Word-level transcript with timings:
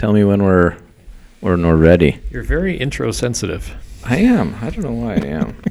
Tell 0.00 0.14
me 0.14 0.24
when 0.24 0.42
we're 0.42 0.78
when 1.40 1.66
we're 1.66 1.76
ready. 1.76 2.18
You're 2.30 2.42
very 2.42 2.74
intro 2.74 3.10
sensitive. 3.10 3.76
I 4.02 4.16
am. 4.16 4.56
I 4.62 4.70
don't 4.70 4.82
know 4.82 4.92
why 4.92 5.12
I 5.16 5.26
am. 5.26 5.62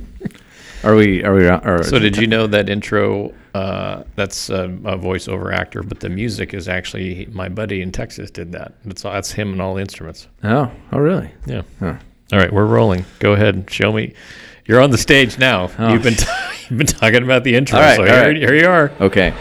are 0.83 0.93
we? 0.93 1.23
Are 1.23 1.33
we? 1.33 1.47
Are, 1.47 1.81
So 1.81 1.97
did 1.97 2.15
you 2.15 2.27
know 2.27 2.45
that 2.45 2.69
intro? 2.69 3.33
Uh, 3.55 4.03
that's 4.15 4.51
a, 4.51 4.65
a 4.65 4.99
voiceover 4.99 5.51
actor, 5.51 5.81
but 5.81 5.99
the 6.01 6.09
music 6.09 6.53
is 6.53 6.69
actually 6.69 7.27
my 7.31 7.49
buddy 7.49 7.81
in 7.81 7.91
Texas 7.91 8.29
did 8.29 8.51
that. 8.51 8.73
That's 8.85 9.01
that's 9.01 9.31
him 9.31 9.51
and 9.53 9.63
all 9.63 9.73
the 9.73 9.81
instruments. 9.81 10.27
Oh. 10.43 10.71
Oh, 10.91 10.99
really? 10.99 11.31
Yeah. 11.47 11.63
Huh. 11.79 11.95
All 12.31 12.37
right, 12.37 12.53
we're 12.53 12.67
rolling. 12.67 13.05
Go 13.17 13.33
ahead, 13.33 13.55
and 13.55 13.67
show 13.71 13.91
me. 13.91 14.13
You're 14.67 14.79
on 14.79 14.91
the 14.91 14.99
stage 14.99 15.39
now. 15.39 15.71
Oh. 15.79 15.91
You've 15.91 16.03
been 16.03 16.13
t- 16.13 16.27
you've 16.69 16.77
been 16.77 16.85
talking 16.85 17.23
about 17.23 17.43
the 17.43 17.55
intro, 17.55 17.79
All 17.79 17.83
right, 17.83 17.95
so 17.97 18.03
here, 18.05 18.21
right. 18.25 18.37
here 18.37 18.53
you 18.53 18.67
are. 18.67 18.91
Okay. 19.01 19.33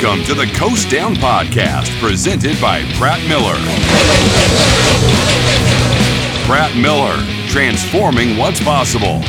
Welcome 0.00 0.24
to 0.26 0.34
the 0.34 0.46
Coast 0.54 0.90
Down 0.90 1.16
Podcast, 1.16 1.98
presented 1.98 2.60
by 2.60 2.84
Pratt 2.94 3.18
Miller. 3.28 3.56
Pratt 6.46 6.76
Miller, 6.76 7.16
transforming 7.48 8.36
what's 8.36 8.60
possible. 8.60 9.22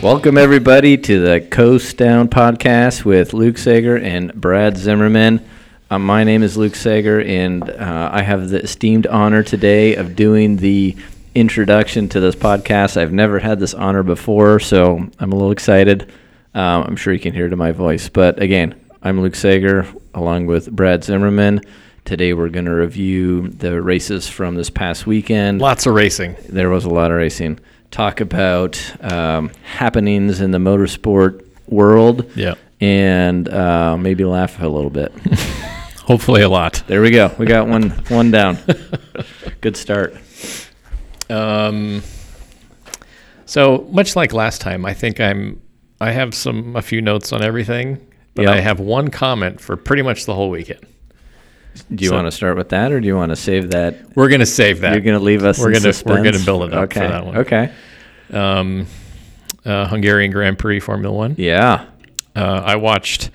Welcome 0.00 0.38
everybody 0.38 0.96
to 0.98 1.20
the 1.20 1.40
Coast 1.40 1.96
Down 1.96 2.28
podcast 2.28 3.04
with 3.04 3.34
Luke 3.34 3.58
Sager 3.58 3.98
and 3.98 4.32
Brad 4.34 4.76
Zimmerman. 4.76 5.44
Uh, 5.90 5.98
my 5.98 6.22
name 6.22 6.44
is 6.44 6.56
Luke 6.56 6.76
Sager, 6.76 7.20
and 7.20 7.68
uh, 7.68 8.10
I 8.12 8.22
have 8.22 8.50
the 8.50 8.62
esteemed 8.62 9.08
honor 9.08 9.42
today 9.42 9.96
of 9.96 10.14
doing 10.14 10.58
the 10.58 10.96
introduction 11.34 12.08
to 12.10 12.20
this 12.20 12.34
podcast. 12.34 12.96
I've 12.96 13.12
never 13.12 13.38
had 13.38 13.58
this 13.58 13.74
honor 13.74 14.02
before, 14.02 14.60
so 14.60 14.98
I'm 15.18 15.32
a 15.32 15.34
little 15.34 15.50
excited. 15.52 16.10
Um, 16.54 16.82
I'm 16.84 16.96
sure 16.96 17.12
you 17.12 17.20
can 17.20 17.32
hear 17.32 17.46
it 17.46 17.52
in 17.52 17.58
my 17.58 17.72
voice, 17.72 18.08
but 18.08 18.40
again, 18.42 18.74
I'm 19.02 19.20
Luke 19.20 19.34
Sager 19.34 19.86
along 20.14 20.46
with 20.46 20.70
Brad 20.70 21.02
Zimmerman. 21.04 21.62
Today 22.04 22.34
we're 22.34 22.48
going 22.48 22.64
to 22.66 22.74
review 22.74 23.48
the 23.48 23.80
races 23.80 24.28
from 24.28 24.56
this 24.56 24.68
past 24.68 25.06
weekend 25.06 25.60
Lots 25.60 25.86
of 25.86 25.94
racing. 25.94 26.36
there 26.48 26.68
was 26.68 26.84
a 26.84 26.90
lot 26.90 27.10
of 27.10 27.16
racing. 27.16 27.60
Talk 27.90 28.20
about 28.20 28.80
um, 29.02 29.50
happenings 29.64 30.40
in 30.40 30.50
the 30.50 30.58
motorsport 30.58 31.44
world, 31.68 32.30
Yeah. 32.34 32.54
and 32.80 33.48
uh, 33.48 33.96
maybe 33.96 34.24
laugh 34.24 34.60
a 34.60 34.66
little 34.66 34.90
bit. 34.90 35.12
Hopefully 36.04 36.42
a 36.42 36.48
lot. 36.48 36.82
There 36.88 37.00
we 37.00 37.10
go. 37.10 37.32
We 37.38 37.46
got 37.46 37.68
one 37.68 37.90
one 38.08 38.30
down. 38.32 38.58
Good 39.60 39.76
start. 39.76 40.14
Um, 41.32 42.02
so 43.46 43.86
much 43.90 44.16
like 44.16 44.32
last 44.32 44.60
time, 44.60 44.84
I 44.84 44.94
think 44.94 45.20
I'm. 45.20 45.60
I 46.00 46.10
have 46.10 46.34
some 46.34 46.74
a 46.74 46.82
few 46.82 47.00
notes 47.00 47.32
on 47.32 47.42
everything, 47.42 47.98
but 48.34 48.42
Yeah. 48.42 48.52
I 48.52 48.60
have 48.60 48.80
one 48.80 49.08
comment 49.08 49.60
for 49.60 49.76
pretty 49.76 50.02
much 50.02 50.26
the 50.26 50.34
whole 50.34 50.50
weekend. 50.50 50.80
Do 51.94 52.02
you 52.02 52.08
So- 52.10 52.16
want 52.16 52.26
to 52.26 52.32
start 52.32 52.56
with 52.56 52.70
that, 52.70 52.90
or 52.92 53.00
do 53.00 53.06
you 53.06 53.14
want 53.14 53.30
to 53.30 53.36
save 53.36 53.70
that? 53.70 53.96
We're 54.16 54.28
gonna 54.28 54.44
save 54.44 54.80
that. 54.80 54.92
You're 54.92 55.00
going 55.00 55.18
to 55.18 55.24
leave 55.24 55.44
us. 55.44 55.58
We're 55.60 55.72
gonna- 55.72 55.94
we're 56.04 56.22
gonna 56.24 56.44
build 56.44 56.64
it 56.64 56.74
up 56.74 56.92
for 56.92 56.98
that 56.98 57.24
one. 57.24 57.36
Okay. 57.38 57.70
um, 58.32 58.86
uh, 59.64 59.86
Hungarian 59.86 60.32
Grand 60.32 60.58
Prix 60.58 60.80
Formula 60.80 61.14
One. 61.14 61.34
Yeah. 61.38 61.84
Uh, 62.34 62.62
I 62.64 62.76
watched. 62.76 63.30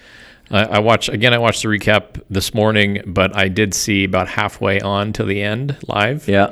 I 0.52 0.64
I 0.66 0.80
watched 0.80 1.08
again. 1.10 1.34
I 1.34 1.38
watched 1.38 1.62
the 1.62 1.70
recap 1.70 2.22
this 2.30 2.54
morning, 2.54 3.02
but 3.06 3.36
I 3.36 3.48
did 3.48 3.74
see 3.74 4.04
about 4.04 4.28
halfway 4.28 4.82
on 4.82 5.14
to 5.14 5.24
the 5.24 5.42
end 5.42 5.78
live. 5.88 6.28
Yeah. 6.28 6.50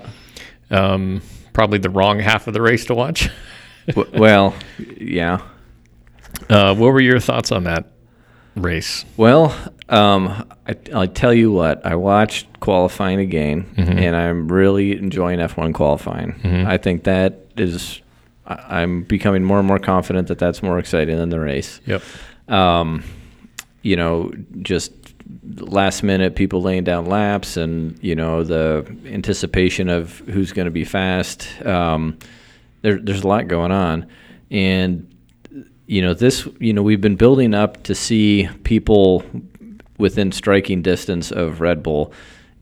Um, 0.72 1.22
probably 1.56 1.80
the 1.80 1.89
wrong 1.89 2.20
half 2.20 2.45
of 2.48 2.53
the 2.53 2.61
race 2.61 2.86
to 2.86 2.94
watch. 2.94 3.30
Well, 4.14 4.56
yeah. 4.98 5.42
Uh, 6.50 6.73
what 6.73 6.88
were 6.92 7.00
your 7.00 7.20
thoughts 7.20 7.52
on 7.52 7.66
that 7.66 7.92
race? 8.56 9.06
Well, 9.16 9.56
um, 9.89 10.50
I, 10.67 10.76
I'll 10.92 11.08
tell 11.08 11.32
you 11.33 11.52
what. 11.52 11.86
I 11.86 11.93
watched 11.95 12.48
qualifying 12.61 13.20
again, 13.20 13.64
Mm-hmm. 13.77 13.99
and 13.99 14.16
I'm 14.16 14.48
really 14.52 14.98
enjoying 14.98 15.38
F1 15.38 15.76
qualifying. 15.76 16.33
I 16.67 16.77
think 16.77 17.04
that 17.04 17.45
is. 17.58 18.02
I- 18.48 18.82
I'm 18.82 19.04
becoming 19.04 19.43
more 19.43 19.60
and 19.60 19.67
more 19.67 19.77
confident 19.77 20.30
that 20.30 20.39
that's 20.39 20.64
more 20.64 20.80
exciting 20.80 21.17
than 21.17 21.30
the 21.30 21.39
race. 21.39 21.80
Yep. 21.86 22.02
Um, 22.48 23.04
you 23.83 23.95
know, 23.95 24.32
just 24.64 24.95
last 25.58 26.03
minute 26.03 26.36
people 26.36 26.61
laying 26.61 26.83
down 26.83 27.05
laps, 27.05 27.58
and 27.58 27.97
you 28.03 28.15
know 28.15 28.43
the 28.43 28.86
anticipation 29.05 29.89
of 29.89 30.19
who's 30.19 30.52
going 30.52 30.65
to 30.65 30.71
be 30.71 30.86
fast. 30.86 31.47
Um, 31.65 32.17
there, 32.81 32.99
there's 32.99 33.23
a 33.23 33.27
lot 33.27 33.47
going 33.47 33.71
on, 33.71 34.08
and 34.52 35.11
you 35.87 36.02
know 36.02 36.13
this 36.13 36.47
you 36.59 36.73
know 36.73 36.83
we've 36.83 37.02
been 37.02 37.15
building 37.15 37.53
up 37.53 37.83
to 37.83 37.95
see 37.95 38.49
people 38.63 39.23
within 39.97 40.31
striking 40.31 40.81
distance 40.81 41.31
of 41.31 41.61
Red 41.61 41.83
Bull. 41.83 42.11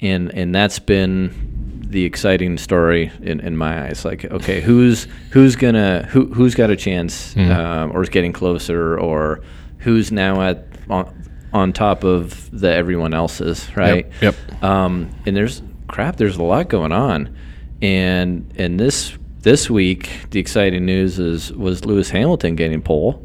And 0.01 0.33
and 0.33 0.53
that's 0.53 0.79
been 0.79 1.81
the 1.87 2.03
exciting 2.03 2.57
story 2.57 3.11
in, 3.21 3.39
in 3.39 3.55
my 3.55 3.85
eyes. 3.85 4.03
Like 4.03 4.25
okay 4.25 4.59
who's 4.59 5.07
who's 5.31 5.55
gonna 5.55 6.05
who 6.09 6.25
who's 6.33 6.55
got 6.55 6.69
a 6.69 6.75
chance 6.75 7.35
um, 7.37 7.91
or 7.93 8.01
is 8.01 8.09
getting 8.09 8.33
closer 8.33 8.97
or 8.99 9.41
who's 9.77 10.11
now 10.11 10.41
at 10.41 10.65
on, 10.89 11.23
on 11.53 11.71
top 11.71 12.03
of 12.03 12.49
the 12.51 12.69
everyone 12.71 13.13
else's 13.13 13.69
right 13.75 14.07
Yep. 14.21 14.35
um, 14.63 15.09
and 15.25 15.35
there's 15.35 15.61
crap. 15.87 16.15
There's 16.17 16.37
a 16.37 16.43
lot 16.43 16.67
going 16.69 16.91
on, 16.91 17.35
and 17.81 18.51
and 18.57 18.79
this 18.79 19.13
this 19.41 19.69
week 19.69 20.09
the 20.31 20.39
exciting 20.39 20.85
news 20.85 21.19
is 21.19 21.51
was 21.53 21.85
Lewis 21.85 22.09
Hamilton 22.09 22.55
getting 22.55 22.81
pole, 22.81 23.23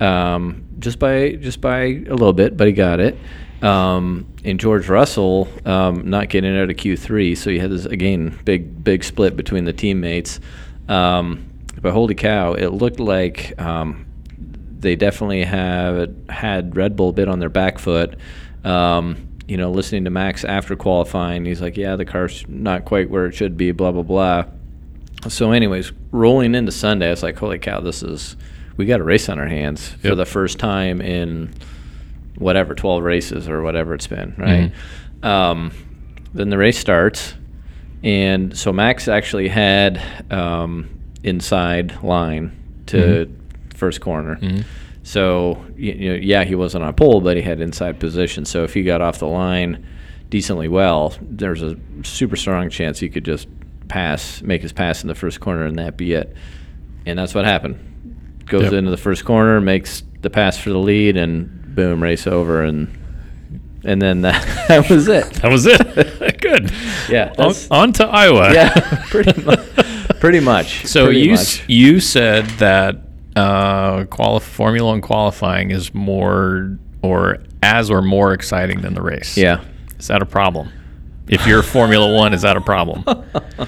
um, 0.00 0.66
just 0.78 0.98
by 0.98 1.32
just 1.32 1.60
by 1.60 1.78
a 1.82 2.14
little 2.14 2.32
bit, 2.32 2.56
but 2.56 2.66
he 2.66 2.72
got 2.72 2.98
it. 3.00 3.16
Um, 3.62 4.26
and 4.42 4.58
George 4.58 4.88
Russell 4.88 5.46
um, 5.66 6.08
not 6.08 6.30
getting 6.30 6.56
out 6.58 6.70
of 6.70 6.76
Q 6.78 6.96
three, 6.96 7.34
so 7.34 7.50
you 7.50 7.60
had 7.60 7.70
this 7.70 7.84
again 7.84 8.38
big 8.44 8.82
big 8.82 9.04
split 9.04 9.36
between 9.36 9.64
the 9.64 9.72
teammates. 9.74 10.40
Um, 10.88 11.46
but 11.80 11.92
holy 11.92 12.14
cow, 12.14 12.54
it 12.54 12.68
looked 12.68 12.98
like 13.00 13.54
um, 13.60 14.06
they 14.80 14.96
definitely 14.96 15.44
have 15.44 16.10
had 16.28 16.76
Red 16.76 16.96
Bull 16.96 17.10
a 17.10 17.12
bit 17.12 17.28
on 17.28 17.38
their 17.38 17.48
back 17.48 17.78
foot. 17.78 18.16
Um, 18.64 19.28
you 19.46 19.56
know, 19.56 19.70
listening 19.70 20.04
to 20.04 20.10
Max 20.10 20.44
after 20.44 20.76
qualifying, 20.76 21.44
he's 21.44 21.60
like, 21.60 21.76
"Yeah, 21.76 21.96
the 21.96 22.04
car's 22.04 22.44
not 22.48 22.84
quite 22.84 23.10
where 23.10 23.26
it 23.26 23.34
should 23.34 23.56
be." 23.56 23.72
Blah 23.72 23.92
blah 23.92 24.02
blah. 24.02 24.44
So, 25.28 25.52
anyways, 25.52 25.92
rolling 26.12 26.54
into 26.54 26.72
Sunday, 26.72 27.08
I 27.08 27.10
was 27.10 27.22
like, 27.22 27.36
"Holy 27.36 27.58
cow, 27.58 27.80
this 27.80 28.02
is 28.02 28.36
we 28.76 28.86
got 28.86 29.00
a 29.00 29.04
race 29.04 29.28
on 29.28 29.38
our 29.38 29.48
hands 29.48 29.88
for 29.88 30.14
the 30.14 30.24
first 30.24 30.58
time 30.58 31.00
in 31.00 31.52
whatever 32.38 32.74
12 32.74 33.02
races 33.02 33.48
or 33.48 33.62
whatever 33.62 33.94
it's 33.94 34.06
been, 34.06 34.34
right?" 34.38 34.72
Um, 35.22 35.72
then 36.32 36.48
the 36.48 36.56
race 36.56 36.78
starts, 36.78 37.34
and 38.04 38.56
so 38.56 38.72
Max 38.72 39.08
actually 39.08 39.48
had 39.48 40.00
um, 40.30 40.88
inside 41.22 42.02
line 42.02 42.52
to 42.86 43.26
first 43.80 44.00
corner. 44.00 44.36
Mm-hmm. 44.36 44.60
So 45.02 45.64
you, 45.76 45.94
know, 46.10 46.14
yeah, 46.14 46.44
he 46.44 46.54
wasn't 46.54 46.84
on 46.84 46.94
pole, 46.94 47.20
but 47.20 47.36
he 47.36 47.42
had 47.42 47.60
inside 47.60 47.98
position. 47.98 48.44
So 48.44 48.62
if 48.64 48.74
he 48.74 48.82
got 48.84 49.00
off 49.00 49.18
the 49.18 49.26
line 49.26 49.84
decently 50.28 50.68
well, 50.68 51.14
there's 51.20 51.62
a 51.62 51.76
super 52.04 52.36
strong 52.36 52.68
chance 52.70 53.00
he 53.00 53.08
could 53.08 53.24
just 53.24 53.48
pass, 53.88 54.42
make 54.42 54.62
his 54.62 54.72
pass 54.72 55.02
in 55.02 55.08
the 55.08 55.14
first 55.14 55.40
corner, 55.40 55.64
and 55.64 55.78
that 55.78 55.96
be 55.96 56.12
it. 56.12 56.36
And 57.06 57.18
that's 57.18 57.34
what 57.34 57.44
happened. 57.46 58.44
Goes 58.46 58.64
Yep. 58.64 58.72
into 58.74 58.90
the 58.90 58.96
first 58.96 59.24
corner, 59.24 59.60
makes 59.60 60.02
the 60.20 60.30
pass 60.30 60.58
for 60.58 60.70
the 60.70 60.78
lead, 60.78 61.16
and 61.16 61.74
boom, 61.74 62.02
race 62.02 62.26
over, 62.26 62.62
and 62.62 62.88
and 63.84 64.02
then 64.02 64.20
that, 64.26 64.44
that 64.68 64.90
was 64.90 65.08
it. 65.08 65.24
That 65.40 65.50
was 65.50 65.64
it. 65.66 65.80
Good. 66.42 66.70
Yeah, 67.08 67.32
On, 67.38 67.54
on 67.70 67.92
to 67.94 68.06
Iowa. 68.06 68.52
Yeah, 68.52 69.04
pretty 69.08 69.40
much. 69.42 69.60
Pretty 70.20 70.40
much. 70.40 70.84
So 70.86 71.06
pretty 71.06 71.20
you 71.20 71.30
much. 71.30 71.40
s- 71.40 71.62
you 71.68 71.98
said 72.00 72.44
that 72.58 72.96
uh, 73.36 74.04
quali- 74.06 74.40
Formula 74.40 74.88
One 74.90 75.00
qualifying 75.00 75.70
is 75.70 75.94
more 75.94 76.78
or 77.02 77.38
as 77.62 77.90
or 77.90 78.02
more 78.02 78.32
exciting 78.32 78.80
than 78.80 78.94
the 78.94 79.02
race. 79.02 79.36
yeah. 79.36 79.62
Is 79.98 80.06
that 80.08 80.22
a 80.22 80.26
problem? 80.26 80.70
If 81.28 81.46
you're 81.46 81.62
Formula 81.62 82.14
One, 82.16 82.32
is 82.34 82.42
that 82.42 82.56
a 82.56 82.60
problem? 82.60 83.04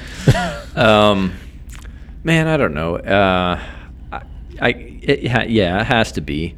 Um, 0.74 1.34
man, 2.24 2.48
I 2.48 2.56
don't 2.56 2.72
know. 2.72 2.96
Uh, 2.96 3.60
I, 4.10 4.22
I 4.60 4.68
it, 4.70 5.30
ha- 5.30 5.44
yeah, 5.46 5.80
it 5.82 5.84
has 5.86 6.12
to 6.12 6.22
be. 6.22 6.56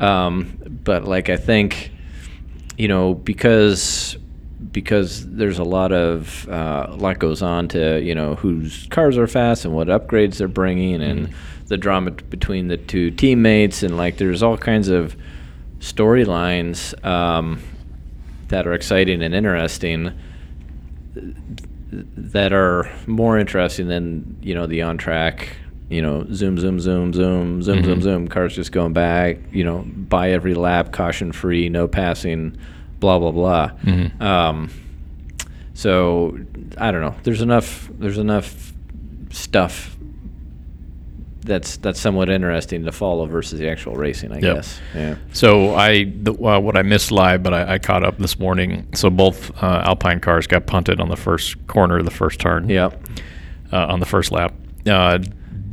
Um, 0.00 0.58
but 0.84 1.04
like, 1.04 1.30
I 1.30 1.36
think, 1.38 1.90
you 2.76 2.88
know, 2.88 3.14
because 3.14 4.18
because 4.70 5.26
there's 5.30 5.58
a 5.58 5.64
lot 5.64 5.92
of 5.92 6.46
uh, 6.48 6.86
a 6.90 6.96
lot 6.96 7.18
goes 7.18 7.40
on 7.42 7.68
to 7.68 8.00
you 8.02 8.14
know 8.14 8.34
whose 8.34 8.86
cars 8.90 9.16
are 9.16 9.26
fast 9.26 9.64
and 9.64 9.74
what 9.74 9.88
upgrades 9.88 10.36
they're 10.36 10.48
bringing 10.48 11.02
and 11.02 11.30
the 11.68 11.76
drama 11.76 12.10
t- 12.10 12.24
between 12.30 12.68
the 12.68 12.76
two 12.76 13.10
teammates 13.10 13.82
and 13.82 13.96
like 13.96 14.18
there's 14.18 14.42
all 14.42 14.56
kinds 14.58 14.88
of 14.88 15.16
storylines 15.78 16.94
um, 17.04 17.60
that 18.48 18.66
are 18.66 18.72
exciting 18.74 19.22
and 19.22 19.34
interesting 19.34 20.12
that 21.92 22.52
are 22.52 22.90
more 23.06 23.38
interesting 23.38 23.88
than 23.88 24.36
you 24.42 24.54
know 24.54 24.66
the 24.66 24.82
on 24.82 24.98
track 24.98 25.56
you 25.90 26.00
know, 26.00 26.24
zoom, 26.32 26.58
zoom, 26.58 26.80
zoom, 26.80 27.12
zoom, 27.12 27.62
zoom, 27.62 27.76
Mm-hmm. 27.76 27.84
zoom, 27.84 28.00
zoom. 28.02 28.28
Cars 28.28 28.54
just 28.56 28.72
going 28.72 28.94
back. 28.94 29.36
You 29.52 29.64
know, 29.64 29.84
by 29.86 30.30
every 30.30 30.54
lap, 30.54 30.92
caution 30.92 31.30
free, 31.30 31.68
no 31.68 31.86
passing, 31.86 32.56
blah 33.00 33.18
blah 33.18 33.30
blah. 33.30 33.68
Mm-hmm. 33.84 34.20
Um, 34.22 34.70
so 35.74 36.38
I 36.78 36.90
don't 36.90 37.02
know. 37.02 37.14
There's 37.22 37.42
enough. 37.42 37.88
There's 37.92 38.16
enough 38.16 38.72
stuff 39.30 39.93
that's 41.44 41.76
that's 41.78 42.00
somewhat 42.00 42.28
interesting 42.30 42.84
to 42.84 42.92
follow 42.92 43.26
versus 43.26 43.58
the 43.60 43.68
actual 43.68 43.94
racing. 43.94 44.32
I 44.32 44.36
Yep. 44.40 44.54
guess. 44.56 44.80
Yeah. 44.94 45.16
So 45.32 45.74
I, 45.74 46.04
the, 46.04 46.32
uh, 46.32 46.58
what 46.58 46.76
I 46.76 46.82
missed 46.82 47.12
live, 47.12 47.42
but 47.42 47.52
I, 47.54 47.74
I 47.74 47.78
caught 47.78 48.02
up 48.02 48.18
this 48.18 48.38
morning. 48.38 48.86
So 48.94 49.10
both 49.10 49.50
uh, 49.62 49.82
Alpine 49.84 50.20
cars 50.20 50.46
got 50.46 50.66
punted 50.66 51.00
on 51.00 51.08
the 51.08 51.16
first 51.16 51.66
corner 51.66 51.98
of 51.98 52.04
the 52.04 52.10
first 52.10 52.40
turn. 52.40 52.68
Yep. 52.68 53.00
uh, 53.72 53.86
on 53.86 54.00
the 54.00 54.06
first 54.06 54.32
lap. 54.32 54.54
Uh, 54.86 55.18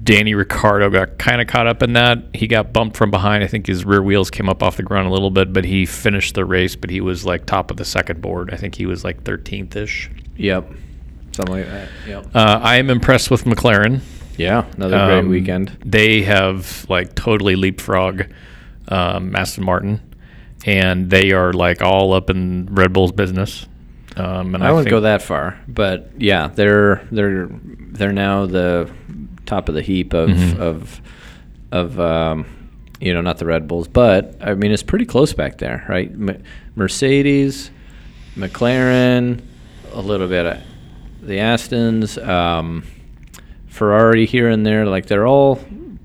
Danny 0.04 0.34
Ricciardo 0.34 0.90
got 0.90 1.20
kind 1.20 1.40
of 1.42 1.48
caught 1.48 1.68
up 1.68 1.84
in 1.84 1.94
that. 1.94 2.18
He 2.34 2.48
got 2.48 2.74
bumped 2.74 2.98
from 2.98 3.12
behind. 3.12 3.44
I 3.44 3.48
think 3.48 3.68
his 3.68 3.86
rear 3.86 4.02
wheels 4.02 4.32
came 4.32 4.50
up 4.50 4.64
off 4.64 4.76
the 4.78 4.84
ground 4.84 5.08
a 5.08 5.12
little 5.12 5.30
bit, 5.30 5.54
but 5.54 5.64
he 5.64 5.86
finished 5.86 6.34
the 6.34 6.44
race. 6.44 6.76
But 6.76 6.90
he 6.90 7.02
was 7.02 7.24
like 7.24 7.46
top 7.46 7.70
of 7.70 7.78
the 7.78 7.86
second 7.86 8.20
board. 8.22 8.52
I 8.52 8.58
think 8.58 8.74
he 8.76 8.88
was 8.88 9.04
like 9.04 9.24
13th 9.24 9.76
ish. 9.76 10.10
Yep. 10.38 10.72
Something 11.34 11.56
like 11.56 11.66
that. 11.68 11.90
Yep. 12.08 12.36
Uh, 12.36 12.60
I 12.64 12.78
am 12.78 12.90
impressed 12.90 13.30
with 13.30 13.44
McLaren. 13.46 14.02
Yeah. 14.42 14.66
Another 14.76 14.98
great 15.06 15.20
Um, 15.20 15.30
weekend. 15.30 15.78
They 15.86 16.22
have 16.24 16.86
like 16.90 17.16
totally 17.16 17.56
leapfrog 17.56 18.24
um, 18.88 19.36
Aston 19.36 19.64
Martin, 19.64 20.02
and 20.66 21.10
they 21.10 21.32
are 21.32 21.54
like 21.54 21.82
all 21.82 22.14
up 22.14 22.30
in 22.30 22.68
Red 22.72 22.92
Bull's 22.94 23.12
business. 23.12 23.68
Um, 24.18 24.56
and 24.56 24.64
I, 24.64 24.70
I, 24.70 24.72
wouldn't 24.74 24.90
go 24.90 25.00
that 25.02 25.22
far, 25.22 25.58
but 25.70 26.12
yeah, 26.18 26.48
they're 26.48 27.08
they're 27.12 27.48
they're 27.50 28.12
now 28.12 28.46
the 28.46 28.92
top 29.46 29.70
of 29.70 29.76
the 29.76 29.82
heap 29.82 30.14
of 30.14 30.30
Mm-hmm. 30.30 30.62
of 30.62 31.02
of 31.72 31.98
um, 32.00 32.46
you 33.00 33.14
know 33.14 33.22
not 33.22 33.38
the 33.38 33.46
Red 33.46 33.68
Bulls, 33.70 33.88
but 33.88 34.36
I 34.42 34.54
mean 34.56 34.72
it's 34.74 34.84
pretty 34.84 35.06
close 35.06 35.32
back 35.32 35.60
there, 35.60 35.86
right? 35.88 36.12
M- 36.12 36.44
Mercedes, 36.76 37.72
McLaren, 38.36 39.42
a 39.94 40.02
little 40.02 40.28
bit 40.28 40.46
of 40.46 40.58
the 41.22 41.38
Astons, 41.38 42.18
um, 42.28 42.84
Ferrari 43.72 44.26
here 44.26 44.50
and 44.50 44.66
there, 44.66 44.86
like 44.86 45.06
they're 45.06 45.26
all 45.26 45.60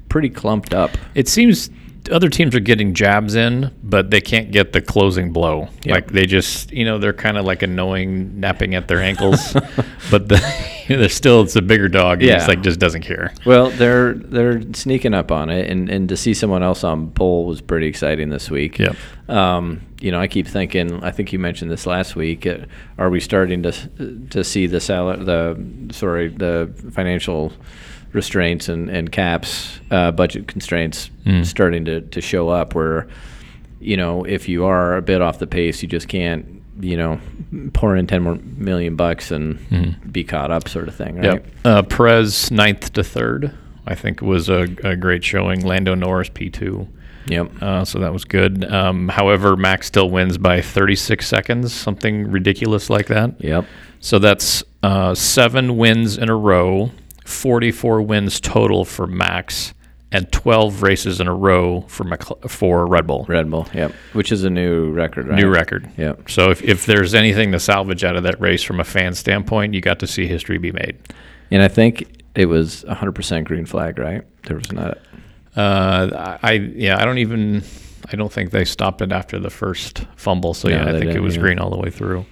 pretty 0.09 0.31
clumped 0.31 0.73
up. 0.73 0.93
It 1.15 1.29
seems 1.29 1.69
other 2.11 2.29
teams 2.29 2.55
are 2.55 2.61
getting 2.61 2.95
jabs 2.95 3.35
in, 3.35 3.73
but 3.83 4.11
they 4.11 4.21
can't 4.21 4.51
get 4.51 4.73
the 4.73 4.81
closing 4.81 5.33
blow. 5.33 5.69
Yeah. 5.85 5.95
Like 5.95 6.13
they 6.13 6.27
just, 6.27 6.73
you 6.73 6.85
know, 6.85 6.99
they're 6.99 7.13
kind 7.13 7.37
of 7.37 7.45
like 7.45 7.63
annoying, 7.63 8.41
napping 8.41 8.75
at 8.75 8.89
their 8.89 9.01
ankles, 9.01 9.53
but 10.11 10.29
the, 10.29 10.85
they're 10.89 11.09
still 11.09 11.43
it's 11.43 11.57
a 11.57 11.63
bigger 11.63 11.89
dog. 11.89 12.23
Yeah. 12.23 12.37
just 12.37 12.49
like 12.49 12.63
just 12.63 12.81
doesn't 12.81 13.03
care. 13.03 13.33
Well, 13.45 13.71
they're 13.71 14.15
they're 14.15 14.63
sneaking 14.75 15.15
up 15.15 15.33
on 15.33 15.51
it, 15.51 15.71
and, 15.71 15.89
and 15.89 16.09
to 16.09 16.17
see 16.17 16.35
someone 16.35 16.63
else 16.63 16.85
on 16.85 17.11
pole 17.11 17.47
was 17.47 17.61
pretty 17.61 17.87
exciting 17.87 18.31
this 18.31 18.51
week. 18.51 18.79
Yep. 18.79 18.97
Um, 19.29 19.83
you 20.01 20.11
know, 20.11 20.21
I 20.21 20.29
keep 20.29 20.47
thinking. 20.47 21.03
I 21.03 21.11
think 21.11 21.33
you 21.33 21.39
mentioned 21.39 21.71
this 21.71 21.87
last 21.87 22.17
week. 22.17 22.47
Uh, 22.47 22.59
are 22.99 23.11
we 23.11 23.21
starting 23.21 23.63
to 23.63 23.73
to 24.31 24.45
see 24.45 24.67
the 24.67 24.81
sal- 24.81 25.17
the 25.17 25.89
sorry 25.93 26.29
the 26.29 26.73
financial 26.93 27.53
restraints 28.17 28.69
and, 28.69 28.91
and 28.91 29.13
caps, 29.13 29.79
uh, 29.93 30.11
budget 30.11 30.49
constraints 30.49 31.11
Mm. 31.27 31.45
starting 31.47 31.85
to, 31.85 32.01
to 32.01 32.21
show 32.21 32.49
up? 32.49 32.75
Where 32.75 33.07
you 33.81 33.97
know, 33.97 34.25
if 34.25 34.49
you 34.49 34.65
are 34.65 34.97
a 34.97 35.03
bit 35.03 35.21
off 35.23 35.39
the 35.39 35.47
pace, 35.47 35.83
you 35.83 35.89
just 35.89 36.09
can't 36.09 36.63
you 36.81 36.97
know 36.97 37.21
pour 37.73 37.95
in 37.97 38.07
ten 38.07 38.23
more 38.23 38.37
million 38.57 38.97
bucks 38.97 39.31
and 39.31 39.59
be 40.13 40.25
caught 40.25 40.51
up, 40.51 40.69
sort 40.69 40.89
of 40.89 40.95
thing. 40.95 41.17
Right? 41.17 41.25
Yep. 41.25 41.47
Uh, 41.65 41.83
Perez 41.83 42.51
ninth 42.51 42.93
to 42.95 43.05
third, 43.05 43.53
I 43.87 43.95
think 43.95 44.21
was 44.23 44.49
a, 44.49 44.63
a 44.85 44.97
great 44.97 45.23
showing. 45.25 45.65
Lando 45.65 45.95
Norris 45.95 46.29
P 46.33 46.49
two. 46.51 46.89
Yep. 47.29 47.51
Uh, 47.61 47.85
so 47.85 47.99
that 47.99 48.13
was 48.13 48.25
good. 48.25 48.65
Um, 48.73 49.09
however, 49.09 49.57
Max 49.57 49.89
still 49.89 50.09
wins 50.11 50.39
by 50.39 50.61
36 50.61 51.27
seconds, 51.27 51.73
something 51.73 52.31
ridiculous 52.31 52.89
like 52.89 53.09
that. 53.09 53.35
Yep. 53.43 53.65
So 53.99 54.21
that's 54.21 54.63
uh, 54.85 55.13
seven 55.17 55.77
wins 55.77 56.19
in 56.19 56.29
a 56.31 56.37
row, 56.37 56.93
44 57.27 58.03
wins 58.03 58.41
total 58.41 58.85
for 58.85 59.07
Max, 59.07 59.75
and 60.13 60.31
12 60.33 60.83
races 60.83 61.21
in 61.21 61.27
a 61.27 61.35
row 61.35 61.83
for 61.89 62.17
for 62.49 62.87
Red 62.87 63.07
Bull. 63.07 63.27
Red 63.29 63.51
Bull, 63.51 63.69
yep. 63.75 63.93
Which 64.13 64.31
is 64.33 64.45
a 64.45 64.51
new 64.51 64.93
record, 64.93 65.27
right? 65.29 65.37
New 65.37 65.49
record. 65.49 65.91
Yep. 65.97 66.31
So 66.31 66.51
if, 66.51 66.63
if 66.63 66.87
there's 66.87 67.15
anything 67.15 67.53
to 67.53 67.61
salvage 67.61 68.05
out 68.05 68.17
of 68.17 68.23
that 68.23 68.41
race 68.41 68.63
from 68.63 68.81
a 68.81 68.85
fan 68.85 69.15
standpoint, 69.15 69.75
you 69.75 69.81
got 69.81 69.99
to 70.01 70.07
see 70.07 70.27
history 70.27 70.59
be 70.59 70.73
made. 70.73 70.97
And 71.51 71.63
I 71.63 71.69
think 71.69 72.23
it 72.35 72.47
was 72.47 72.85
100% 72.85 73.45
green 73.45 73.67
flag, 73.67 73.99
right? 73.99 74.23
There 74.45 74.57
was 74.57 74.73
not. 74.73 74.99
Uh, 75.57 76.39
I 76.43 76.53
yeah, 76.53 77.01
I 77.01 77.05
don't 77.05 77.19
even 77.19 77.65
I 78.13 78.17
don't 78.17 78.33
think 78.33 78.51
they 78.51 78.65
stopped 78.65 79.01
it 79.01 79.11
after 79.11 79.39
the 79.39 79.51
first 79.51 80.05
fumble. 80.17 80.55
So 80.55 80.69
No, 80.69 80.77
yeah, 80.77 80.89
I 80.89 80.99
think 80.99 81.13
it 81.13 81.21
was 81.21 81.35
yeah. 81.35 81.43
green 81.43 81.59
all 81.59 81.71
the 81.71 81.79
way 81.79 81.91
through. 81.91 82.27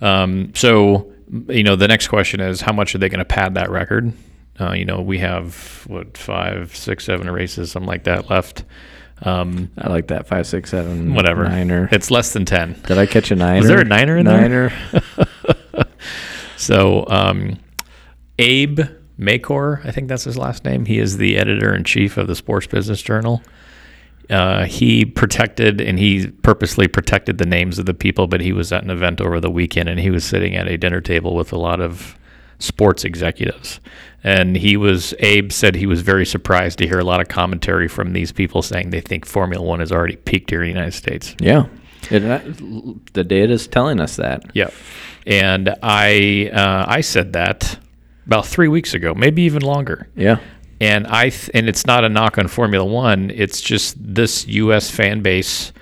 Um, 0.00 0.52
so 0.54 1.12
you 1.48 1.62
know, 1.62 1.76
the 1.76 1.88
next 1.88 2.08
question 2.08 2.40
is 2.40 2.60
how 2.60 2.72
much 2.72 2.94
are 2.94 2.98
they 2.98 3.08
going 3.08 3.18
to 3.18 3.24
pad 3.24 3.54
that 3.54 3.70
record? 3.70 4.12
Uh, 4.58 4.72
you 4.72 4.84
know, 4.84 5.00
we 5.00 5.18
have 5.18 5.84
what 5.86 6.18
five, 6.18 6.74
six, 6.76 7.04
seven 7.04 7.30
races, 7.30 7.70
something 7.72 7.88
like 7.88 8.04
that 8.04 8.28
left. 8.28 8.64
Um, 9.22 9.70
I 9.78 9.88
like 9.88 10.08
that 10.08 10.26
five, 10.26 10.46
six, 10.46 10.70
seven, 10.70 11.14
whatever. 11.14 11.44
niner. 11.44 11.88
It's 11.92 12.10
less 12.10 12.32
than 12.32 12.44
ten. 12.44 12.80
Did 12.86 12.98
I 12.98 13.06
catch 13.06 13.30
a 13.30 13.36
niner? 13.36 13.60
Is 13.60 13.68
there 13.68 13.80
a 13.80 13.84
niner 13.84 14.16
in 14.16 14.26
there? 14.26 14.40
niner? 14.40 14.72
So 16.60 17.06
um, 17.08 17.58
Abe 18.38 18.80
Madkour, 19.18 19.84
I 19.84 19.92
think 19.92 20.08
that's 20.08 20.24
his 20.24 20.36
last 20.36 20.62
name. 20.62 20.84
He 20.84 20.98
is 20.98 21.16
the 21.16 21.38
editor 21.38 21.74
in 21.74 21.84
chief 21.84 22.18
of 22.18 22.26
the 22.26 22.34
Sports 22.36 22.66
Business 22.66 23.00
Journal. 23.00 23.42
Uh, 24.30 24.64
he 24.64 25.04
protected 25.04 25.80
and 25.80 25.98
he 25.98 26.28
purposely 26.28 26.86
protected 26.86 27.38
the 27.38 27.46
names 27.46 27.78
of 27.78 27.86
the 27.86 27.94
people, 27.94 28.26
but 28.26 28.40
he 28.40 28.52
was 28.52 28.72
at 28.72 28.84
an 28.84 28.90
event 28.90 29.20
over 29.20 29.40
the 29.40 29.50
weekend 29.50 29.88
and 29.88 29.98
he 29.98 30.10
was 30.10 30.24
sitting 30.24 30.54
at 30.54 30.68
a 30.68 30.78
dinner 30.78 31.00
table 31.00 31.34
with 31.34 31.52
a 31.52 31.58
lot 31.58 31.80
of 31.80 32.16
sports 32.58 33.04
executives. 33.04 33.80
And 34.22 34.56
he 34.56 34.76
was, 34.76 35.14
Abe 35.18 35.50
said 35.50 35.74
he 35.74 35.86
was 35.86 36.02
very 36.02 36.26
surprised 36.26 36.78
to 36.78 36.86
hear 36.86 36.98
a 36.98 37.04
lot 37.04 37.20
of 37.20 37.28
commentary 37.28 37.88
from 37.88 38.12
these 38.12 38.32
people 38.32 38.62
saying 38.62 38.90
they 38.90 39.00
think 39.00 39.26
Formula 39.26 39.64
One 39.64 39.80
has 39.80 39.90
already 39.90 40.16
peaked 40.16 40.50
here 40.50 40.62
in 40.62 40.68
the 40.68 40.74
United 40.74 40.94
States. 40.94 41.34
yeah. 41.40 41.66
It, 42.10 43.12
the 43.12 43.24
data 43.24 43.52
is 43.52 43.66
telling 43.66 44.00
us 44.00 44.16
that. 44.16 44.42
Yeah, 44.54 44.70
and 45.26 45.74
I 45.82 46.50
uh, 46.50 46.86
I 46.88 47.02
said 47.02 47.34
that 47.34 47.78
about 48.24 48.46
three 48.46 48.68
weeks 48.68 48.94
ago, 48.94 49.12
maybe 49.12 49.42
even 49.42 49.60
longer. 49.60 50.08
Yeah. 50.16 50.38
And 50.80 51.06
I 51.06 51.28
th- 51.28 51.50
and 51.52 51.68
it's 51.68 51.86
not 51.86 52.04
a 52.04 52.08
knock 52.08 52.38
on 52.38 52.48
Formula 52.48 52.84
One. 52.84 53.30
It's 53.30 53.60
just 53.60 53.96
this 53.98 54.46
U.S. 54.46 54.90
fan 54.90 55.20
base 55.20 55.72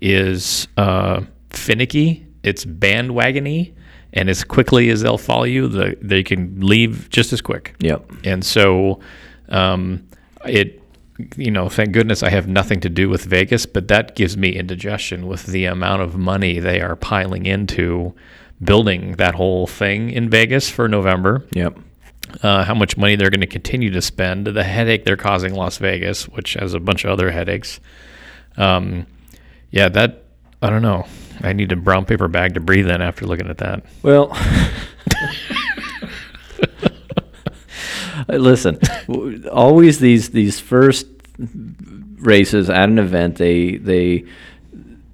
is 0.00 0.66
uh, 0.76 1.22
finicky. 1.50 2.26
It's 2.42 2.64
bandwagony, 2.64 3.74
and 4.12 4.28
as 4.28 4.42
quickly 4.42 4.90
as 4.90 5.02
they'll 5.02 5.18
follow 5.18 5.44
you, 5.44 5.68
the, 5.68 5.96
they 6.00 6.22
can 6.22 6.60
leave 6.60 7.08
just 7.10 7.32
as 7.32 7.40
quick. 7.40 7.74
Yep. 7.80 8.10
And 8.24 8.44
so, 8.44 9.00
um, 9.48 10.06
it, 10.44 10.82
you 11.36 11.50
know, 11.50 11.68
thank 11.68 11.92
goodness 11.92 12.22
I 12.22 12.30
have 12.30 12.48
nothing 12.48 12.80
to 12.80 12.88
do 12.88 13.08
with 13.08 13.24
Vegas, 13.24 13.66
but 13.66 13.88
that 13.88 14.16
gives 14.16 14.36
me 14.36 14.50
indigestion 14.50 15.26
with 15.26 15.46
the 15.46 15.66
amount 15.66 16.02
of 16.02 16.16
money 16.16 16.58
they 16.58 16.80
are 16.80 16.96
piling 16.96 17.46
into 17.46 18.14
building 18.62 19.12
that 19.16 19.34
whole 19.34 19.66
thing 19.66 20.10
in 20.10 20.30
Vegas 20.30 20.68
for 20.70 20.88
November. 20.88 21.44
Yep. 21.52 21.78
Uh, 22.42 22.62
how 22.64 22.74
much 22.74 22.96
money 22.96 23.16
they're 23.16 23.30
going 23.30 23.40
to 23.40 23.46
continue 23.46 23.90
to 23.90 24.02
spend, 24.02 24.46
the 24.46 24.62
headache 24.64 25.04
they're 25.04 25.16
causing 25.16 25.54
Las 25.54 25.78
Vegas, 25.78 26.28
which 26.28 26.54
has 26.54 26.74
a 26.74 26.80
bunch 26.80 27.04
of 27.04 27.10
other 27.10 27.30
headaches. 27.30 27.80
Um, 28.56 29.06
yeah, 29.70 29.88
that 29.88 30.24
I 30.62 30.70
don't 30.70 30.82
know. 30.82 31.06
I 31.40 31.52
need 31.52 31.70
a 31.72 31.76
brown 31.76 32.04
paper 32.04 32.28
bag 32.28 32.54
to 32.54 32.60
breathe 32.60 32.88
in 32.90 33.00
after 33.00 33.26
looking 33.26 33.48
at 33.48 33.58
that. 33.58 33.84
Well, 34.02 34.36
listen. 38.28 38.78
w- 39.06 39.48
Always 39.48 39.98
these 40.00 40.30
these 40.30 40.60
first 40.60 41.06
races 42.18 42.68
at 42.70 42.88
an 42.88 42.98
event, 42.98 43.36
they 43.36 43.76
they 43.76 44.24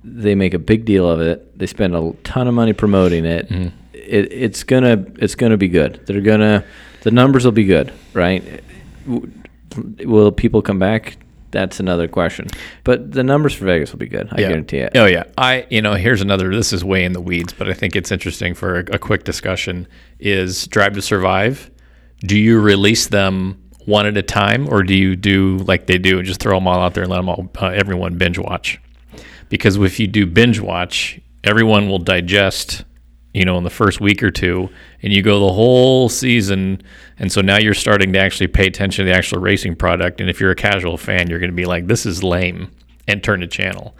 they 0.02 0.35
make 0.35 0.54
a 0.54 0.59
big 0.59 0.85
deal 0.85 1.09
of 1.09 1.21
it. 1.21 1.59
They 1.59 1.66
spend 1.66 1.94
a 1.94 2.12
ton 2.25 2.49
of 2.49 2.54
money 2.54 2.73
promoting 2.73 3.25
it. 3.25 3.50
It 4.06 4.32
it's 4.32 4.64
gonna 4.64 5.04
it's 5.16 5.34
gonna 5.34 5.56
be 5.56 5.68
good. 5.68 6.00
They're 6.06 6.20
gonna 6.20 6.64
the 7.02 7.11
numbers 7.11 7.44
will 7.44 7.52
be 7.52 7.64
good, 7.64 7.92
right? 8.12 8.62
Will 10.04 10.32
people 10.32 10.62
come 10.62 10.78
back? 10.78 11.18
That's 11.50 11.78
another 11.78 12.08
question. 12.08 12.49
But 12.82 13.12
the 13.12 13.23
numbers 13.23 13.54
for 13.54 13.64
Vegas 13.64 13.92
will 13.92 14.00
be 14.00 14.08
good. 14.08 14.28
I 14.32 14.38
guarantee 14.38 14.78
it. 14.78 14.92
Oh 14.96 15.06
yeah. 15.06 15.25
I 15.38 15.66
you 15.70 15.80
know 15.82 15.94
here's 15.94 16.20
another. 16.20 16.54
This 16.54 16.73
is 16.73 16.84
way 16.84 17.04
in 17.04 17.12
the 17.12 17.20
weeds, 17.20 17.52
but 17.52 17.68
I 17.68 17.75
think 17.75 17.94
it's 17.94 18.11
interesting 18.11 18.54
for 18.54 18.80
a, 18.80 18.94
a 18.94 18.99
quick 18.99 19.25
discussion. 19.25 19.87
Is 20.18 20.66
Drive 20.66 20.94
to 20.94 21.02
Survive? 21.02 21.70
Do 22.20 22.38
you 22.38 22.61
release 22.61 23.06
them 23.06 23.62
one 23.84 24.06
at 24.06 24.16
a 24.16 24.23
time, 24.23 24.68
or 24.68 24.82
do 24.82 24.94
you 24.94 25.14
do 25.14 25.58
like 25.58 25.87
they 25.87 25.99
do 25.99 26.18
and 26.18 26.26
just 26.26 26.40
throw 26.40 26.56
them 26.56 26.66
all 26.66 26.80
out 26.80 26.94
there 26.94 27.04
and 27.04 27.11
let 27.11 27.18
them 27.18 27.28
all 27.28 27.49
uh, 27.61 27.66
everyone 27.68 28.18
binge 28.18 28.38
watch? 28.38 28.80
Because 29.49 29.76
if 29.76 30.00
you 30.00 30.06
do 30.06 30.26
binge 30.26 30.58
watch, 30.58 31.20
everyone 31.44 31.88
will 31.88 31.99
digest 31.99 32.84
you 33.35 33.45
know, 33.45 33.59
in 33.59 33.64
the 33.64 33.71
first 33.71 34.00
week 34.00 34.23
or 34.23 34.31
two, 34.31 34.71
and 35.03 35.12
you 35.12 35.21
go 35.21 35.41
the 35.41 35.53
whole 35.53 36.09
season, 36.09 36.81
and 37.19 37.31
so 37.31 37.41
now 37.41 37.59
you're 37.59 37.75
starting 37.75 38.12
to 38.12 38.19
actually 38.19 38.47
pay 38.47 38.67
attention 38.67 39.05
to 39.05 39.11
the 39.11 39.17
actual 39.17 39.41
racing 39.41 39.76
product. 39.76 40.21
And 40.21 40.31
if 40.31 40.41
you're 40.41 40.53
a 40.53 40.57
casual 40.57 40.97
fan, 40.97 41.29
you're 41.29 41.41
going 41.41 41.50
to 41.50 41.57
be 41.57 41.67
like, 41.67 41.87
"This 41.87 42.07
is 42.07 42.23
lame," 42.23 42.71
and 43.07 43.23
turn 43.23 43.41
the 43.41 43.47
channel. 43.47 43.97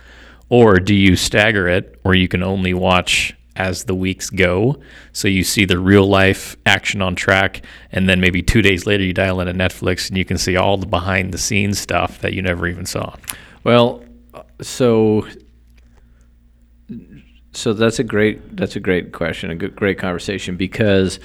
Or 0.49 0.79
do 0.79 0.95
you 0.95 1.17
stagger 1.17 1.69
it, 1.69 1.99
where 2.03 2.14
you 2.14 2.29
can 2.29 2.43
only 2.43 2.73
watch 2.73 3.35
as 3.57 3.85
the 3.85 3.95
weeks 3.95 4.31
go, 4.31 4.81
so 5.12 5.29
you 5.29 5.45
see 5.45 5.64
the 5.64 5.79
real 5.79 6.07
life 6.07 6.57
action 6.67 7.00
on 7.00 7.14
track, 7.14 7.64
and 7.93 8.09
then 8.09 8.21
maybe 8.21 8.43
two 8.43 8.62
days 8.62 8.87
later 8.87 9.05
you 9.05 9.12
dial 9.12 9.41
into 9.41 9.53
Netflix 9.53 10.09
and 10.09 10.19
you 10.19 10.25
can 10.25 10.38
see 10.38 10.57
all 10.57 10.76
the 10.76 10.87
behind 10.87 11.33
the 11.33 11.38
scenes 11.38 11.79
stuff 11.79 12.21
that 12.21 12.33
you 12.33 12.43
never 12.43 12.67
even 12.67 12.85
saw. 12.85 13.14
Well, 13.62 14.05
so 14.61 15.26
so 17.54 17.73
that's 17.73 17.99
a 17.99 18.04
great 18.04 18.56
that's 18.56 18.76
a 18.76 18.80
great 18.80 19.12
question, 19.12 19.50
a 19.50 19.54
good, 19.54 19.75
great 19.76 19.99
conversation 19.99 20.56
because 20.56 21.18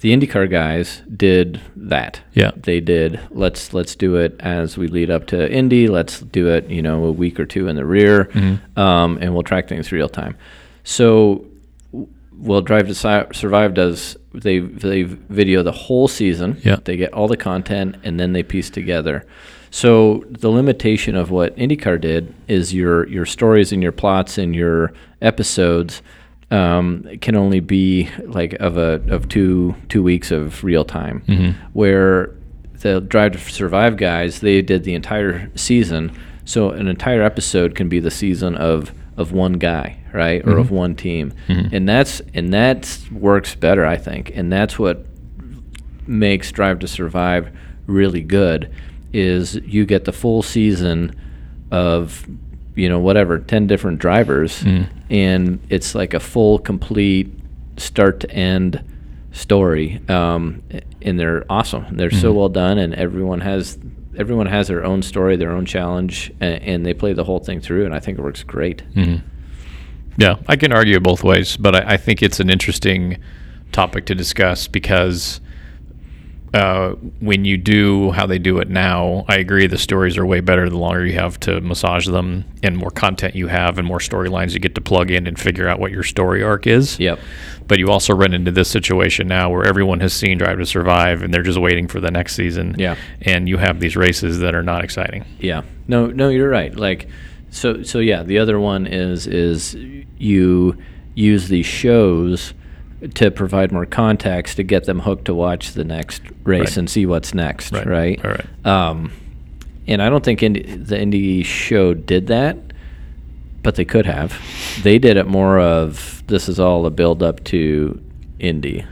the 0.00 0.14
IndyCar 0.14 0.50
guys 0.50 1.02
did 1.16 1.60
that. 1.76 2.20
Yeah. 2.34 2.50
they 2.56 2.80
did. 2.80 3.20
Let's 3.30 3.72
let's 3.72 3.94
do 3.94 4.16
it 4.16 4.36
as 4.40 4.76
we 4.76 4.88
lead 4.88 5.10
up 5.10 5.26
to 5.28 5.50
Indy. 5.50 5.88
Let's 5.88 6.20
do 6.20 6.48
it, 6.48 6.68
you 6.68 6.82
know, 6.82 7.04
a 7.04 7.12
week 7.12 7.38
or 7.40 7.46
two 7.46 7.68
in 7.68 7.76
the 7.76 7.86
rear, 7.86 8.28
um, 8.76 9.18
and 9.20 9.32
we'll 9.32 9.42
track 9.44 9.68
things 9.68 9.92
real 9.92 10.08
time. 10.08 10.36
So, 10.82 11.46
w- 11.92 12.08
well, 12.36 12.60
Drive 12.60 12.88
to 12.88 12.94
Survive 12.94 13.74
does. 13.74 14.16
They 14.34 14.58
they 14.58 15.02
video 15.04 15.62
the 15.62 15.72
whole 15.72 16.08
season. 16.08 16.60
Yeah. 16.64 16.76
they 16.84 16.96
get 16.96 17.12
all 17.12 17.28
the 17.28 17.36
content 17.36 17.96
and 18.02 18.18
then 18.18 18.32
they 18.32 18.42
piece 18.42 18.68
together. 18.70 19.24
So 19.70 20.24
the 20.28 20.50
limitation 20.50 21.16
of 21.16 21.30
what 21.30 21.56
IndyCar 21.56 22.00
did 22.00 22.34
is 22.48 22.74
your 22.74 23.08
your 23.08 23.26
stories 23.26 23.72
and 23.72 23.82
your 23.82 23.92
plots 23.92 24.38
and 24.38 24.54
your 24.54 24.92
episodes 25.24 26.02
um, 26.50 27.08
can 27.20 27.34
only 27.36 27.60
be 27.60 28.08
like 28.24 28.52
of 28.54 28.76
a 28.76 29.02
of 29.08 29.28
two 29.28 29.74
two 29.88 30.02
weeks 30.02 30.30
of 30.30 30.62
real 30.62 30.84
time. 30.84 31.22
Mm-hmm. 31.26 31.66
Where 31.72 32.34
the 32.80 33.00
Drive 33.00 33.32
to 33.32 33.38
Survive 33.38 33.96
guys 33.96 34.40
they 34.40 34.62
did 34.62 34.84
the 34.84 34.94
entire 34.94 35.50
season, 35.56 36.16
so 36.44 36.70
an 36.70 36.86
entire 36.86 37.22
episode 37.22 37.74
can 37.74 37.88
be 37.88 38.00
the 38.00 38.10
season 38.10 38.54
of 38.56 38.92
of 39.16 39.32
one 39.32 39.54
guy, 39.54 39.98
right, 40.12 40.46
or 40.46 40.58
of 40.58 40.66
mm-hmm. 40.66 40.74
one 40.74 40.96
team, 40.96 41.32
mm-hmm. 41.48 41.74
and 41.74 41.88
that's 41.88 42.20
and 42.34 42.52
that 42.52 42.98
works 43.10 43.54
better, 43.54 43.84
I 43.84 43.96
think, 43.96 44.30
and 44.34 44.52
that's 44.52 44.78
what 44.78 45.06
makes 46.06 46.52
Drive 46.52 46.80
to 46.80 46.88
Survive 46.88 47.50
really 47.86 48.22
good 48.22 48.72
is 49.12 49.54
you 49.56 49.86
get 49.86 50.04
the 50.04 50.12
full 50.12 50.42
season 50.42 51.14
of 51.70 52.26
you 52.74 52.88
know 52.88 52.98
whatever 52.98 53.38
10 53.38 53.66
different 53.66 53.98
drivers 53.98 54.62
hmm. 54.62 54.82
and 55.10 55.60
it's 55.68 55.94
like 55.94 56.14
a 56.14 56.20
full 56.20 56.58
complete 56.58 57.32
start 57.76 58.20
to 58.20 58.30
end 58.30 58.82
story 59.32 60.00
um, 60.08 60.62
and 61.02 61.18
they're 61.18 61.44
awesome. 61.50 61.96
They're 61.96 62.10
so 62.10 62.30
hmm. 62.30 62.38
well 62.38 62.48
done 62.48 62.78
and 62.78 62.94
everyone 62.94 63.40
has 63.40 63.78
everyone 64.16 64.46
has 64.46 64.68
their 64.68 64.84
own 64.84 65.02
story 65.02 65.36
their 65.36 65.50
own 65.50 65.66
challenge 65.66 66.32
and, 66.40 66.62
and 66.62 66.86
they 66.86 66.94
play 66.94 67.12
the 67.12 67.24
whole 67.24 67.40
thing 67.40 67.60
through 67.60 67.84
and 67.84 67.92
i 67.92 67.98
think 67.98 68.18
it 68.18 68.22
works 68.22 68.42
great. 68.42 68.82
Hmm. 68.94 69.16
Yeah, 70.16 70.36
I 70.46 70.54
can 70.54 70.72
argue 70.72 71.00
both 71.00 71.24
ways, 71.24 71.56
but 71.56 71.74
I, 71.74 71.94
I 71.94 71.96
think 71.96 72.22
it's 72.22 72.38
an 72.38 72.48
interesting 72.48 73.18
topic 73.72 74.06
to 74.06 74.14
discuss 74.14 74.68
because 74.68 75.40
uh, 76.54 76.94
when 77.18 77.44
you 77.44 77.56
do 77.56 78.12
how 78.12 78.26
they 78.26 78.38
do 78.38 78.58
it 78.58 78.70
now, 78.70 79.24
I 79.28 79.38
agree 79.38 79.66
the 79.66 79.76
stories 79.76 80.16
are 80.16 80.24
way 80.24 80.38
better 80.38 80.70
the 80.70 80.78
longer 80.78 81.04
you 81.04 81.14
have 81.14 81.38
to 81.40 81.60
massage 81.60 82.06
them 82.06 82.44
and 82.62 82.76
more 82.76 82.92
content 82.92 83.34
you 83.34 83.48
have 83.48 83.76
and 83.76 83.86
more 83.86 83.98
storylines 83.98 84.52
you 84.52 84.60
get 84.60 84.76
to 84.76 84.80
plug 84.80 85.10
in 85.10 85.26
and 85.26 85.36
figure 85.38 85.68
out 85.68 85.80
what 85.80 85.90
your 85.90 86.04
story 86.04 86.44
arc 86.44 86.68
is. 86.68 86.98
Yep. 87.00 87.18
But 87.66 87.80
you 87.80 87.90
also 87.90 88.14
run 88.14 88.32
into 88.32 88.52
this 88.52 88.70
situation 88.70 89.26
now 89.26 89.50
where 89.50 89.64
everyone 89.64 89.98
has 89.98 90.12
seen 90.12 90.38
Drive 90.38 90.58
to 90.58 90.66
Survive 90.66 91.22
and 91.22 91.34
they're 91.34 91.42
just 91.42 91.58
waiting 91.58 91.88
for 91.88 91.98
the 91.98 92.12
next 92.12 92.36
season. 92.36 92.76
Yeah. 92.78 92.96
And 93.22 93.48
you 93.48 93.56
have 93.56 93.80
these 93.80 93.96
races 93.96 94.38
that 94.38 94.54
are 94.54 94.62
not 94.62 94.84
exciting. 94.84 95.24
Yeah. 95.40 95.62
No, 95.88 96.06
no, 96.06 96.28
you're 96.28 96.48
right. 96.48 96.74
Like, 96.74 97.08
so, 97.50 97.82
so 97.82 97.98
yeah. 97.98 98.22
The 98.22 98.38
other 98.38 98.60
one 98.60 98.86
is 98.86 99.26
is 99.26 99.74
you 100.18 100.78
use 101.16 101.48
these 101.48 101.66
shows 101.66 102.54
to 103.14 103.30
provide 103.30 103.72
more 103.72 103.86
context 103.86 104.56
to 104.56 104.62
get 104.62 104.84
them 104.84 105.00
hooked 105.00 105.26
to 105.26 105.34
watch 105.34 105.72
the 105.72 105.84
next 105.84 106.22
race 106.44 106.60
Right. 106.70 106.76
and 106.78 106.90
see 106.90 107.06
what's 107.06 107.34
next, 107.34 107.72
Right. 107.72 107.86
right? 107.86 108.24
All 108.24 108.30
right. 108.30 108.66
Um, 108.66 109.10
and 109.86 110.00
I 110.02 110.08
don't 110.08 110.24
think 110.24 110.42
Indy, 110.42 110.62
the 110.62 111.00
Indy 111.00 111.42
show 111.42 111.92
did 111.94 112.28
that, 112.28 112.56
but 113.62 113.74
they 113.74 113.84
could 113.84 114.06
have. 114.06 114.38
They 114.82 114.98
did 114.98 115.16
it 115.16 115.26
more 115.26 115.58
of 115.60 116.22
this 116.26 116.48
is 116.48 116.58
all 116.58 116.86
a 116.86 116.90
build 116.90 117.22
up 117.22 117.44
to 117.44 118.00
Indy. 118.38 118.84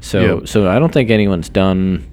So, 0.00 0.38
Yep. 0.38 0.48
so 0.48 0.68
I 0.68 0.78
don't 0.78 0.92
think 0.92 1.10
anyone's 1.10 1.48
done. 1.48 2.04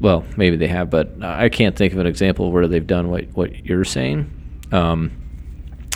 Well, 0.00 0.24
maybe 0.36 0.56
they 0.56 0.66
have, 0.68 0.90
but 0.90 1.12
I 1.22 1.48
can't 1.48 1.76
think 1.76 1.92
of 1.92 1.98
an 1.98 2.06
example 2.06 2.50
where 2.50 2.66
they've 2.66 2.86
done 2.86 3.10
what 3.10 3.26
what 3.34 3.64
you're 3.66 3.84
saying. 3.84 4.30
Um, 4.72 5.10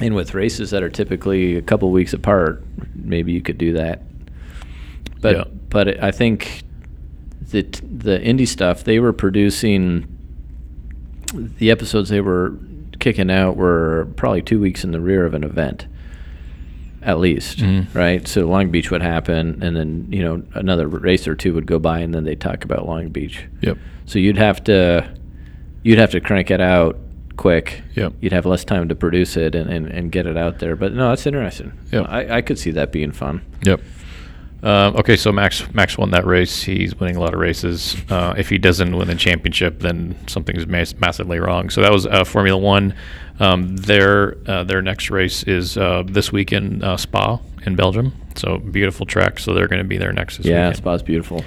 and 0.02 0.14
with 0.14 0.34
races 0.34 0.70
that 0.70 0.82
are 0.82 0.88
typically 0.90 1.56
a 1.56 1.62
couple 1.62 1.90
weeks 1.90 2.12
apart, 2.12 2.62
maybe 2.94 3.32
you 3.32 3.40
could 3.40 3.58
do 3.58 3.72
that. 3.74 4.02
But 5.24 5.36
Yeah. 5.36 5.44
but 5.70 6.04
I 6.04 6.10
think 6.10 6.62
the 7.50 7.62
the 7.82 8.20
Indy 8.22 8.44
stuff 8.44 8.84
they 8.84 9.00
were 9.00 9.14
producing 9.14 10.06
the 11.58 11.70
episodes 11.70 12.10
they 12.10 12.20
were 12.20 12.52
kicking 13.00 13.30
out 13.30 13.56
were 13.56 14.06
probably 14.16 14.42
two 14.42 14.60
weeks 14.60 14.84
in 14.84 14.92
the 14.92 15.00
rear 15.00 15.24
of 15.24 15.32
an 15.34 15.42
event 15.42 15.86
at 17.02 17.18
least 17.18 17.58
Mhm. 17.58 17.86
right 17.94 18.26
so 18.28 18.46
long 18.46 18.70
beach 18.70 18.90
would 18.90 19.02
happen 19.02 19.58
and 19.62 19.74
then 19.76 20.06
you 20.10 20.22
know 20.22 20.42
another 20.54 20.86
race 20.88 21.26
or 21.26 21.34
two 21.34 21.52
would 21.54 21.66
go 21.66 21.78
by 21.78 21.98
and 22.00 22.14
then 22.14 22.24
they'd 22.24 22.40
talk 22.40 22.64
about 22.64 22.86
long 22.86 23.08
beach 23.08 23.44
Yep. 23.62 23.78
so 24.06 24.18
you'd 24.18 24.38
have 24.38 24.62
to 24.64 25.04
you'd 25.82 25.98
have 25.98 26.10
to 26.12 26.20
crank 26.20 26.50
it 26.50 26.60
out 26.60 26.98
quick 27.36 27.82
Yep. 27.94 28.12
you'd 28.20 28.32
have 28.32 28.46
less 28.46 28.64
time 28.64 28.88
to 28.88 28.94
produce 28.94 29.36
it 29.36 29.54
and, 29.54 29.68
and, 29.68 29.86
and 29.88 30.12
get 30.12 30.26
it 30.26 30.36
out 30.36 30.60
there 30.60 30.76
but 30.76 30.94
no 30.94 31.08
that's 31.08 31.26
interesting 31.26 31.72
Yep. 31.92 32.06
I, 32.08 32.36
I 32.36 32.40
could 32.42 32.58
see 32.58 32.70
that 32.72 32.92
being 32.92 33.10
fun 33.12 33.40
Yep. 33.66 33.80
Um, 34.64 34.96
okay, 34.96 35.16
so 35.16 35.30
Max 35.30 35.62
Max 35.74 35.98
won 35.98 36.10
that 36.12 36.24
race. 36.24 36.62
He's 36.62 36.98
winning 36.98 37.16
a 37.16 37.20
lot 37.20 37.34
of 37.34 37.40
races. 37.40 37.96
Uh, 38.08 38.34
if 38.36 38.48
he 38.48 38.56
doesn't 38.58 38.96
win 38.96 39.06
the 39.08 39.14
championship, 39.14 39.80
then 39.80 40.16
something's 40.26 40.66
mas- 40.66 40.96
massively 40.98 41.38
wrong. 41.38 41.68
So 41.70 41.82
that 41.82 41.92
was 41.92 42.06
uh, 42.06 42.24
Formula 42.24 42.58
One. 42.58 42.94
Um, 43.40 43.76
their 43.76 44.36
uh, 44.48 44.64
their 44.64 44.80
next 44.80 45.10
race 45.10 45.42
is 45.42 45.76
uh, 45.76 46.02
this 46.06 46.32
weekend 46.32 46.82
uh, 46.82 46.96
Spa 46.96 47.40
in 47.66 47.76
Belgium. 47.76 48.14
So 48.36 48.56
beautiful 48.58 49.04
track. 49.06 49.38
So 49.38 49.52
they're 49.52 49.68
going 49.68 49.82
to 49.82 49.88
be 49.88 49.98
there 49.98 50.12
next 50.12 50.38
this 50.38 50.46
yeah 50.46 50.68
weekend. 50.68 50.76
spa's 50.78 51.02
beautiful 51.02 51.44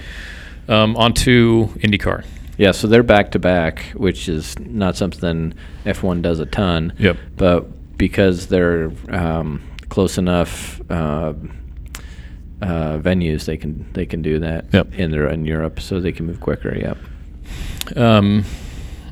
Um, 0.69 0.95
on 0.95 1.13
to 1.13 1.69
IndyCar. 1.79 2.23
Yeah, 2.57 2.71
so 2.71 2.87
they're 2.87 3.03
back 3.03 3.31
to 3.31 3.39
back, 3.39 3.81
which 3.93 4.27
is 4.29 4.57
not 4.59 4.95
something 4.95 5.53
F1 5.85 6.21
does 6.23 6.39
a 6.39 6.45
ton. 6.45 6.91
Yep. 6.99 7.17
But 7.35 7.97
because 7.97 8.47
they're 8.47 8.91
um, 9.09 9.61
close 9.89 10.17
enough 10.17 10.79
uh, 12.61 12.97
venues, 12.99 13.45
they 13.45 13.57
can 13.57 13.85
they 13.93 14.05
can 14.05 14.21
do 14.21 14.39
that. 14.39 14.65
Yep. 14.73 14.93
In 14.95 15.11
their 15.11 15.27
in 15.27 15.45
Europe, 15.45 15.79
so 15.79 15.99
they 15.99 16.11
can 16.11 16.25
move 16.25 16.39
quicker. 16.39 16.75
Yep. 16.75 16.97
Um, 17.97 18.43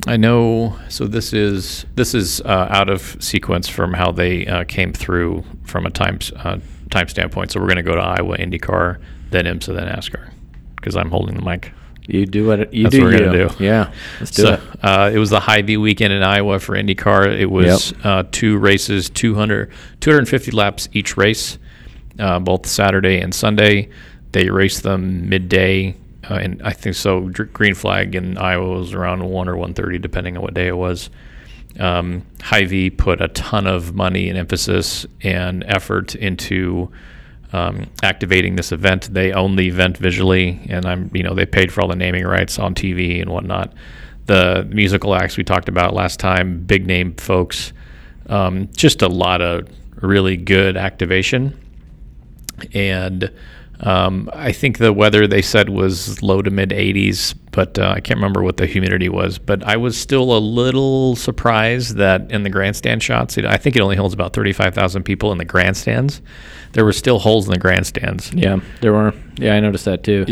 I 0.06 0.16
know. 0.16 0.76
So 0.88 1.06
this 1.06 1.32
is 1.32 1.86
this 1.94 2.14
is 2.14 2.40
uh, 2.42 2.68
out 2.70 2.88
of 2.88 3.16
sequence 3.20 3.68
from 3.68 3.92
how 3.94 4.12
they 4.12 4.46
uh, 4.46 4.64
came 4.64 4.92
through 4.92 5.44
from 5.64 5.86
a 5.86 5.90
time 5.90 6.18
uh, 6.36 6.58
time 6.90 7.08
standpoint. 7.08 7.52
So 7.52 7.60
we're 7.60 7.66
going 7.66 7.76
to 7.76 7.82
go 7.82 7.94
to 7.94 8.00
Iowa 8.00 8.36
IndyCar, 8.38 9.00
then 9.30 9.46
IMSA, 9.46 9.74
then 9.74 9.88
NASCAR, 9.88 10.30
because 10.76 10.96
I'm 10.96 11.10
holding 11.10 11.36
the 11.36 11.42
mic. 11.42 11.72
You 12.08 12.24
do 12.24 12.46
what 12.46 12.72
you 12.72 12.84
That's 12.84 12.94
do. 12.94 13.02
what 13.02 13.12
we're 13.12 13.18
gonna 13.18 13.48
do. 13.48 13.64
Yeah. 13.64 13.92
Let's 14.20 14.30
do 14.30 14.42
so 14.42 14.52
it. 14.54 14.60
Uh, 14.80 15.10
it 15.12 15.18
was 15.18 15.30
the 15.30 15.40
Hy-Vee 15.40 15.76
weekend 15.76 16.12
in 16.12 16.22
Iowa 16.22 16.60
for 16.60 16.76
IndyCar. 16.76 17.36
It 17.36 17.46
was 17.50 17.90
Yep. 17.90 18.06
uh, 18.06 18.22
two 18.30 18.58
races, 18.58 19.10
200, 19.10 19.72
250 19.98 20.52
laps 20.52 20.88
each 20.92 21.16
race, 21.16 21.58
uh, 22.18 22.38
both 22.38 22.66
Saturday 22.66 23.20
and 23.20 23.34
Sunday. 23.34 23.88
They 24.32 24.50
raced 24.50 24.82
them 24.82 25.28
midday, 25.28 25.96
uh, 26.28 26.34
and 26.34 26.62
I 26.62 26.72
think 26.72 26.96
so. 26.96 27.20
Green 27.28 27.74
flag 27.74 28.14
in 28.14 28.36
Iowa 28.38 28.78
was 28.78 28.92
around 28.92 29.24
one 29.24 29.48
or 29.48 29.56
one 29.56 29.74
thirty, 29.74 29.98
depending 29.98 30.36
on 30.36 30.42
what 30.42 30.54
day 30.54 30.68
it 30.68 30.76
was. 30.76 31.10
Um, 31.78 32.24
Hy-Vee 32.42 32.90
put 32.90 33.20
a 33.20 33.28
ton 33.28 33.66
of 33.66 33.94
money 33.94 34.28
and 34.30 34.38
emphasis 34.38 35.04
and 35.22 35.62
effort 35.64 36.14
into 36.14 36.90
um, 37.52 37.86
activating 38.02 38.56
this 38.56 38.72
event. 38.72 39.12
They 39.12 39.32
own 39.32 39.56
the 39.56 39.68
event 39.68 39.96
visually, 39.98 40.60
and 40.68 40.84
I'm 40.86 41.10
you 41.14 41.22
know 41.22 41.34
they 41.34 41.46
paid 41.46 41.72
for 41.72 41.82
all 41.82 41.88
the 41.88 41.96
naming 41.96 42.24
rights 42.24 42.58
on 42.58 42.74
TV 42.74 43.20
and 43.20 43.30
whatnot. 43.30 43.72
The 44.26 44.66
musical 44.70 45.14
acts 45.14 45.36
we 45.36 45.44
talked 45.44 45.68
about 45.68 45.94
last 45.94 46.18
time, 46.18 46.64
big 46.64 46.86
name 46.86 47.14
folks, 47.14 47.72
um, 48.28 48.68
just 48.74 49.02
a 49.02 49.08
lot 49.08 49.40
of 49.40 49.68
really 50.02 50.36
good 50.36 50.76
activation, 50.76 51.58
and 52.72 53.30
Um, 53.80 54.30
I 54.32 54.52
think 54.52 54.78
the 54.78 54.90
weather 54.90 55.26
they 55.26 55.42
said 55.42 55.68
was 55.68 56.22
low 56.22 56.40
to 56.40 56.50
mid 56.50 56.70
80s, 56.70 57.34
but 57.50 57.78
uh, 57.78 57.92
I 57.94 58.00
can't 58.00 58.16
remember 58.16 58.42
what 58.42 58.56
the 58.56 58.64
humidity 58.64 59.10
was. 59.10 59.38
But 59.38 59.62
I 59.64 59.76
was 59.76 59.98
still 59.98 60.34
a 60.34 60.40
little 60.40 61.14
surprised 61.14 61.96
that 61.96 62.30
in 62.32 62.42
the 62.42 62.48
grandstand 62.48 63.02
shots, 63.02 63.36
it, 63.36 63.44
I 63.44 63.58
think 63.58 63.76
it 63.76 63.82
only 63.82 63.96
holds 63.96 64.14
about 64.14 64.32
35,000 64.32 65.02
people 65.02 65.30
in 65.30 65.36
the 65.36 65.44
grandstands. 65.44 66.22
There 66.72 66.86
were 66.86 66.94
still 66.94 67.18
holes 67.18 67.44
in 67.46 67.52
the 67.52 67.58
grandstands. 67.58 68.32
Yeah, 68.32 68.60
there 68.80 68.94
were. 68.94 69.12
Yeah, 69.36 69.54
I 69.54 69.60
noticed 69.60 69.84
that 69.84 70.02
too. 70.02 70.24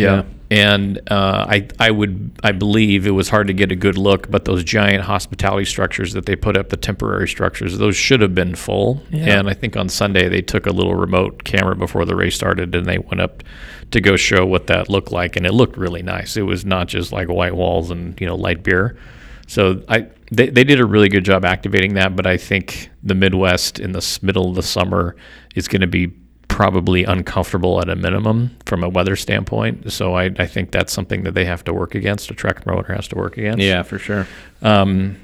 And 0.50 1.00
uh, 1.10 1.46
I, 1.48 1.68
I 1.80 1.90
would, 1.90 2.32
I 2.42 2.52
believe 2.52 3.06
it 3.06 3.12
was 3.12 3.30
hard 3.30 3.46
to 3.46 3.54
get 3.54 3.72
a 3.72 3.76
good 3.76 3.96
look, 3.96 4.30
but 4.30 4.44
those 4.44 4.62
giant 4.62 5.04
hospitality 5.04 5.64
structures 5.64 6.12
that 6.12 6.26
they 6.26 6.36
put 6.36 6.56
up, 6.56 6.68
the 6.68 6.76
temporary 6.76 7.28
structures, 7.28 7.78
those 7.78 7.96
should 7.96 8.20
have 8.20 8.34
been 8.34 8.54
full. 8.54 9.02
Yeah. 9.10 9.38
And 9.38 9.48
I 9.48 9.54
think 9.54 9.76
on 9.76 9.88
Sunday 9.88 10.28
they 10.28 10.42
took 10.42 10.66
a 10.66 10.70
little 10.70 10.94
remote 10.94 11.44
camera 11.44 11.74
before 11.74 12.04
the 12.04 12.14
race 12.14 12.34
started, 12.34 12.74
and 12.74 12.86
they 12.86 12.98
went 12.98 13.20
up 13.20 13.42
to 13.90 14.00
go 14.00 14.16
show 14.16 14.44
what 14.44 14.66
that 14.66 14.88
looked 14.90 15.12
like, 15.12 15.36
and 15.36 15.46
it 15.46 15.52
looked 15.52 15.76
really 15.76 16.02
nice. 16.02 16.36
It 16.36 16.42
was 16.42 16.64
not 16.64 16.88
just 16.88 17.10
like 17.10 17.28
white 17.28 17.54
walls 17.54 17.90
and 17.90 18.20
you 18.20 18.26
know 18.26 18.34
light 18.34 18.62
beer. 18.62 18.98
So 19.46 19.82
I, 19.88 20.08
they, 20.30 20.48
they 20.48 20.64
did 20.64 20.80
a 20.80 20.86
really 20.86 21.08
good 21.08 21.24
job 21.24 21.44
activating 21.44 21.94
that, 21.94 22.16
but 22.16 22.26
I 22.26 22.36
think 22.36 22.90
the 23.02 23.14
Midwest 23.14 23.78
in 23.78 23.92
the 23.92 24.18
middle 24.22 24.48
of 24.48 24.56
the 24.56 24.62
summer 24.62 25.16
is 25.54 25.68
going 25.68 25.82
to 25.82 25.86
be 25.86 26.12
probably 26.54 27.02
uncomfortable 27.02 27.80
at 27.80 27.88
a 27.88 27.96
minimum 27.96 28.56
from 28.64 28.84
a 28.84 28.88
weather 28.88 29.16
standpoint. 29.16 29.90
So 29.92 30.14
I, 30.14 30.26
I 30.38 30.46
think 30.46 30.70
that's 30.70 30.92
something 30.92 31.24
that 31.24 31.34
they 31.34 31.44
have 31.46 31.64
to 31.64 31.74
work 31.74 31.96
against. 31.96 32.30
A 32.30 32.34
track 32.34 32.62
promoter 32.62 32.94
has 32.94 33.08
to 33.08 33.16
work 33.16 33.36
against. 33.36 33.58
Yeah, 33.58 33.82
for 33.82 33.98
sure. 33.98 34.28
Um, 34.62 35.16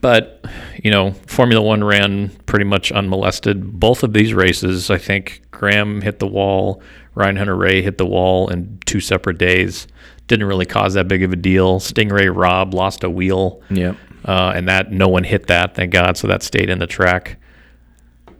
but 0.00 0.42
you 0.82 0.90
know, 0.90 1.10
Formula 1.26 1.60
One 1.62 1.84
ran 1.84 2.30
pretty 2.46 2.64
much 2.64 2.90
unmolested. 2.90 3.78
Both 3.78 4.02
of 4.02 4.14
these 4.14 4.32
races, 4.32 4.90
I 4.90 4.96
think 4.96 5.42
Graham 5.50 6.00
hit 6.00 6.18
the 6.18 6.26
wall, 6.26 6.80
Ryan 7.14 7.36
Hunter-Reay 7.36 7.82
hit 7.82 7.98
the 7.98 8.06
wall 8.06 8.48
in 8.48 8.78
two 8.86 9.00
separate 9.00 9.36
days. 9.36 9.86
Didn't 10.28 10.46
really 10.46 10.64
cause 10.66 10.94
that 10.94 11.08
big 11.08 11.22
of 11.22 11.30
a 11.30 11.36
deal. 11.36 11.78
Sting 11.78 12.08
Ray 12.08 12.28
Robb 12.30 12.72
lost 12.72 13.04
a 13.04 13.10
wheel, 13.10 13.60
Yep. 13.68 13.96
uh, 14.24 14.52
and 14.56 14.66
that 14.66 14.92
no 14.92 15.08
one 15.08 15.24
hit 15.24 15.48
that, 15.48 15.74
thank 15.74 15.92
God. 15.92 16.16
So 16.16 16.26
that 16.28 16.42
stayed 16.42 16.70
in 16.70 16.78
the 16.78 16.86
track. 16.86 17.36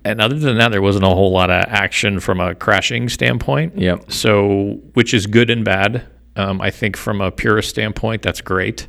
And 0.09 0.21
other 0.21 0.39
than 0.39 0.57
that, 0.59 0.71
there 0.71 0.81
wasn't 0.83 1.05
a 1.05 1.09
whole 1.09 1.33
lot 1.33 1.51
of 1.51 1.65
action 1.69 2.19
from 2.21 2.41
a 2.41 2.55
crashing 2.55 3.09
standpoint. 3.09 3.77
Yep. 3.79 4.11
So, 4.11 4.81
which 4.95 5.13
is 5.13 5.27
good 5.27 5.51
and 5.51 5.65
bad. 5.65 6.07
Um, 6.37 6.61
I 6.61 6.71
think 6.71 6.97
from 6.97 7.21
a 7.21 7.31
purist 7.31 7.69
standpoint, 7.69 8.23
that's 8.23 8.41
great. 8.41 8.89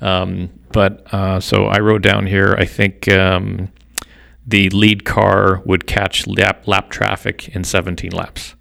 Um, 0.00 0.50
but 0.72 1.12
uh, 1.12 1.40
so 1.40 1.64
I 1.66 1.78
wrote 1.80 2.02
down 2.02 2.26
here. 2.26 2.54
I 2.58 2.64
think 2.64 3.08
um, 3.08 3.70
the 4.46 4.68
lead 4.70 5.04
car 5.04 5.62
would 5.64 5.86
catch 5.86 6.26
lap, 6.26 6.66
lap 6.68 6.90
traffic 6.90 7.48
in 7.56 7.64
17 7.64 8.12
laps. 8.12 8.54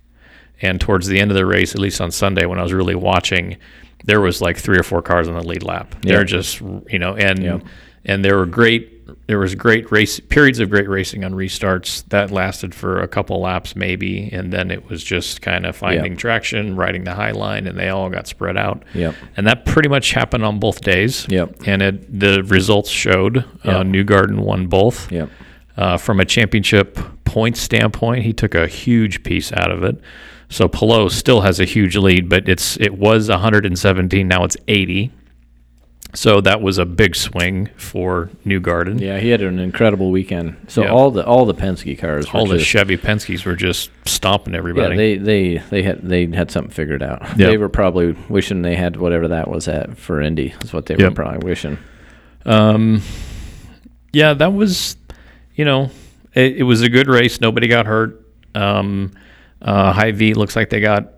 And 0.61 0.79
towards 0.79 1.07
the 1.07 1.19
end 1.19 1.31
of 1.31 1.37
the 1.37 1.45
race, 1.45 1.73
at 1.73 1.79
least 1.81 1.99
on 2.01 2.11
Sunday 2.11 2.45
when 2.45 2.59
I 2.59 2.63
was 2.63 2.73
really 2.73 2.95
watching, 2.95 3.57
there 4.05 4.21
was 4.21 4.41
like 4.41 4.57
three 4.57 4.77
or 4.77 4.83
four 4.83 5.01
cars 5.01 5.27
on 5.27 5.35
the 5.35 5.43
lead 5.45 5.63
lap. 5.63 5.95
They're 6.01 6.23
just 6.23 6.61
you 6.61 6.99
know, 6.99 7.15
and 7.15 7.43
Yeah. 7.43 7.59
and 8.05 8.23
there 8.25 8.37
were 8.37 8.45
great. 8.45 9.00
There 9.27 9.39
was 9.39 9.55
great 9.55 9.91
race 9.91 10.19
periods 10.19 10.59
of 10.59 10.69
great 10.69 10.87
racing 10.89 11.23
on 11.23 11.33
restarts 11.33 12.03
that 12.09 12.31
lasted 12.31 12.73
for 12.75 12.99
a 13.01 13.07
couple 13.07 13.39
laps 13.41 13.75
maybe, 13.75 14.29
and 14.31 14.51
then 14.51 14.71
it 14.71 14.89
was 14.89 15.03
just 15.03 15.41
kind 15.41 15.65
of 15.65 15.75
finding 15.75 16.13
Yeah. 16.13 16.17
traction, 16.17 16.75
riding 16.75 17.03
the 17.03 17.13
high 17.15 17.31
line, 17.31 17.67
and 17.67 17.77
they 17.77 17.89
all 17.89 18.09
got 18.09 18.27
spread 18.27 18.57
out. 18.57 18.83
Yep. 18.93 19.15
And 19.37 19.47
that 19.47 19.65
pretty 19.65 19.89
much 19.89 20.11
happened 20.11 20.43
on 20.45 20.59
both 20.59 20.81
days. 20.81 21.25
Yep. 21.29 21.55
And 21.65 21.81
it 21.81 22.19
the 22.19 22.43
results 22.43 22.89
showed. 22.89 23.39
Uh, 23.63 23.83
Newgarden 23.83 24.39
won 24.39 24.67
both. 24.67 25.11
Yep. 25.11 25.29
Uh, 25.77 25.97
from 25.97 26.19
a 26.19 26.25
championship 26.25 26.99
point 27.25 27.55
standpoint, 27.57 28.23
he 28.23 28.33
took 28.33 28.53
a 28.55 28.67
huge 28.67 29.23
piece 29.23 29.51
out 29.53 29.71
of 29.71 29.83
it. 29.83 29.95
So 30.49 30.67
Palou 30.67 31.09
still 31.09 31.41
has 31.41 31.61
a 31.61 31.65
huge 31.65 31.95
lead, 31.95 32.27
but 32.27 32.49
it's 32.49 32.77
it 32.81 32.95
was 32.97 33.29
117, 33.29 34.27
now 34.27 34.43
it's 34.43 34.57
80. 34.67 35.11
So 36.13 36.41
that 36.41 36.61
was 36.61 36.77
a 36.77 36.85
big 36.85 37.15
swing 37.15 37.69
for 37.77 38.29
Newgarden. 38.45 38.99
Yeah, 38.99 39.19
he 39.19 39.29
had 39.29 39.41
an 39.41 39.59
incredible 39.59 40.11
weekend. 40.11 40.57
So 40.67 40.83
Yeah. 40.83 40.89
all 40.91 41.09
the 41.11 41.25
all 41.25 41.45
the 41.45 41.53
Penske 41.53 41.97
cars, 41.97 42.31
were 42.31 42.39
All 42.39 42.45
the 42.45 42.57
just- 42.57 42.69
Chevy 42.69 42.97
Penske's 42.97 43.45
were 43.45 43.55
just 43.55 43.89
stomping 44.05 44.53
everybody. 44.53 44.89
Yeah, 44.91 44.97
they, 44.97 45.17
they 45.17 45.57
they 45.69 45.83
had 45.83 46.01
they 46.01 46.25
had 46.27 46.51
something 46.51 46.71
figured 46.71 47.01
out. 47.01 47.21
Yeah. 47.37 47.47
They 47.47 47.57
were 47.57 47.69
probably 47.69 48.11
wishing 48.29 48.61
they 48.61 48.75
had 48.75 48.97
whatever 48.97 49.29
that 49.29 49.49
was 49.49 49.67
at 49.69 49.97
for 49.97 50.19
Indy. 50.21 50.49
That's 50.49 50.73
what 50.73 50.85
they 50.87 50.95
were 50.95 51.11
probably 51.11 51.47
wishing. 51.47 51.77
Um, 52.45 53.01
yeah, 54.11 54.33
that 54.33 54.51
was, 54.53 54.97
you 55.55 55.63
know, 55.63 55.91
it, 56.33 56.57
it 56.57 56.63
was 56.63 56.81
a 56.81 56.89
good 56.89 57.07
race. 57.07 57.39
Nobody 57.39 57.67
got 57.67 57.85
hurt. 57.85 58.25
Um, 58.55 59.11
uh, 59.61 59.93
Hy-Vee 59.93 60.33
looks 60.33 60.55
like 60.55 60.69
they 60.69 60.81
got 60.81 61.13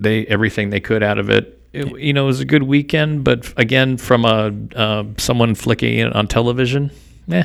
they 0.00 0.24
everything 0.26 0.70
they 0.70 0.80
could 0.80 1.02
out 1.02 1.18
of 1.18 1.28
it. 1.30 1.58
It, 1.72 1.98
you 1.98 2.12
know, 2.12 2.24
it 2.24 2.26
was 2.26 2.40
a 2.40 2.44
good 2.44 2.64
weekend, 2.64 3.24
but 3.24 3.52
again, 3.56 3.96
from 3.96 4.24
a 4.24 4.52
uh, 4.76 5.04
someone 5.16 5.54
flicking 5.54 5.98
it 5.98 6.14
on 6.14 6.26
television, 6.26 6.90
eh. 7.30 7.44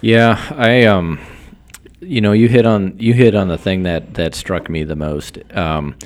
Yeah, 0.00 0.40
I 0.56 0.84
um, 0.84 1.20
you 2.00 2.20
know, 2.20 2.32
you 2.32 2.48
hit 2.48 2.66
on 2.66 2.96
you 2.98 3.12
hit 3.12 3.34
on 3.34 3.48
the 3.48 3.58
thing 3.58 3.82
that 3.84 4.14
that 4.14 4.34
struck 4.34 4.68
me 4.68 4.84
the 4.84 4.96
most. 4.96 5.38
Um, 5.56 5.96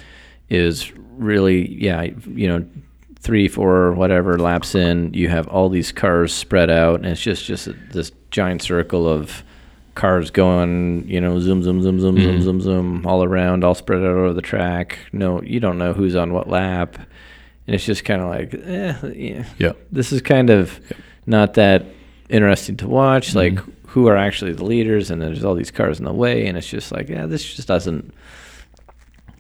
is 0.48 0.92
really 1.16 1.68
yeah, 1.82 2.02
you 2.02 2.48
know, 2.48 2.66
three, 3.18 3.48
four, 3.48 3.92
whatever 3.92 4.38
laps 4.38 4.74
in, 4.74 5.12
you 5.12 5.28
have 5.28 5.48
all 5.48 5.68
these 5.68 5.92
cars 5.92 6.32
spread 6.32 6.70
out, 6.70 7.00
and 7.00 7.06
it's 7.06 7.20
just 7.20 7.44
just 7.44 7.68
this 7.92 8.12
giant 8.30 8.62
circle 8.62 9.08
of 9.08 9.42
cars 9.96 10.30
going, 10.30 11.08
you 11.08 11.20
know, 11.20 11.40
zoom, 11.40 11.62
zoom, 11.62 11.82
zoom, 11.82 11.98
zoom, 12.00 12.16
zoom, 12.20 12.40
zoom, 12.42 12.60
zoom, 12.60 13.06
all 13.06 13.24
around, 13.24 13.64
all 13.64 13.74
spread 13.74 13.98
out 14.00 14.04
over 14.06 14.32
the 14.32 14.42
track. 14.42 14.98
No, 15.12 15.42
you 15.42 15.58
don't 15.58 15.78
know 15.78 15.92
who's 15.92 16.14
on 16.14 16.32
what 16.32 16.48
lap, 16.48 16.96
and 17.66 17.74
it's 17.74 17.84
just 17.84 18.04
kind 18.04 18.22
of 18.22 18.28
like, 18.28 18.54
eh, 18.54 18.94
yeah, 19.14 19.44
Yeah. 19.58 19.72
this 19.90 20.12
is 20.12 20.22
kind 20.22 20.50
of 20.50 20.78
not 21.26 21.54
that 21.54 21.84
interesting 22.28 22.76
to 22.78 22.88
watch. 22.88 23.34
Like, 23.34 23.58
who 23.88 24.06
are 24.08 24.16
actually 24.16 24.52
the 24.52 24.64
leaders? 24.64 25.10
And 25.10 25.20
there's 25.20 25.44
all 25.44 25.54
these 25.54 25.70
cars 25.72 25.98
in 25.98 26.04
the 26.04 26.12
way, 26.12 26.46
and 26.46 26.56
it's 26.56 26.68
just 26.68 26.92
like, 26.92 27.08
yeah, 27.08 27.26
this 27.26 27.42
just 27.56 27.66
doesn't. 27.66 28.12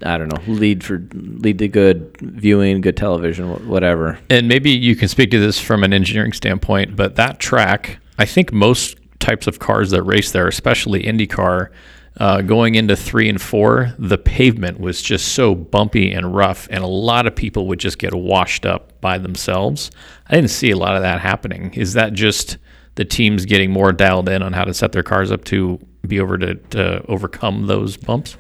I 0.04 0.18
don't 0.18 0.28
know. 0.28 0.52
Lead 0.52 0.84
for 0.84 1.02
lead 1.14 1.58
to 1.60 1.68
good 1.68 2.16
viewing, 2.20 2.82
good 2.82 2.98
television, 2.98 3.66
whatever. 3.66 4.18
And 4.28 4.46
maybe 4.46 4.70
you 4.70 4.94
can 4.94 5.08
speak 5.08 5.30
to 5.30 5.38
this 5.40 5.58
from 5.58 5.82
an 5.84 5.94
engineering 5.94 6.34
standpoint, 6.34 6.96
but 6.96 7.16
that 7.16 7.38
track, 7.38 7.98
I 8.18 8.26
think 8.26 8.52
most 8.52 8.98
types 9.20 9.46
of 9.46 9.58
cars 9.58 9.90
that 9.90 10.02
race 10.02 10.32
there, 10.32 10.48
especially 10.48 11.02
IndyCar, 11.02 11.70
uh, 12.18 12.40
going 12.40 12.76
into 12.76 12.96
three 12.96 13.28
and 13.28 13.40
four, 13.40 13.92
the 13.98 14.16
pavement 14.16 14.80
was 14.80 15.02
just 15.02 15.34
so 15.34 15.54
bumpy 15.54 16.12
and 16.12 16.34
rough, 16.34 16.66
and 16.70 16.82
a 16.82 16.86
lot 16.86 17.26
of 17.26 17.36
people 17.36 17.66
would 17.68 17.78
just 17.78 17.98
get 17.98 18.14
washed 18.14 18.64
up 18.64 18.98
by 19.00 19.18
themselves. 19.18 19.90
I 20.26 20.34
didn't 20.34 20.50
see 20.50 20.70
a 20.70 20.76
lot 20.78 20.96
of 20.96 21.02
that 21.02 21.20
happening. 21.20 21.74
Is 21.74 21.92
that 21.92 22.14
just 22.14 22.56
the 22.94 23.04
teams 23.04 23.44
getting 23.44 23.70
more 23.70 23.92
dialed 23.92 24.28
in 24.30 24.42
on 24.42 24.54
how 24.54 24.64
to 24.64 24.72
set 24.72 24.92
their 24.92 25.02
cars 25.02 25.30
up 25.30 25.44
to 25.44 25.78
be 26.06 26.18
over 26.18 26.38
to, 26.38 26.54
to 26.54 27.04
overcome 27.06 27.66
those 27.66 27.98
bumps? 27.98 28.38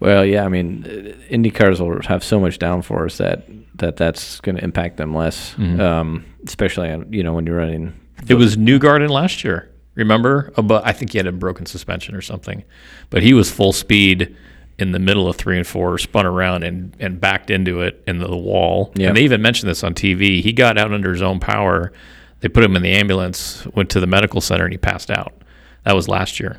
Well, 0.00 0.24
yeah, 0.24 0.44
I 0.44 0.48
mean, 0.48 0.84
uh, 0.84 1.24
Indy 1.30 1.50
cars 1.50 1.80
will 1.80 2.02
have 2.02 2.24
so 2.24 2.40
much 2.40 2.58
downforce 2.58 3.18
that 3.18 3.46
that 3.76 3.96
that's 3.96 4.40
going 4.40 4.56
to 4.56 4.62
impact 4.62 4.96
them 4.98 5.14
less, 5.14 5.54
um, 5.58 6.24
especially 6.46 6.90
on, 6.90 7.12
you 7.12 7.22
know 7.22 7.32
when 7.32 7.46
you're 7.46 7.56
running. 7.56 7.98
It 8.28 8.34
was 8.34 8.56
Newgarden 8.56 9.08
last 9.10 9.44
year. 9.44 9.70
Remember? 9.94 10.52
Uh, 10.56 10.62
But 10.62 10.86
I 10.86 10.92
think 10.92 11.12
he 11.12 11.18
had 11.18 11.26
a 11.26 11.32
broken 11.32 11.66
suspension 11.66 12.14
or 12.14 12.20
something. 12.20 12.64
But 13.10 13.22
he 13.22 13.32
was 13.34 13.50
full 13.50 13.72
speed 13.72 14.34
in 14.78 14.90
the 14.92 14.98
middle 14.98 15.28
of 15.28 15.36
three 15.36 15.56
and 15.56 15.66
four, 15.66 15.98
spun 15.98 16.26
around 16.26 16.64
and, 16.64 16.96
and 16.98 17.20
backed 17.20 17.50
into 17.50 17.80
it 17.82 18.02
in 18.08 18.18
the 18.18 18.36
wall. 18.36 18.92
Yep. 18.96 19.08
And 19.08 19.16
they 19.16 19.22
even 19.22 19.40
mentioned 19.40 19.70
this 19.70 19.84
on 19.84 19.94
TV. 19.94 20.42
He 20.42 20.52
got 20.52 20.76
out 20.78 20.92
under 20.92 21.12
his 21.12 21.22
own 21.22 21.38
power. 21.38 21.92
They 22.40 22.48
put 22.48 22.64
him 22.64 22.74
in 22.74 22.82
the 22.82 22.90
ambulance, 22.92 23.64
went 23.74 23.88
to 23.90 24.00
the 24.00 24.06
medical 24.08 24.40
center, 24.40 24.64
and 24.64 24.72
he 24.72 24.78
passed 24.78 25.10
out. 25.10 25.32
That 25.84 25.94
was 25.94 26.08
last 26.08 26.40
year. 26.40 26.58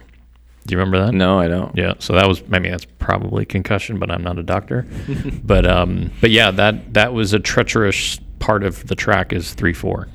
Do 0.66 0.74
you 0.74 0.80
remember 0.80 1.06
that? 1.06 1.14
No, 1.14 1.38
I 1.40 1.48
don't. 1.48 1.76
Yeah, 1.78 1.94
so 2.00 2.14
that 2.14 2.28
was. 2.28 2.42
I 2.52 2.58
mean, 2.58 2.72
that's 2.72 2.86
probably 2.98 3.46
concussion, 3.46 4.00
but 4.00 4.10
I'm 4.10 4.24
not 4.24 4.40
a 4.40 4.44
doctor. 4.44 4.88
but 5.44 5.66
um, 5.68 6.10
but 6.22 6.32
yeah, 6.32 6.50
that 6.52 6.94
that 6.96 7.14
was 7.14 7.34
a 7.34 7.40
treacherous 7.40 8.20
part 8.40 8.64
of 8.64 8.88
the 8.88 8.96
track 8.96 9.32
is 9.32 9.54
three 9.54 9.74
four. 9.74 10.08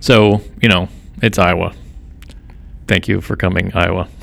So 0.00 0.42
you 0.60 0.68
know, 0.68 0.88
it's 1.22 1.38
Iowa. 1.38 1.74
Thank 2.86 3.08
you 3.08 3.20
for 3.20 3.36
coming, 3.36 3.72
Iowa. 3.74 4.08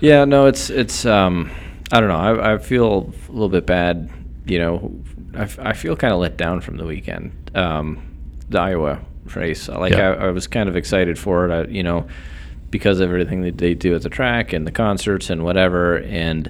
Yeah, 0.00 0.24
no, 0.24 0.46
it's 0.46 0.70
it's. 0.70 1.04
Um, 1.04 1.50
I 1.90 1.98
don't 1.98 2.08
know. 2.08 2.16
I, 2.16 2.54
I 2.54 2.58
feel 2.58 3.12
a 3.28 3.32
little 3.32 3.48
bit 3.48 3.66
bad. 3.66 4.08
You 4.46 4.58
know, 4.60 4.92
I, 5.34 5.42
I 5.58 5.72
feel 5.72 5.96
kind 5.96 6.12
of 6.12 6.20
let 6.20 6.36
down 6.36 6.60
from 6.60 6.76
the 6.76 6.84
weekend. 6.84 7.32
Um, 7.56 8.00
the 8.48 8.60
Iowa 8.60 9.00
race. 9.34 9.68
Like 9.68 9.92
Yeah. 9.92 10.10
I, 10.12 10.26
I 10.26 10.30
was 10.30 10.46
kind 10.46 10.68
of 10.68 10.76
excited 10.76 11.18
for 11.18 11.50
it. 11.50 11.52
I, 11.52 11.68
you 11.68 11.82
know, 11.82 12.06
because 12.70 13.00
of 13.00 13.08
everything 13.10 13.42
that 13.42 13.58
they 13.58 13.74
do 13.74 13.94
at 13.96 14.02
the 14.02 14.08
track 14.08 14.52
and 14.52 14.64
the 14.66 14.70
concerts 14.72 15.30
and 15.30 15.42
whatever. 15.42 15.98
And 15.98 16.48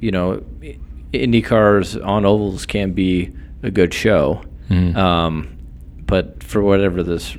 you 0.00 0.10
know, 0.10 0.42
I- 0.62 0.78
Indy 1.14 1.40
cars 1.40 1.96
on 1.96 2.26
ovals 2.26 2.66
can 2.66 2.92
be 2.92 3.32
a 3.62 3.70
good 3.70 3.94
show. 3.94 4.42
Um, 4.70 5.56
but 6.04 6.42
for 6.42 6.60
whatever 6.62 7.02
this, 7.02 7.34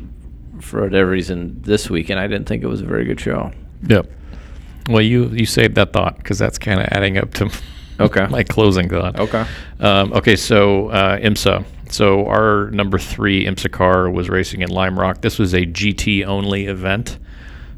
for 0.61 0.81
whatever 0.81 1.09
reason, 1.09 1.61
this 1.61 1.89
weekend 1.89 2.19
I 2.19 2.27
didn't 2.27 2.47
think 2.47 2.63
it 2.63 2.67
was 2.67 2.81
a 2.81 2.85
very 2.85 3.05
good 3.05 3.19
show. 3.19 3.51
Yep. 3.87 4.09
Well, 4.89 5.01
you 5.01 5.27
you 5.29 5.45
saved 5.45 5.75
that 5.75 5.93
thought 5.93 6.17
because 6.17 6.39
that's 6.39 6.57
kind 6.57 6.79
of 6.79 6.87
adding 6.91 7.17
up 7.17 7.33
to 7.35 7.51
Okay. 7.99 8.27
My 8.27 8.43
closing 8.43 8.87
thought. 8.87 9.19
Okay. 9.19 9.45
Um, 9.79 10.13
okay, 10.13 10.35
so 10.35 10.87
uh, 10.89 11.17
IMSA. 11.17 11.65
So 11.89 12.27
our 12.27 12.69
number 12.71 12.97
three 12.97 13.45
IMSA 13.45 13.71
car 13.71 14.09
was 14.09 14.29
racing 14.29 14.61
in 14.61 14.69
Lime 14.69 14.97
Rock. 14.97 15.21
This 15.21 15.37
was 15.37 15.53
a 15.53 15.65
GT 15.65 16.25
only 16.25 16.67
event. 16.67 17.17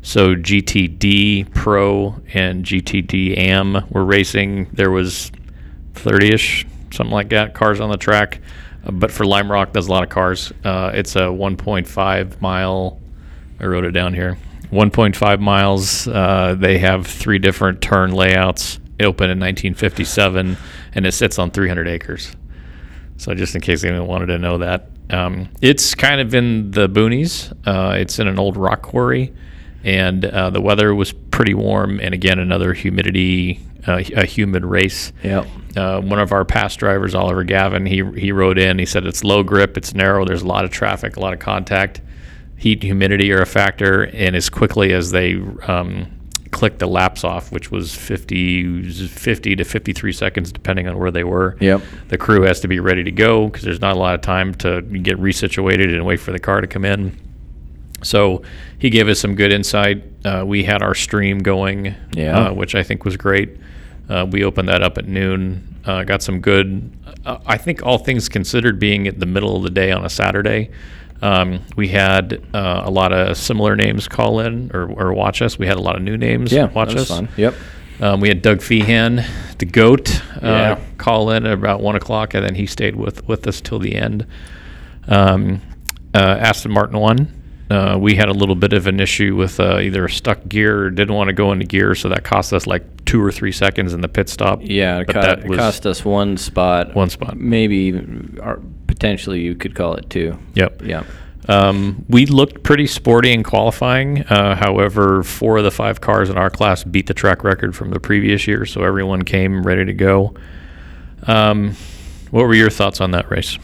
So 0.03 0.35
GTD 0.35 1.53
Pro 1.53 2.21
and 2.33 2.63
GTD 2.65 3.37
AM 3.37 3.85
were 3.89 4.03
racing. 4.03 4.69
There 4.73 4.91
was 4.91 5.31
30ish, 5.93 6.67
something 6.93 7.13
like 7.13 7.29
that, 7.29 7.53
cars 7.53 7.79
on 7.79 7.89
the 7.89 7.97
track. 7.97 8.41
But 8.89 9.11
for 9.11 9.25
Lime 9.25 9.51
Rock, 9.51 9.73
there's 9.73 9.87
a 9.87 9.91
lot 9.91 10.03
of 10.03 10.09
cars. 10.09 10.51
Uh, 10.63 10.91
it's 10.93 11.15
a 11.15 11.21
1.5 11.21 12.41
mile. 12.41 12.99
I 13.59 13.65
wrote 13.65 13.85
it 13.85 13.91
down 13.91 14.13
here. 14.13 14.37
1.5 14.71 15.39
miles. 15.39 16.07
Uh, 16.07 16.55
they 16.57 16.77
have 16.79 17.05
three 17.05 17.37
different 17.37 17.81
turn 17.81 18.11
layouts. 18.11 18.79
It 18.97 19.05
opened 19.05 19.31
in 19.31 19.39
1957, 19.39 20.57
and 20.93 21.05
it 21.05 21.11
sits 21.11 21.37
on 21.37 21.51
300 21.51 21.87
acres. 21.87 22.35
So 23.17 23.33
just 23.35 23.53
in 23.53 23.61
case 23.61 23.83
anyone 23.83 24.07
wanted 24.07 24.27
to 24.27 24.39
know 24.39 24.57
that, 24.59 24.89
um, 25.11 25.49
it's 25.61 25.93
kind 25.93 26.21
of 26.21 26.33
in 26.33 26.71
the 26.71 26.87
boonies. 26.87 27.51
Uh, 27.67 27.95
it's 27.97 28.17
in 28.17 28.27
an 28.27 28.39
old 28.39 28.57
rock 28.57 28.81
quarry, 28.81 29.33
and 29.83 30.25
uh, 30.25 30.49
the 30.49 30.61
weather 30.61 30.95
was 30.95 31.11
pretty 31.11 31.53
warm. 31.53 31.99
And 31.99 32.13
again, 32.13 32.39
another 32.39 32.73
humidity, 32.73 33.59
uh, 33.87 34.01
a 34.15 34.25
humid 34.25 34.63
race. 34.65 35.11
Yep. 35.23 35.45
Uh, 35.75 36.01
one 36.01 36.19
of 36.19 36.31
our 36.31 36.43
past 36.45 36.79
drivers, 36.79 37.15
Oliver 37.15 37.43
Gavin, 37.43 37.85
he 37.85 38.03
he 38.17 38.31
rode 38.31 38.57
in. 38.57 38.77
He 38.79 38.85
said 38.85 39.05
it's 39.05 39.23
low 39.23 39.43
grip, 39.43 39.77
it's 39.77 39.93
narrow. 39.93 40.25
There's 40.25 40.41
a 40.43 40.47
lot 40.47 40.65
of 40.65 40.71
traffic, 40.71 41.15
a 41.15 41.19
lot 41.19 41.33
of 41.33 41.39
contact. 41.39 42.01
Heat 42.57 42.73
and 42.75 42.83
humidity 42.83 43.31
are 43.31 43.41
a 43.41 43.45
factor, 43.45 44.03
and 44.03 44.35
as 44.35 44.49
quickly 44.49 44.93
as 44.93 45.09
they 45.11 45.35
um, 45.67 46.11
click 46.51 46.77
the 46.77 46.85
laps 46.87 47.23
off, 47.23 47.51
which 47.51 47.71
was 47.71 47.95
50, 47.95 48.91
50 49.07 49.55
to 49.55 49.63
53 49.63 50.11
seconds, 50.11 50.51
depending 50.51 50.87
on 50.87 50.99
where 50.99 51.09
they 51.09 51.23
were. 51.23 51.57
Yep. 51.59 51.81
The 52.09 52.17
crew 52.19 52.43
has 52.43 52.59
to 52.59 52.67
be 52.67 52.79
ready 52.79 53.03
to 53.05 53.11
go 53.11 53.47
because 53.47 53.63
there's 53.63 53.81
not 53.81 53.95
a 53.95 53.99
lot 53.99 54.13
of 54.13 54.21
time 54.21 54.53
to 54.55 54.81
get 54.83 55.17
resituated 55.17 55.85
and 55.95 56.05
wait 56.05 56.17
for 56.19 56.31
the 56.31 56.39
car 56.39 56.61
to 56.61 56.67
come 56.67 56.85
in. 56.85 57.17
So 58.03 58.43
he 58.77 58.89
gave 58.89 59.07
us 59.07 59.19
some 59.19 59.35
good 59.35 59.51
insight. 59.53 60.03
Uh, 60.25 60.43
we 60.45 60.63
had 60.63 60.81
our 60.83 60.93
stream 60.93 61.39
going, 61.39 61.95
Yeah. 62.13 62.47
uh, 62.49 62.53
which 62.53 62.75
I 62.75 62.83
think 62.83 63.05
was 63.05 63.15
great. 63.17 63.57
Uh, 64.09 64.25
we 64.29 64.43
opened 64.43 64.67
that 64.69 64.81
up 64.83 64.97
at 64.97 65.07
noon. 65.07 65.75
Uh, 65.85 66.03
got 66.03 66.21
some 66.21 66.39
good. 66.41 66.91
Uh, 67.25 67.37
I 67.45 67.57
think 67.57 67.83
all 67.83 67.97
things 67.97 68.27
considered, 68.29 68.79
being 68.79 69.07
at 69.07 69.19
the 69.19 69.25
middle 69.25 69.55
of 69.55 69.63
the 69.63 69.69
day 69.69 69.91
on 69.91 70.03
a 70.05 70.09
Saturday, 70.09 70.69
um, 71.21 71.59
we 71.75 71.87
had 71.87 72.41
uh, 72.53 72.81
a 72.85 72.89
lot 72.91 73.13
of 73.13 73.37
similar 73.37 73.75
names 73.75 74.07
call 74.07 74.39
in 74.39 74.71
or, 74.73 74.89
or 74.91 75.13
watch 75.13 75.41
us. 75.41 75.57
We 75.59 75.67
had 75.67 75.77
a 75.77 75.81
lot 75.81 75.95
of 75.95 76.01
new 76.01 76.17
names 76.17 76.51
Yeah. 76.51 76.65
watch 76.71 76.89
that 76.89 76.95
was 76.95 77.11
us. 77.11 77.17
fun. 77.17 77.29
Yep. 77.37 77.53
Um, 78.01 78.19
we 78.21 78.27
had 78.29 78.41
Doug 78.41 78.59
Fehan, 78.59 79.23
the 79.59 79.65
goat, 79.65 80.21
uh, 80.35 80.39
Yeah. 80.41 80.79
call 80.97 81.29
in 81.31 81.45
at 81.45 81.53
about 81.53 81.81
one 81.81 81.95
o'clock, 81.95 82.33
and 82.33 82.43
then 82.43 82.55
he 82.55 82.65
stayed 82.65 82.95
with 82.95 83.27
with 83.27 83.45
us 83.47 83.61
till 83.61 83.77
the 83.79 83.95
end. 83.95 84.25
Um, 85.07 85.61
uh, 86.13 86.17
Aston 86.39 86.71
Martin 86.71 86.97
won. 86.99 87.31
Uh, 87.69 87.97
we 87.99 88.15
had 88.15 88.27
a 88.27 88.33
little 88.33 88.55
bit 88.55 88.73
of 88.73 88.87
an 88.87 88.99
issue 88.99 89.35
with 89.35 89.59
uh, 89.59 89.79
either 89.79 90.07
stuck 90.09 90.45
gear 90.49 90.85
or 90.85 90.89
didn't 90.89 91.15
want 91.15 91.27
to 91.29 91.33
go 91.33 91.51
into 91.53 91.65
gear, 91.65 91.95
so 91.95 92.09
that 92.09 92.23
cost 92.23 92.51
us 92.51 92.67
like 92.67 93.00
two 93.11 93.21
or 93.21 93.29
three 93.29 93.51
seconds 93.51 93.93
in 93.93 93.99
the 93.99 94.07
pit 94.07 94.29
stop. 94.29 94.59
Yeah, 94.61 94.99
it, 94.99 95.07
but 95.07 95.13
co- 95.13 95.21
that 95.21 95.39
it 95.39 95.49
was 95.49 95.59
cost 95.59 95.85
us 95.85 96.05
one 96.05 96.37
spot. 96.37 96.95
one 96.95 97.09
spot. 97.09 97.35
Maybe 97.35 97.91
or 98.39 98.61
potentially 98.87 99.41
you 99.41 99.53
could 99.53 99.75
call 99.75 99.95
it 99.95 100.09
two. 100.09 100.39
Yep. 100.53 100.81
Yeah. 100.83 101.03
Um, 101.49 102.05
we 102.07 102.25
looked 102.25 102.63
pretty 102.63 102.87
sporty 102.87 103.33
in 103.33 103.43
qualifying. 103.43 104.23
Uh, 104.23 104.55
however, 104.55 105.23
four 105.23 105.57
of 105.57 105.65
the 105.65 105.71
five 105.71 105.99
cars 105.99 106.29
in 106.29 106.37
our 106.37 106.49
class 106.49 106.85
beat 106.85 107.07
the 107.07 107.13
track 107.13 107.43
record 107.43 107.75
from 107.75 107.89
the 107.89 107.99
previous 107.99 108.47
year, 108.47 108.65
so 108.65 108.81
everyone 108.81 109.23
came 109.23 109.63
ready 109.63 109.83
to 109.83 109.93
go. 109.93 110.33
Um, 111.27 111.75
what 112.29 112.43
were 112.43 112.55
your 112.55 112.69
thoughts 112.69 113.01
on 113.01 113.11
that 113.11 113.29
race? 113.29 113.57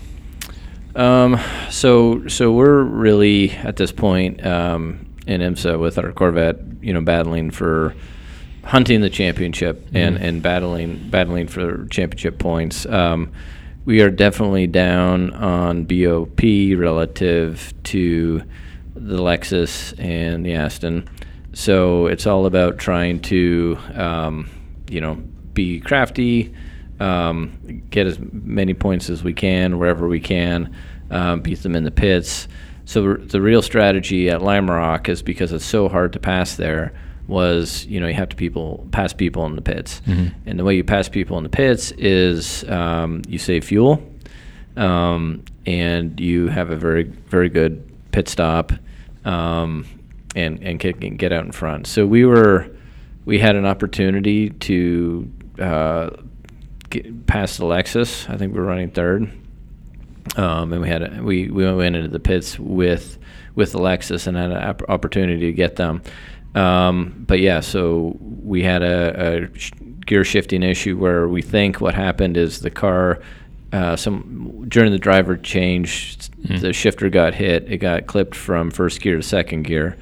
Um, 0.93 1.39
so 1.69 2.27
so 2.27 2.51
we're 2.51 2.83
really 2.83 3.51
at 3.51 3.77
this 3.77 3.93
point 3.93 4.45
um, 4.45 5.07
in 5.25 5.39
IMSA 5.39 5.79
with 5.79 5.97
our 5.97 6.11
Corvette, 6.11 6.57
you 6.81 6.91
know, 6.91 7.01
battling 7.01 7.51
for 7.51 7.95
hunting 8.67 8.99
the 8.99 9.09
championship 9.09 9.87
and, 9.93 10.17
and 10.17 10.43
battling 10.43 11.09
battling 11.09 11.47
for 11.47 11.85
championship 11.87 12.37
points. 12.37 12.85
Um, 12.85 13.31
we 13.85 14.01
are 14.01 14.09
definitely 14.09 14.67
down 14.67 15.31
on 15.31 15.85
BOP 15.85 16.41
relative 16.77 17.73
to 17.83 18.43
the 18.93 19.17
Lexus 19.17 19.97
and 19.97 20.45
the 20.45 20.55
Aston. 20.55 21.07
So 21.53 22.07
it's 22.07 22.27
all 22.27 22.45
about 22.45 22.77
trying 22.77 23.21
to, 23.21 23.77
um, 23.93 24.49
you 24.89 24.99
know, 24.99 25.15
be 25.53 25.79
crafty, 25.79 26.53
um, 26.99 27.83
get 27.89 28.05
as 28.05 28.19
many 28.19 28.73
points 28.73 29.09
as 29.09 29.23
we 29.23 29.33
can 29.33 29.79
wherever 29.79 30.09
we 30.09 30.19
can, 30.19 30.75
um, 31.09 31.39
beat 31.39 31.63
them 31.63 31.73
in 31.73 31.85
the 31.85 31.91
pits. 31.91 32.49
So 32.83 33.11
r- 33.11 33.17
the 33.17 33.41
real 33.41 33.61
strategy 33.61 34.29
at 34.29 34.41
Lime 34.41 34.69
Rock 34.69 35.07
is 35.07 35.21
because 35.21 35.53
it's 35.53 35.65
so 35.65 35.87
hard 35.87 36.11
to 36.13 36.19
pass 36.19 36.55
there. 36.55 36.91
Was 37.27 37.85
you 37.85 37.99
know 37.99 38.07
you 38.07 38.13
have 38.13 38.29
to 38.29 38.35
people 38.37 38.87
pass 38.91 39.11
people 39.13 39.45
in 39.45 39.55
the 39.55 39.61
pits, 39.61 40.01
and 40.45 40.57
the 40.57 40.63
way 40.63 40.75
you 40.75 40.83
pass 40.83 41.09
people 41.09 41.37
in 41.37 41.43
the 41.43 41.49
pits 41.49 41.91
is 41.91 42.63
um, 42.69 43.21
you 43.27 43.37
save 43.37 43.65
fuel, 43.65 44.01
um, 44.77 45.43
and 45.65 46.17
you 46.19 46.47
have 46.47 46.69
a 46.69 46.77
very 46.77 47.03
very 47.03 47.49
good 47.49 47.83
pit 48.11 48.29
stop, 48.29 48.71
um, 49.25 49.85
and 50.35 50.63
and 50.63 50.79
get, 50.79 50.99
get 51.17 51.33
out 51.33 51.43
in 51.43 51.51
front. 51.51 51.85
So 51.87 52.05
we 52.05 52.23
were 52.25 52.69
we 53.25 53.39
had 53.39 53.57
an 53.57 53.65
opportunity 53.65 54.51
to 54.51 55.29
uh, 55.59 56.09
get 56.89 57.27
past 57.27 57.57
the 57.57 57.65
Lexus. 57.65 58.29
I 58.29 58.37
think 58.37 58.53
we 58.53 58.59
were 58.59 58.65
running 58.65 58.91
third, 58.91 59.29
um, 60.37 60.71
and 60.71 60.81
we 60.81 60.87
had 60.87 61.01
a, 61.01 61.21
we 61.21 61.49
we 61.49 61.69
went 61.73 61.97
into 61.97 62.07
the 62.09 62.19
pits 62.21 62.57
with 62.57 63.17
with 63.55 63.71
the 63.73 63.79
Lexus 63.79 64.27
and 64.27 64.37
had 64.37 64.51
an 64.51 64.63
opp- 64.63 64.87
opportunity 64.87 65.47
to 65.47 65.51
get 65.53 65.75
them. 65.75 66.01
Um, 66.55 67.25
but 67.27 67.39
yeah, 67.39 67.59
so 67.59 68.17
we 68.19 68.63
had 68.63 68.81
a, 68.81 69.45
a 69.45 69.57
sh- 69.57 69.71
gear 70.05 70.23
shifting 70.23 70.63
issue 70.63 70.97
where 70.97 71.27
we 71.27 71.41
think 71.41 71.79
what 71.81 71.93
happened 71.93 72.37
is 72.37 72.61
the 72.61 72.71
car. 72.71 73.21
Uh, 73.73 73.95
some 73.97 74.65
during 74.69 74.91
the 74.91 74.97
driver 74.97 75.35
change, 75.37 76.17
the 76.61 76.71
shifter 76.73 77.09
got 77.09 77.33
hit. 77.33 77.69
It 77.71 77.77
got 77.77 78.07
clipped 78.07 78.33
from 78.35 78.71
first 78.71 79.01
gear 79.01 79.17
to 79.17 79.23
second 79.23 79.63
gear. 79.63 79.97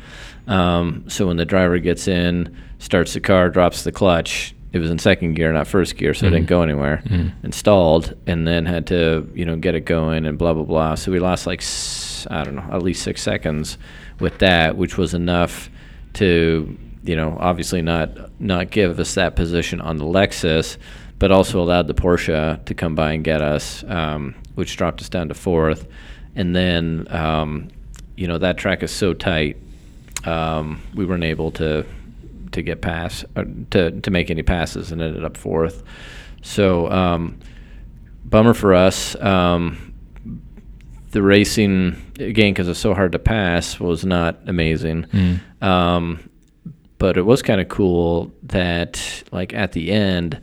Um, 0.48 1.06
so 1.08 1.26
when 1.28 1.38
the 1.38 1.46
driver 1.46 1.80
gets 1.80 2.08
in, 2.08 2.56
starts 2.78 3.16
the 3.16 3.20
car, 3.20 3.50
drops 3.50 3.84
the 3.84 3.92
clutch, 3.92 4.54
it 4.72 4.80
was 4.80 4.92
in 4.92 5.00
second 5.00 5.34
gear, 5.34 5.52
not 5.52 5.66
first 5.68 5.98
gear, 5.98 6.14
so 6.14 6.28
it 6.28 6.30
didn't 6.32 6.48
go 6.48 6.62
anywhere. 6.62 7.02
Installed, 7.44 8.14
and 8.28 8.48
then 8.48 8.66
had 8.68 8.86
to 8.88 9.28
you 9.34 9.46
know 9.46 9.56
get 9.56 9.74
it 9.74 9.82
going 9.86 10.26
and 10.26 10.38
blah 10.38 10.54
blah 10.54 10.64
blah. 10.64 10.96
So 10.96 11.12
we 11.12 11.20
lost 11.20 11.48
like 11.48 11.64
I 12.30 12.44
don't 12.44 12.56
know, 12.56 12.68
at 12.72 12.84
least 12.84 13.02
six 13.02 13.22
seconds 13.24 13.78
with 14.20 14.38
that, 14.40 14.78
which 14.78 14.98
was 14.98 15.14
enough 15.16 15.70
to 16.16 16.78
you 17.04 17.16
know 17.16 17.38
obviously 17.40 17.82
not 17.82 18.10
not 18.40 18.72
give 18.72 19.00
us 19.00 19.16
that 19.16 19.36
position 19.36 19.82
on 19.82 19.98
the 19.98 20.06
Lexus, 20.06 20.78
but 21.20 21.32
also 21.32 21.62
allowed 21.62 21.88
the 21.88 21.94
Porsche 21.94 22.64
to 22.66 22.74
come 22.74 22.96
by 22.96 23.14
and 23.14 23.24
get 23.24 23.42
us, 23.42 23.84
um, 23.88 24.36
which 24.56 24.76
dropped 24.78 25.02
us 25.02 25.10
down 25.10 25.28
to 25.30 25.34
fourth. 25.34 25.88
And 26.36 26.56
then 26.56 27.08
um, 27.10 27.70
you 28.16 28.28
know 28.28 28.38
that 28.38 28.58
track 28.58 28.84
is 28.84 28.92
so 28.92 29.14
tight, 29.14 29.58
um, 30.26 30.82
we 30.94 31.06
weren't 31.06 31.24
able 31.24 31.52
to 31.52 31.86
to 32.52 32.62
get 32.62 32.82
pass 32.82 33.24
uh, 33.36 33.44
to 33.72 33.92
to 34.02 34.12
make 34.12 34.30
any 34.30 34.44
passes 34.44 34.92
and 34.92 35.02
ended 35.02 35.24
up 35.24 35.38
fourth. 35.38 35.84
So 36.42 36.90
um, 36.92 37.40
bummer 38.26 38.54
for 38.54 38.74
us. 38.74 39.16
Um, 39.22 39.94
the 41.12 41.22
racing 41.22 42.05
again 42.20 42.54
because 42.54 42.68
it's 42.68 42.80
so 42.80 42.94
hard 42.94 43.12
to 43.14 43.20
pass 43.20 43.80
was 43.80 44.06
not 44.06 44.40
amazing. 44.48 45.06
Um, 45.62 46.30
but 46.98 47.18
it 47.18 47.24
was 47.26 47.42
kind 47.42 47.60
of 47.62 47.68
cool 47.70 48.32
that 48.44 49.24
like 49.32 49.54
at 49.54 49.74
the 49.74 49.92
end 49.92 50.40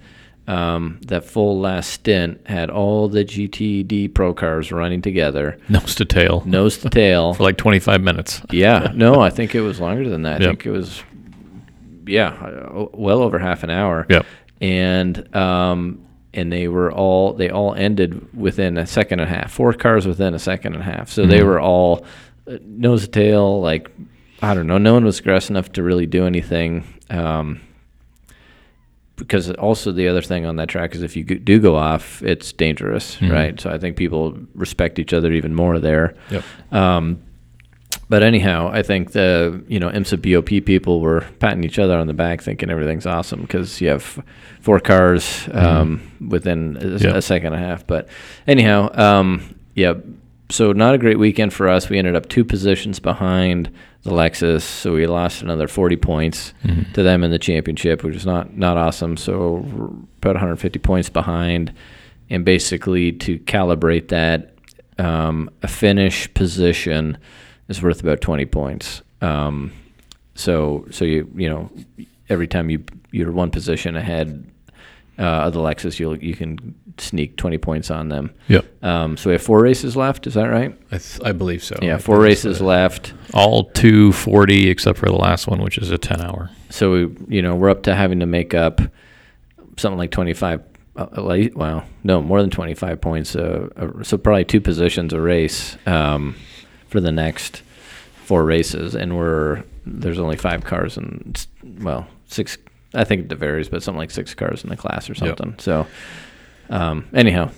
um, 0.49 0.99
that 1.07 1.25
full 1.25 1.61
last 1.61 1.91
stint 1.91 2.47
had 2.47 2.69
all 2.69 3.09
the 3.09 3.25
GTD 3.25 4.13
pro 4.13 4.35
cars 4.35 4.73
running 4.73 5.01
together 5.01 5.57
Nose 5.69 5.95
to 5.95 6.05
tail. 6.05 6.43
nose 6.45 6.79
to 6.79 6.91
tail 6.91 7.35
For 7.37 7.45
like 7.45 7.57
25 7.57 8.01
minutes. 8.03 8.43
yeah 8.51 8.91
no 8.95 9.21
i 9.21 9.31
think 9.31 9.55
it 9.55 9.61
was 9.61 9.81
longer 9.81 10.09
than 10.09 10.23
that 10.23 10.41
i 10.43 10.45
Yep. 10.45 10.51
think 10.51 10.67
it 10.67 10.71
was 10.73 11.03
yeah 12.07 12.29
uh, 12.31 12.87
well 12.93 13.23
over 13.23 13.39
half 13.39 13.63
an 13.63 13.71
hour 13.71 14.05
Yep. 14.11 14.27
and 14.61 15.35
um 15.37 16.05
and 16.35 16.53
they 16.53 16.69
were 16.69 16.91
all 16.93 17.33
they 17.35 17.51
all 17.51 17.75
ended 17.75 18.35
within 18.37 18.79
a 18.79 18.87
second 18.87 19.21
and 19.21 19.31
a 19.31 19.35
half 19.35 19.53
four 19.53 19.73
cars 19.73 20.07
within 20.07 20.35
a 20.35 20.39
second 20.39 20.75
and 20.75 20.83
a 20.83 20.85
half. 20.85 21.11
So 21.11 21.27
they 21.27 21.43
were 21.43 21.61
all 21.61 22.05
uh, 22.47 22.59
nose 22.65 23.03
to 23.03 23.09
tail 23.09 23.61
like 23.61 23.89
i 24.43 24.53
don't 24.53 24.67
know 24.67 24.77
no 24.79 24.95
one 24.95 25.05
was 25.05 25.21
aggressive 25.21 25.51
enough 25.51 25.71
to 25.71 25.81
really 25.83 26.07
do 26.07 26.27
anything 26.27 26.83
um 27.11 27.61
because 29.15 29.49
also 29.53 29.93
the 29.93 30.09
other 30.09 30.23
thing 30.23 30.45
on 30.45 30.57
that 30.57 30.69
track 30.69 30.93
is 30.97 31.03
if 31.03 31.15
you 31.17 31.23
do 31.23 31.61
go 31.61 31.77
off 31.77 32.21
it's 32.23 32.53
dangerous 32.53 33.21
right? 33.23 33.61
So 33.61 33.71
i 33.71 33.79
think 33.79 33.97
people 33.97 34.37
respect 34.55 34.99
each 34.99 35.13
other 35.13 35.31
even 35.33 35.55
more 35.55 35.79
there. 35.79 36.15
Yep. 36.31 36.45
um, 36.73 37.23
but 38.13 38.23
anyhow, 38.23 38.69
I 38.71 38.83
think 38.83 39.13
the 39.13 39.65
you 39.69 39.81
know 39.81 39.89
IMSA 39.89 40.19
BOP 40.21 40.67
people 40.67 41.01
were 41.01 41.23
patting 41.39 41.65
each 41.65 41.79
other 41.79 41.97
on 41.97 42.07
the 42.09 42.13
back, 42.13 42.43
thinking 42.43 42.69
everything's 42.69 43.07
awesome 43.07 43.41
because 43.41 43.81
you 43.81 43.89
have 43.89 44.23
four 44.61 44.79
cars 44.81 45.49
um, 45.53 46.03
within 46.29 46.77
a, 46.79 46.99
Yeah. 46.99 47.17
a 47.17 47.23
second 47.23 47.55
and 47.55 47.65
a 47.65 47.67
half. 47.67 47.87
But 47.87 48.09
anyhow, 48.47 48.91
um, 48.93 49.55
yeah. 49.75 49.95
So 50.51 50.73
not 50.73 50.95
a 50.95 50.99
great 50.99 51.19
weekend 51.19 51.55
for 51.55 51.67
us. 51.71 51.89
We 51.89 51.97
ended 51.97 52.15
up 52.15 52.29
two 52.29 52.45
positions 52.45 53.01
behind 53.01 53.71
the 54.03 54.11
Lexus, 54.11 54.61
so 54.61 54.93
we 54.93 55.07
lost 55.07 55.41
another 55.41 55.67
40 55.67 55.97
points 55.97 56.53
to 56.93 57.03
them 57.03 57.25
in 57.25 57.31
the 57.31 57.39
championship, 57.39 58.05
which 58.05 58.15
is 58.15 58.27
not 58.27 58.55
not 58.59 58.77
awesome. 58.77 59.17
So 59.17 59.65
we're 59.75 59.87
about 60.21 60.35
150 60.35 60.79
points 60.81 61.09
behind, 61.09 61.73
and 62.29 62.45
basically 62.45 63.13
to 63.13 63.39
calibrate 63.39 64.09
that, 64.09 64.51
um, 64.99 65.49
a 65.63 65.69
finish 65.69 66.29
position 66.35 67.17
is 67.77 67.83
worth 67.83 68.01
about 68.01 68.21
20 68.21 68.47
points. 68.47 69.03
Um, 69.21 69.73
so 70.35 70.87
so 70.91 71.05
you 71.05 71.31
you 71.35 71.49
know 71.49 71.71
every 72.29 72.49
time 72.49 72.71
you 72.71 72.85
you're 73.11 73.31
one 73.31 73.51
position 73.51 73.97
ahead 73.97 74.51
uh, 75.19 75.23
of 75.23 75.53
the 75.53 75.61
Lexus, 75.61 75.99
you 75.99 76.15
you 76.15 76.35
can 76.35 76.75
sneak 76.99 77.37
20 77.37 77.59
points 77.59 77.91
on 77.91 78.09
them. 78.09 78.35
Yep. 78.49 78.85
Um, 78.85 79.17
so 79.17 79.31
we 79.31 79.35
have 79.35 79.43
four 79.43 79.61
races 79.61 79.97
left. 79.97 80.27
Is 80.27 80.35
that 80.35 80.47
right? 80.49 80.77
I, 80.91 80.99
th- 80.99 81.21
I 81.25 81.33
believe 81.33 81.63
so. 81.63 81.77
Yeah, 81.81 81.97
I 81.97 81.99
four 81.99 82.21
races 82.21 82.61
left. 82.61 83.15
All 83.35 83.65
240 83.71 84.69
except 84.69 84.99
for 84.99 85.07
the 85.07 85.17
last 85.17 85.47
one, 85.47 85.63
which 85.63 85.79
is 85.79 85.91
a 85.91 85.99
10 85.99 86.21
hour. 86.21 86.51
So 86.71 86.93
we, 86.93 87.17
you 87.29 87.43
know, 87.43 87.55
we're 87.55 87.71
up 87.71 87.83
to 87.85 87.95
having 87.95 88.21
to 88.21 88.27
make 88.27 88.55
up 88.55 88.81
something 89.77 89.99
like 89.99 90.11
25. 90.11 90.63
Uh, 90.95 91.07
like, 91.17 91.53
well, 91.57 91.85
no, 92.05 92.21
more 92.21 92.43
than 92.43 92.51
25 92.51 93.01
points. 93.01 93.35
Uh, 93.35 93.69
uh, 93.77 94.03
so 94.03 94.19
probably 94.19 94.45
two 94.45 94.61
positions 94.61 95.15
a 95.15 95.21
race 95.21 95.77
um, 95.87 96.37
for 96.93 97.01
the 97.01 97.11
next 97.13 97.63
four 98.25 98.45
races, 98.45 98.95
and 98.95 99.17
we're 99.17 99.65
there's 99.85 100.19
only 100.21 100.37
five 100.37 100.63
cars 100.65 100.97
and 100.97 101.45
well 101.81 102.07
six. 102.29 102.57
I 102.95 103.05
think 103.05 103.33
it 103.33 103.39
varies, 103.39 103.69
but 103.71 103.83
something 103.83 103.99
like 103.99 104.11
six 104.11 104.35
cars 104.35 104.63
in 104.63 104.71
the 104.71 104.77
class 104.77 105.09
or 105.09 105.15
Yep. 105.15 105.19
something. 105.39 105.55
So 105.59 105.87
um, 106.71 107.07
anyhow, 107.15 107.51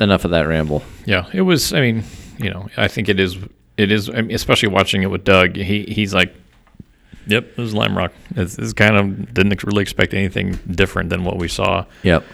enough 0.00 0.24
of 0.24 0.30
that 0.32 0.46
ramble. 0.46 0.82
Yeah, 1.06 1.26
it 1.32 1.42
was. 1.42 1.72
I 1.72 1.80
mean, 1.80 2.04
you 2.38 2.50
know, 2.50 2.68
I 2.76 2.86
think 2.88 3.08
it 3.08 3.18
is. 3.18 3.36
It 3.76 3.90
is, 3.90 4.08
I 4.08 4.22
mean, 4.22 4.34
especially 4.34 4.68
watching 4.68 5.02
it 5.02 5.10
with 5.10 5.24
Doug. 5.24 5.56
He 5.56 5.82
he's 5.84 6.14
like, 6.14 6.34
"Yep, 7.26 7.44
it 7.52 7.58
was 7.58 7.74
Lime 7.74 7.96
Rock." 7.96 8.12
It's, 8.36 8.58
it's 8.58 8.72
kind 8.72 8.96
of 8.96 9.34
didn't 9.34 9.62
really 9.64 9.82
expect 9.82 10.14
anything 10.14 10.58
different 10.70 11.10
than 11.10 11.24
what 11.24 11.36
we 11.38 11.48
saw. 11.48 11.84
Yep. 12.02 12.24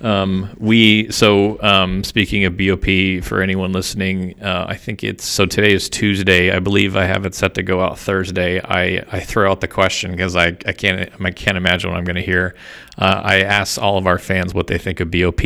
Um, 0.00 0.50
we 0.58 1.10
so 1.10 1.60
um, 1.62 2.04
speaking 2.04 2.44
of 2.44 2.56
BOP 2.56 3.24
for 3.24 3.42
anyone 3.42 3.72
listening, 3.72 4.40
uh, 4.40 4.66
I 4.68 4.76
think 4.76 5.02
it's 5.02 5.24
so 5.24 5.44
today 5.44 5.72
is 5.72 5.88
Tuesday. 5.88 6.52
I 6.54 6.60
believe 6.60 6.96
I 6.96 7.04
have 7.04 7.26
it 7.26 7.34
set 7.34 7.54
to 7.54 7.62
go 7.62 7.80
out 7.80 7.98
Thursday. 7.98 8.60
I, 8.60 9.04
I 9.10 9.20
throw 9.20 9.50
out 9.50 9.60
the 9.60 9.68
question 9.68 10.12
because 10.12 10.36
I, 10.36 10.48
I 10.66 10.72
can't 10.72 11.10
I 11.20 11.30
can't 11.32 11.56
imagine 11.56 11.90
what 11.90 11.98
I'm 11.98 12.04
going 12.04 12.16
to 12.16 12.22
hear. 12.22 12.54
Uh, 12.96 13.20
I 13.24 13.40
asked 13.42 13.78
all 13.78 13.98
of 13.98 14.06
our 14.06 14.18
fans 14.18 14.54
what 14.54 14.68
they 14.68 14.78
think 14.78 15.00
of 15.00 15.10
BOP 15.10 15.42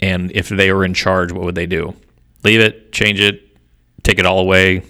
and 0.00 0.30
if 0.32 0.48
they 0.50 0.72
were 0.72 0.84
in 0.84 0.94
charge, 0.94 1.32
what 1.32 1.44
would 1.44 1.54
they 1.54 1.66
do? 1.66 1.94
Leave 2.44 2.60
it, 2.60 2.92
change 2.92 3.20
it, 3.20 3.56
take 4.02 4.18
it 4.18 4.26
all 4.26 4.38
away. 4.38 4.82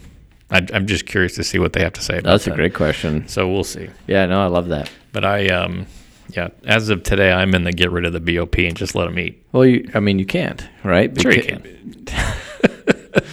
I, 0.51 0.67
I'm 0.73 0.87
just 0.87 1.07
curious 1.07 1.37
to 1.37 1.45
see 1.45 1.59
what 1.59 1.73
they 1.73 1.81
have 1.81 1.93
to 1.95 2.03
say. 2.03 2.19
About 2.19 2.31
That's 2.33 2.47
a 2.49 2.51
that. 2.51 2.57
great 2.57 2.75
question. 2.75 3.29
So 3.29 3.49
we'll 3.49 3.65
see. 3.65 3.89
Yeah, 4.07 4.27
no, 4.27 4.43
I 4.43 4.47
love 4.47 4.69
that. 4.69 4.91
But 5.13 5.25
I 5.25 5.47
um 5.49 5.87
yeah, 6.31 6.49
as 6.67 6.89
of 6.89 7.03
today, 7.03 7.33
I'm 7.33 7.55
in 7.55 7.65
the 7.65 7.73
get 7.73 7.91
rid 7.91 8.05
of 8.05 8.13
the 8.13 8.21
BOP 8.21 8.59
and 8.59 8.77
just 8.77 8.95
let 8.95 9.05
them 9.05 9.19
eat. 9.19 9.45
Well, 9.53 9.65
you, 9.67 9.89
I 9.95 10.01
mean, 10.01 10.19
you 10.19 10.27
can't, 10.27 10.67
right? 10.83 11.19
Sure 11.21 11.33
you 11.33 11.43
can. 11.43 12.07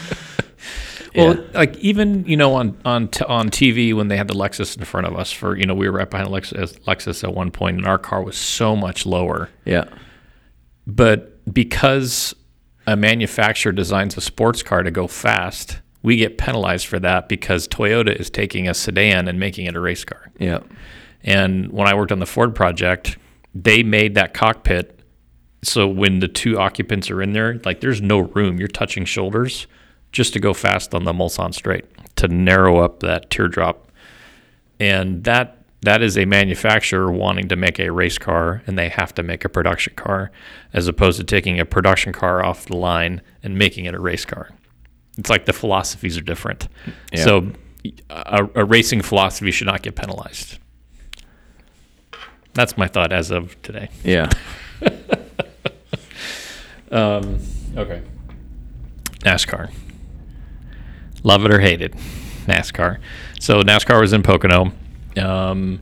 Well, 1.13 1.35
Yeah. 1.35 1.41
like 1.53 1.75
even 1.79 2.23
you 2.25 2.37
know 2.37 2.53
on 2.53 2.77
on 2.85 3.09
t- 3.09 3.25
on 3.25 3.49
TV 3.49 3.93
when 3.93 4.07
they 4.07 4.15
had 4.15 4.29
the 4.29 4.33
Lexus 4.33 4.77
in 4.77 4.85
front 4.85 5.07
of 5.07 5.15
us 5.17 5.29
for 5.29 5.57
you 5.57 5.65
know 5.65 5.73
we 5.73 5.89
were 5.89 5.97
right 5.97 6.09
behind 6.09 6.29
Lexus 6.29 6.79
Lexus 6.85 7.21
at 7.25 7.33
one 7.35 7.51
point 7.51 7.75
and 7.77 7.85
our 7.85 7.97
car 7.97 8.23
was 8.23 8.37
so 8.37 8.77
much 8.77 9.05
lower, 9.05 9.49
Yeah. 9.65 9.85
but 10.87 11.43
because 11.53 12.33
a 12.87 12.95
manufacturer 12.95 13.73
designs 13.73 14.15
a 14.15 14.21
sports 14.21 14.63
car 14.63 14.83
to 14.83 14.91
go 14.91 15.05
fast, 15.05 15.81
we 16.01 16.15
get 16.15 16.37
penalized 16.37 16.87
for 16.87 16.97
that 16.99 17.27
because 17.27 17.67
Toyota 17.67 18.15
is 18.17 18.29
taking 18.29 18.69
a 18.69 18.73
sedan 18.73 19.27
and 19.27 19.37
making 19.37 19.65
it 19.65 19.75
a 19.75 19.81
race 19.81 20.05
car. 20.05 20.31
Yeah. 20.39 20.59
And 21.23 21.71
when 21.71 21.87
I 21.87 21.93
worked 21.93 22.11
on 22.11 22.19
the 22.19 22.25
Ford 22.25 22.55
project, 22.55 23.17
they 23.53 23.83
made 23.83 24.15
that 24.15 24.33
cockpit 24.33 25.01
so 25.63 25.87
when 25.87 26.19
the 26.19 26.27
two 26.27 26.57
occupants 26.57 27.11
are 27.11 27.21
in 27.21 27.33
there, 27.33 27.59
like 27.65 27.81
there's 27.81 28.01
no 28.01 28.19
room. 28.19 28.57
You're 28.57 28.67
touching 28.67 29.05
shoulders 29.05 29.67
just 30.11 30.33
to 30.33 30.39
go 30.39 30.53
fast 30.53 30.93
on 30.93 31.03
the 31.03 31.13
Mulsanne 31.13 31.53
straight 31.53 31.85
to 32.17 32.27
narrow 32.27 32.79
up 32.79 33.01
that 33.01 33.29
teardrop. 33.29 33.87
And 34.79 35.23
that 35.25 35.57
that 35.83 36.01
is 36.01 36.17
a 36.17 36.25
manufacturer 36.25 37.11
wanting 37.11 37.47
to 37.47 37.55
make 37.55 37.79
a 37.79 37.89
race 37.91 38.19
car 38.19 38.61
and 38.67 38.77
they 38.77 38.89
have 38.89 39.15
to 39.15 39.23
make 39.23 39.43
a 39.43 39.49
production 39.49 39.93
car 39.95 40.31
as 40.73 40.87
opposed 40.87 41.17
to 41.19 41.23
taking 41.23 41.59
a 41.59 41.65
production 41.65 42.13
car 42.13 42.45
off 42.45 42.65
the 42.65 42.75
line 42.75 43.21
and 43.41 43.57
making 43.57 43.85
it 43.85 43.95
a 43.95 43.99
race 43.99 44.25
car. 44.25 44.49
It's 45.17 45.29
like 45.29 45.45
the 45.45 45.53
philosophies 45.53 46.17
are 46.17 46.21
different. 46.21 46.67
Yeah. 47.11 47.23
So 47.23 47.51
a, 48.11 48.47
a 48.55 48.65
racing 48.65 49.01
philosophy 49.01 49.51
should 49.51 49.67
not 49.67 49.81
get 49.81 49.95
penalized. 49.95 50.59
That's 52.53 52.77
my 52.77 52.87
thought 52.87 53.11
as 53.13 53.31
of 53.31 53.59
today. 53.61 53.89
Yeah. 54.03 54.29
Um, 56.91 57.39
okay. 57.77 58.01
NASCAR. 59.19 59.71
Love 61.23 61.45
it 61.45 61.53
or 61.53 61.59
hate 61.61 61.81
it. 61.81 61.93
NASCAR. 62.47 62.97
So 63.39 63.61
NASCAR 63.61 64.01
was 64.01 64.11
in 64.13 64.23
Pocono. 64.23 64.73
Um, 65.15 65.81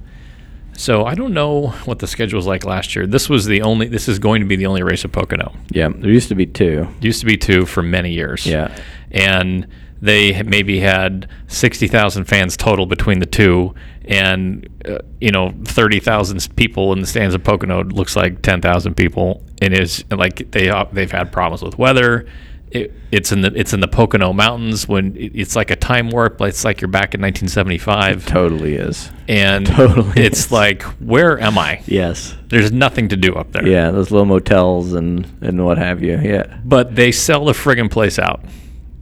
so 0.73 1.05
I 1.05 1.15
don't 1.15 1.33
know 1.33 1.69
what 1.85 1.99
the 1.99 2.07
schedule 2.07 2.37
was 2.37 2.45
like 2.45 2.63
last 2.63 2.95
year. 2.95 3.07
This 3.07 3.27
was 3.27 3.45
the 3.45 3.61
only. 3.63 3.87
This 3.87 4.07
is 4.07 4.19
going 4.19 4.41
to 4.41 4.47
be 4.47 4.55
the 4.55 4.67
only 4.67 4.83
race 4.83 5.03
at 5.03 5.11
Pocono. 5.11 5.53
Yeah. 5.71 5.89
There 5.89 6.11
used 6.11 6.29
to 6.29 6.35
be 6.35 6.45
two. 6.45 6.87
Used 7.01 7.19
to 7.21 7.25
be 7.25 7.37
two 7.37 7.65
for 7.65 7.81
many 7.81 8.11
years. 8.11 8.45
Yeah. 8.45 8.75
and 9.11 9.67
they 10.01 10.41
maybe 10.43 10.79
had 10.79 11.27
60,000 11.47 12.23
fans 12.23 12.55
total 12.55 12.85
between 12.85 13.19
the 13.19 13.25
two 13.25 13.73
and 14.09 14.67
uh, 14.85 14.97
you 15.21 15.31
know 15.31 15.53
30,000 15.65 16.55
people 16.57 16.91
in 16.93 16.99
the 16.99 17.07
stands 17.07 17.33
of 17.35 17.43
Pocono 17.43 17.83
looks 17.85 18.15
like 18.17 18.41
10,000 18.41 18.95
people 18.95 19.41
and 19.61 19.73
is 19.73 20.03
like 20.11 20.51
they 20.51 20.69
uh, 20.69 20.85
they've 20.91 21.11
had 21.11 21.31
problems 21.31 21.61
with 21.61 21.77
weather 21.77 22.27
it, 22.71 22.91
it's 23.11 23.31
in 23.31 23.41
the 23.41 23.51
it's 23.55 23.71
in 23.73 23.79
the 23.79 23.87
Pocono 23.87 24.31
mountains 24.33 24.87
when 24.87 25.15
it, 25.15 25.31
it's 25.35 25.55
like 25.55 25.71
a 25.71 25.75
time 25.75 26.09
warp 26.09 26.41
it's 26.41 26.63
like 26.65 26.81
you're 26.81 26.87
back 26.87 27.13
in 27.15 27.21
1975 27.21 28.25
Totally 28.25 28.75
is. 28.75 29.09
and 29.27 29.65
totally 29.81 30.21
it's 30.23 30.45
is. 30.45 30.51
like 30.51 30.81
where 30.99 31.39
am 31.39 31.57
I 31.57 31.81
Yes. 31.85 32.35
there's 32.47 32.71
nothing 32.71 33.09
to 33.09 33.15
do 33.17 33.33
up 33.35 33.51
there 33.51 33.67
Yeah. 33.67 33.91
Those 33.91 34.11
little 34.11 34.25
motels 34.27 34.93
and 34.93 35.25
and 35.41 35.63
what 35.65 35.77
have 35.77 36.03
you. 36.03 36.19
Yeah. 36.19 36.59
but 36.65 36.95
they 36.95 37.11
sell 37.11 37.45
the 37.45 37.53
friggin' 37.53 37.89
place 37.91 38.17
out. 38.19 38.43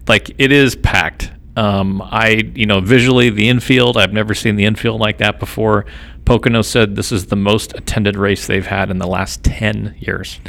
Like 0.07 0.31
it 0.37 0.51
is 0.53 0.75
packed. 0.75 1.31
Um, 1.57 2.03
I, 2.03 2.51
you 2.53 2.67
know, 2.67 2.81
visually 2.81 3.31
the 3.31 3.49
infield, 3.49 3.97
I've 3.97 4.13
never 4.13 4.35
seen 4.35 4.57
the 4.57 4.65
infield 4.65 5.01
like 5.01 5.17
that 5.17 5.39
before. 5.39 5.85
Pocono 6.23 6.61
said 6.61 6.95
this 6.95 7.11
is 7.11 7.25
the 7.25 7.35
most 7.35 7.73
attended 7.75 8.15
race 8.15 8.45
they've 8.45 8.65
had 8.65 8.91
in 8.91 8.99
the 8.99 9.07
last 9.07 9.43
10 9.43 9.95
years. 9.97 10.39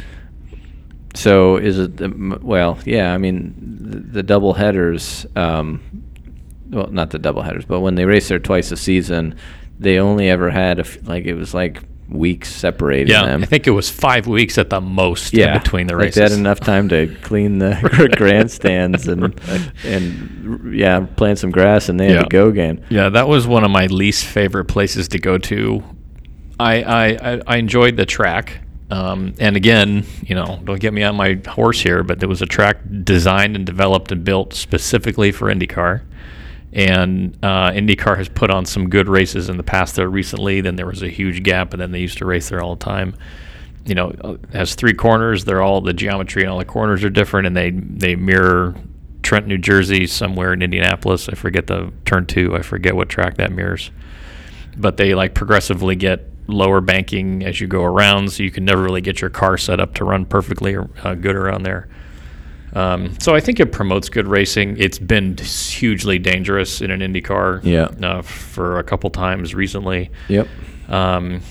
So 1.15 1.57
is 1.57 1.79
it? 1.79 1.97
the 1.97 2.39
Well, 2.43 2.77
yeah. 2.85 3.11
I 3.11 3.17
mean, 3.17 3.55
the, 3.81 3.99
the 3.99 4.23
double 4.23 4.53
headers. 4.53 5.25
Um, 5.35 5.81
well, 6.69 6.87
not 6.91 7.09
the 7.09 7.17
double 7.17 7.41
headers, 7.41 7.65
but 7.65 7.79
when 7.79 7.95
they 7.95 8.05
race 8.05 8.27
there 8.27 8.37
twice 8.37 8.71
a 8.71 8.77
season, 8.77 9.35
they 9.79 9.97
only 9.97 10.29
ever 10.29 10.51
had 10.51 10.77
a 10.77 10.81
f- 10.81 10.99
like 11.07 11.25
it 11.25 11.33
was 11.33 11.55
like 11.55 11.81
weeks 12.11 12.53
separating 12.53 13.07
Yeah, 13.09 13.25
them. 13.25 13.43
I 13.43 13.45
think 13.45 13.67
it 13.67 13.71
was 13.71 13.89
five 13.89 14.25
weeks 14.27 14.57
at 14.57 14.69
the 14.69 14.81
most 14.81 15.33
yeah, 15.33 15.57
between 15.57 15.87
the 15.87 15.93
like 15.93 16.05
races. 16.05 16.15
they 16.15 16.21
had 16.23 16.31
enough 16.31 16.59
time 16.59 16.89
to 16.89 17.07
clean 17.21 17.59
the 17.59 18.13
grandstands 18.17 19.07
and 19.07 19.39
and 19.85 20.73
yeah, 20.75 21.05
plant 21.15 21.39
some 21.39 21.51
grass, 21.51 21.89
and 21.89 21.99
they 21.99 22.07
had 22.07 22.15
Yeah. 22.15 22.23
to 22.23 22.29
go 22.29 22.47
again. 22.47 22.83
Yeah, 22.89 23.09
that 23.09 23.27
was 23.27 23.45
one 23.47 23.63
of 23.63 23.71
my 23.71 23.85
least 23.87 24.25
favorite 24.25 24.65
places 24.65 25.07
to 25.09 25.19
go 25.19 25.37
to. 25.37 25.83
I 26.59 26.81
I, 26.83 27.05
I, 27.33 27.41
I 27.47 27.57
enjoyed 27.57 27.95
the 27.97 28.05
track. 28.05 28.61
Um, 28.91 29.35
and 29.39 29.55
again, 29.55 30.03
you 30.25 30.33
know, 30.33 30.59
don't 30.63 30.79
get 30.79 30.93
me 30.95 31.03
on 31.03 31.15
my 31.15 31.39
horse 31.47 31.79
here, 31.79 32.01
but 32.01 32.19
there 32.19 32.27
was 32.27 32.41
a 32.41 32.47
track 32.47 32.77
designed 33.03 33.55
and 33.55 33.63
developed 33.63 34.11
and 34.11 34.23
built 34.23 34.55
specifically 34.55 35.31
for 35.31 35.45
IndyCar. 35.53 36.01
And 36.71 37.37
uh, 37.41 37.71
IndyCar 37.71 38.17
has 38.17 38.29
put 38.29 38.51
on 38.51 38.65
some 38.65 38.89
good 38.89 39.07
races 39.07 39.49
in 39.49 39.57
the 39.57 39.63
past 39.63 39.95
there 39.95 40.09
recently. 40.09 40.61
Then 40.61 40.75
there 40.75 40.85
was 40.85 41.01
a 41.01 41.09
huge 41.09 41.43
gap, 41.43 41.73
and 41.73 41.81
then 41.81 41.91
they 41.91 41.99
used 41.99 42.19
to 42.19 42.25
race 42.25 42.49
there 42.49 42.61
all 42.61 42.75
the 42.75 42.85
time. 42.85 43.15
You 43.85 43.95
know, 43.95 44.09
it 44.09 44.53
has 44.53 44.75
three 44.75 44.93
corners. 44.93 45.45
They're 45.45 45.63
all 45.63 45.81
the 45.81 45.93
geometry 45.93 46.43
and 46.43 46.51
all 46.51 46.59
the 46.59 46.65
corners 46.65 47.03
are 47.03 47.09
different, 47.09 47.47
and 47.47 47.57
they 47.57 47.71
they 47.71 48.15
mirror 48.15 48.75
Trent, 49.23 49.47
New 49.47 49.57
Jersey, 49.57 50.05
somewhere 50.07 50.53
in 50.53 50.61
Indianapolis. 50.61 51.27
I 51.27 51.33
forget 51.33 51.67
the 51.67 51.91
turn 52.05 52.25
two. 52.25 52.55
I 52.55 52.61
forget 52.61 52.95
what 52.95 53.09
track 53.09 53.37
that 53.37 53.51
mirrors. 53.51 53.91
But 54.77 54.97
they 54.97 55.15
like 55.15 55.33
progressively 55.33 55.95
get 55.95 56.27
lower 56.47 56.81
banking 56.81 57.43
as 57.43 57.59
you 57.59 57.67
go 57.67 57.83
around, 57.83 58.31
so 58.31 58.43
you 58.43 58.51
can 58.51 58.65
never 58.65 58.81
really 58.81 59.01
get 59.01 59.21
your 59.21 59.29
car 59.29 59.57
set 59.57 59.79
up 59.79 59.93
to 59.95 60.03
run 60.03 60.25
perfectly 60.25 60.75
uh, 60.75 61.15
good 61.15 61.35
around 61.35 61.63
there. 61.63 61.87
Um, 62.73 63.19
so 63.19 63.35
I 63.35 63.39
think 63.39 63.59
it 63.59 63.71
promotes 63.71 64.09
good 64.09 64.27
racing. 64.27 64.77
It's 64.77 64.99
been 64.99 65.37
hugely 65.37 66.19
dangerous 66.19 66.81
in 66.81 66.91
an 66.91 66.99
IndyCar. 67.01 67.63
Yeah. 67.63 67.85
Uh, 68.07 68.21
for 68.21 68.79
a 68.79 68.83
couple 68.83 69.09
times 69.09 69.55
recently. 69.55 70.11
Yep. 70.27 70.47
Um, 70.87 71.41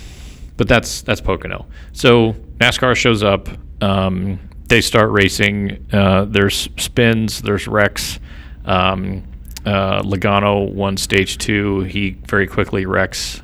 but 0.56 0.68
that's 0.68 1.02
that's 1.02 1.20
Pocono. 1.20 1.66
So 1.92 2.32
NASCAR 2.58 2.96
shows 2.96 3.22
up. 3.22 3.48
Um, 3.80 4.40
they 4.68 4.80
start 4.80 5.10
racing. 5.10 5.86
Uh, 5.92 6.24
there's 6.26 6.68
spins. 6.76 7.40
There's 7.40 7.66
wrecks. 7.66 8.18
Um, 8.64 9.24
uh, 9.64 10.02
Logano 10.02 10.72
won 10.72 10.96
stage 10.96 11.38
two. 11.38 11.80
He 11.80 12.10
very 12.26 12.46
quickly 12.46 12.86
wrecks. 12.86 13.42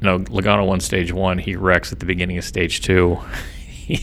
No, 0.00 0.18
Logano 0.18 0.66
won 0.66 0.80
stage 0.80 1.12
one. 1.12 1.38
He 1.38 1.56
wrecks 1.56 1.92
at 1.92 2.00
the 2.00 2.06
beginning 2.06 2.38
of 2.38 2.44
stage 2.44 2.80
two. 2.82 3.18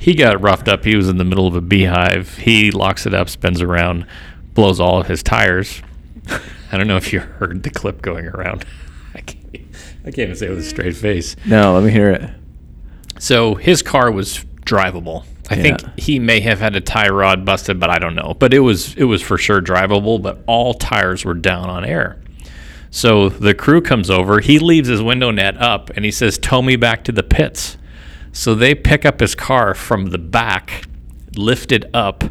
he, 0.00 0.14
got 0.14 0.40
roughed 0.40 0.68
up. 0.68 0.84
He 0.84 0.96
was 0.96 1.08
in 1.08 1.18
the 1.18 1.24
middle 1.24 1.46
of 1.46 1.54
a 1.54 1.60
beehive. 1.60 2.38
He 2.38 2.70
locks 2.70 3.06
it 3.06 3.14
up, 3.14 3.28
spins 3.28 3.62
around, 3.62 4.06
blows 4.54 4.80
all 4.80 5.00
of 5.00 5.06
his 5.06 5.22
tires. 5.22 5.82
I 6.72 6.78
don't 6.78 6.86
know 6.86 6.96
if 6.96 7.12
you 7.12 7.20
heard 7.20 7.62
the 7.62 7.70
clip 7.70 8.02
going 8.02 8.26
around. 8.26 8.64
I 9.14 9.20
can't, 9.20 9.54
I 9.54 10.04
can't 10.04 10.18
even 10.18 10.36
say 10.36 10.46
it 10.46 10.50
with 10.50 10.60
a 10.60 10.62
straight 10.62 10.96
face. 10.96 11.36
No, 11.46 11.74
let 11.74 11.84
me 11.84 11.90
hear 11.90 12.10
it. 12.10 12.30
So 13.18 13.54
his 13.54 13.82
car 13.82 14.10
was 14.10 14.44
drivable. 14.64 15.24
I 15.50 15.56
think 15.56 15.80
he 15.98 16.20
may 16.20 16.38
have 16.40 16.60
had 16.60 16.76
a 16.76 16.80
tie 16.80 17.08
rod 17.08 17.44
busted, 17.44 17.80
but 17.80 17.90
I 17.90 17.98
don't 17.98 18.14
know. 18.14 18.34
But 18.38 18.54
it 18.54 18.60
was 18.60 18.94
it 18.94 19.04
was 19.04 19.20
for 19.20 19.36
sure 19.36 19.60
drivable. 19.60 20.22
But 20.22 20.38
all 20.46 20.74
tires 20.74 21.24
were 21.24 21.34
down 21.34 21.68
on 21.68 21.84
air. 21.84 22.22
So 22.90 23.28
the 23.28 23.52
crew 23.52 23.80
comes 23.80 24.10
over. 24.10 24.40
He 24.40 24.60
leaves 24.60 24.88
his 24.88 25.02
window 25.02 25.32
net 25.32 25.56
up, 25.58 25.90
and 25.90 26.04
he 26.04 26.12
says, 26.12 26.38
"Tow 26.38 26.62
me 26.62 26.76
back 26.76 27.02
to 27.04 27.12
the 27.12 27.24
pits." 27.24 27.76
So 28.32 28.54
they 28.54 28.74
pick 28.74 29.04
up 29.04 29.20
his 29.20 29.34
car 29.34 29.74
from 29.74 30.06
the 30.06 30.18
back, 30.18 30.84
lift 31.36 31.72
it 31.72 31.84
up, 31.94 32.24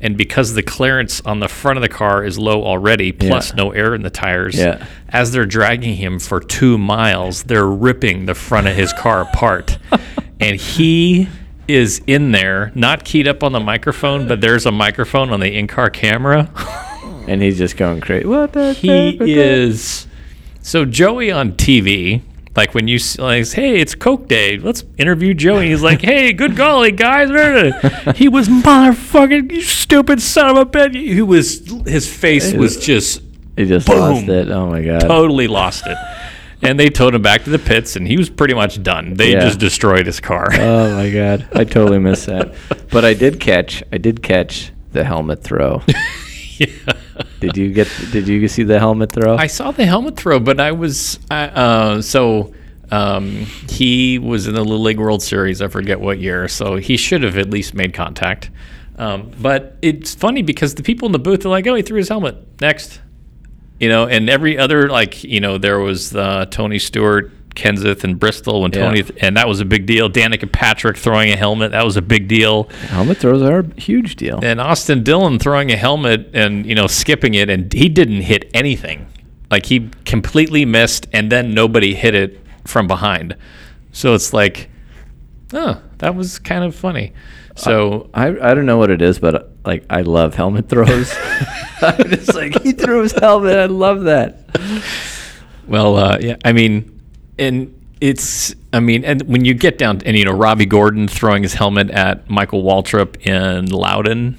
and 0.00 0.16
because 0.16 0.52
the 0.54 0.62
clearance 0.62 1.20
on 1.22 1.40
the 1.40 1.48
front 1.48 1.78
of 1.78 1.82
the 1.82 1.88
car 1.88 2.22
is 2.24 2.38
low 2.38 2.62
already, 2.64 3.12
plus 3.12 3.50
Yeah. 3.50 3.56
no 3.64 3.70
air 3.72 3.94
in 3.94 4.02
the 4.02 4.10
tires, 4.10 4.54
Yeah. 4.56 4.84
as 5.08 5.32
they're 5.32 5.46
dragging 5.46 5.96
him 5.96 6.18
for 6.18 6.38
two 6.40 6.76
miles, 6.76 7.44
they're 7.44 7.66
ripping 7.66 8.26
the 8.26 8.34
front 8.34 8.66
of 8.66 8.76
his 8.76 8.92
car 8.92 9.22
apart. 9.22 9.78
and 10.40 10.56
he 10.60 11.28
is 11.66 12.02
in 12.06 12.30
there, 12.32 12.70
not 12.74 13.04
keyed 13.04 13.26
up 13.26 13.42
on 13.42 13.52
the 13.52 13.58
microphone, 13.60 14.28
but 14.28 14.40
there's 14.42 14.66
a 14.66 14.70
microphone 14.72 15.30
on 15.30 15.40
the 15.40 15.56
in 15.56 15.66
car 15.66 15.88
camera. 15.90 16.48
And 17.26 17.42
he's 17.42 17.58
just 17.58 17.76
going 17.76 18.00
crazy. 18.00 18.26
What 18.26 18.52
the? 18.52 18.72
he 18.74 18.88
heck 18.88 19.18
was 19.20 19.28
that? 19.28 19.36
is. 19.36 20.06
So 20.60 20.84
Joey 20.84 21.32
on 21.32 21.52
TV, 21.52 22.20
like 22.56 22.74
when 22.74 22.88
you 22.88 22.98
like, 23.18 23.50
hey, 23.52 23.78
it's 23.80 23.94
Coke 23.94 24.28
Day, 24.28 24.58
let's 24.58 24.84
interview 24.98 25.34
Joey. 25.34 25.68
He's 25.68 25.82
like, 25.82 26.00
hey, 26.02 26.32
good 26.32 26.56
golly, 26.56 26.92
guys, 26.92 27.28
he 28.16 28.28
was 28.28 28.48
motherfucking 28.48 29.52
you 29.52 29.62
stupid 29.62 30.20
son 30.22 30.50
of 30.50 30.56
a 30.56 30.66
bitch. 30.66 30.94
He 30.94 31.22
was 31.22 31.66
his 31.86 32.12
face 32.12 32.52
was 32.52 32.78
just 32.84 33.22
He 33.56 33.64
just 33.66 33.86
Boom. 33.86 33.98
lost 33.98 34.28
it. 34.28 34.48
Oh 34.50 34.68
my 34.70 34.82
god. 34.82 35.00
totally 35.02 35.46
lost 35.48 35.86
it. 35.86 35.96
And 36.62 36.80
they 36.80 36.88
towed 36.88 37.14
him 37.14 37.20
back 37.22 37.44
to 37.44 37.50
the 37.50 37.58
pits, 37.58 37.96
and 37.96 38.08
he 38.08 38.16
was 38.16 38.30
pretty 38.30 38.54
much 38.54 38.82
done. 38.82 39.12
They 39.14 39.32
Yeah. 39.32 39.40
just 39.40 39.58
destroyed 39.60 40.06
his 40.06 40.20
car. 40.20 40.48
Oh 40.52 40.96
my 40.96 41.10
god. 41.12 41.46
I 41.52 41.64
totally 41.64 41.98
missed 41.98 42.26
that. 42.26 42.54
But 42.90 43.04
I 43.04 43.12
did 43.12 43.40
catch. 43.40 43.82
I 43.92 43.98
did 43.98 44.22
catch 44.22 44.72
the 44.92 45.04
helmet 45.04 45.42
throw. 45.44 45.82
Did 47.40 47.56
you 47.56 47.72
get? 47.72 47.88
Did 48.12 48.28
you 48.28 48.48
see 48.48 48.62
the 48.62 48.78
helmet 48.78 49.12
throw? 49.12 49.36
I 49.36 49.46
saw 49.46 49.70
the 49.70 49.84
helmet 49.84 50.16
throw, 50.16 50.40
but 50.40 50.58
I 50.58 50.72
was 50.72 51.18
I 51.30 51.48
uh, 51.48 52.02
so 52.02 52.54
um, 52.90 53.46
he 53.68 54.18
was 54.18 54.46
in 54.46 54.54
the 54.54 54.62
Little 54.62 54.82
League 54.82 54.98
World 54.98 55.22
Series. 55.22 55.60
I 55.60 55.68
forget 55.68 56.00
what 56.00 56.18
year, 56.18 56.48
so 56.48 56.76
he 56.76 56.96
should 56.96 57.22
have 57.22 57.36
at 57.36 57.50
least 57.50 57.74
made 57.74 57.94
contact. 57.94 58.50
Um, 58.98 59.30
but 59.40 59.76
it's 59.82 60.14
funny 60.14 60.42
because 60.42 60.74
the 60.74 60.82
people 60.82 61.06
in 61.06 61.12
the 61.12 61.18
booth 61.18 61.44
are 61.44 61.50
like, 61.50 61.66
"Oh, 61.66 61.74
he 61.74 61.82
threw 61.82 61.98
his 61.98 62.08
helmet." 62.08 62.36
Next, 62.60 63.00
you 63.78 63.88
know, 63.88 64.06
and 64.06 64.30
every 64.30 64.56
other 64.56 64.88
like 64.88 65.22
you 65.24 65.40
know, 65.40 65.58
there 65.58 65.78
was 65.78 66.14
uh, 66.14 66.46
Tony 66.46 66.78
Stewart, 66.78 67.30
Kenseth, 67.56 68.04
and 68.04 68.18
Bristol 68.20 68.62
when 68.62 68.72
Yeah. 68.72 68.80
Tony, 68.86 69.04
and 69.20 69.36
that 69.36 69.48
was 69.48 69.60
a 69.60 69.64
big 69.64 69.86
deal. 69.86 70.08
Danica 70.08 70.50
Patrick 70.50 70.96
throwing 70.96 71.32
a 71.32 71.36
helmet, 71.36 71.72
that 71.72 71.84
was 71.84 71.96
a 71.96 72.02
big 72.02 72.28
deal. 72.28 72.64
helmet 72.88 73.18
throws 73.18 73.42
are 73.42 73.60
a 73.60 73.80
huge 73.80 74.16
deal. 74.16 74.38
And 74.42 74.60
Austin 74.60 75.02
Dillon 75.02 75.38
throwing 75.38 75.72
a 75.72 75.76
helmet 75.76 76.30
and 76.34 76.64
you 76.66 76.74
know 76.74 76.86
skipping 76.86 77.34
it, 77.34 77.50
and 77.50 77.72
he 77.72 77.88
didn't 77.88 78.22
hit 78.22 78.50
anything. 78.54 79.06
Like 79.50 79.66
he 79.66 79.90
completely 80.04 80.64
missed, 80.64 81.06
and 81.12 81.32
then 81.32 81.54
nobody 81.54 81.94
hit 81.94 82.14
it 82.14 82.40
from 82.64 82.86
behind. 82.86 83.36
So 83.92 84.14
it's 84.14 84.32
like, 84.32 84.68
oh, 85.52 85.80
that 85.98 86.14
was 86.14 86.38
kind 86.38 86.64
of 86.64 86.74
funny. 86.74 87.12
So 87.58 88.10
I, 88.12 88.26
I 88.26 88.52
don't 88.52 88.66
know 88.66 88.76
what 88.76 88.90
it 88.90 89.00
is, 89.00 89.18
but 89.18 89.50
like 89.64 89.84
I 89.88 90.02
love 90.02 90.34
helmet 90.34 90.68
throws. 90.68 91.14
I'm 91.82 92.08
just 92.10 92.34
like 92.34 92.62
he 92.62 92.72
threw 92.72 93.02
his 93.02 93.12
helmet. 93.12 93.56
I 93.56 93.66
love 93.66 94.02
that. 94.04 94.40
Well, 95.66 95.96
uh, 95.96 96.18
yeah, 96.20 96.36
I 96.44 96.52
mean, 96.52 96.95
and 97.38 97.72
it's, 98.00 98.54
I 98.72 98.80
mean, 98.80 99.04
and 99.04 99.22
when 99.22 99.44
you 99.44 99.54
get 99.54 99.78
down, 99.78 100.02
and 100.04 100.16
you 100.16 100.24
know, 100.24 100.32
Robby 100.32 100.66
Gordon 100.66 101.08
throwing 101.08 101.42
his 101.42 101.54
helmet 101.54 101.90
at 101.90 102.28
Michael 102.28 102.62
Waltrip 102.62 103.26
in 103.26 103.66
Loudon. 103.66 104.38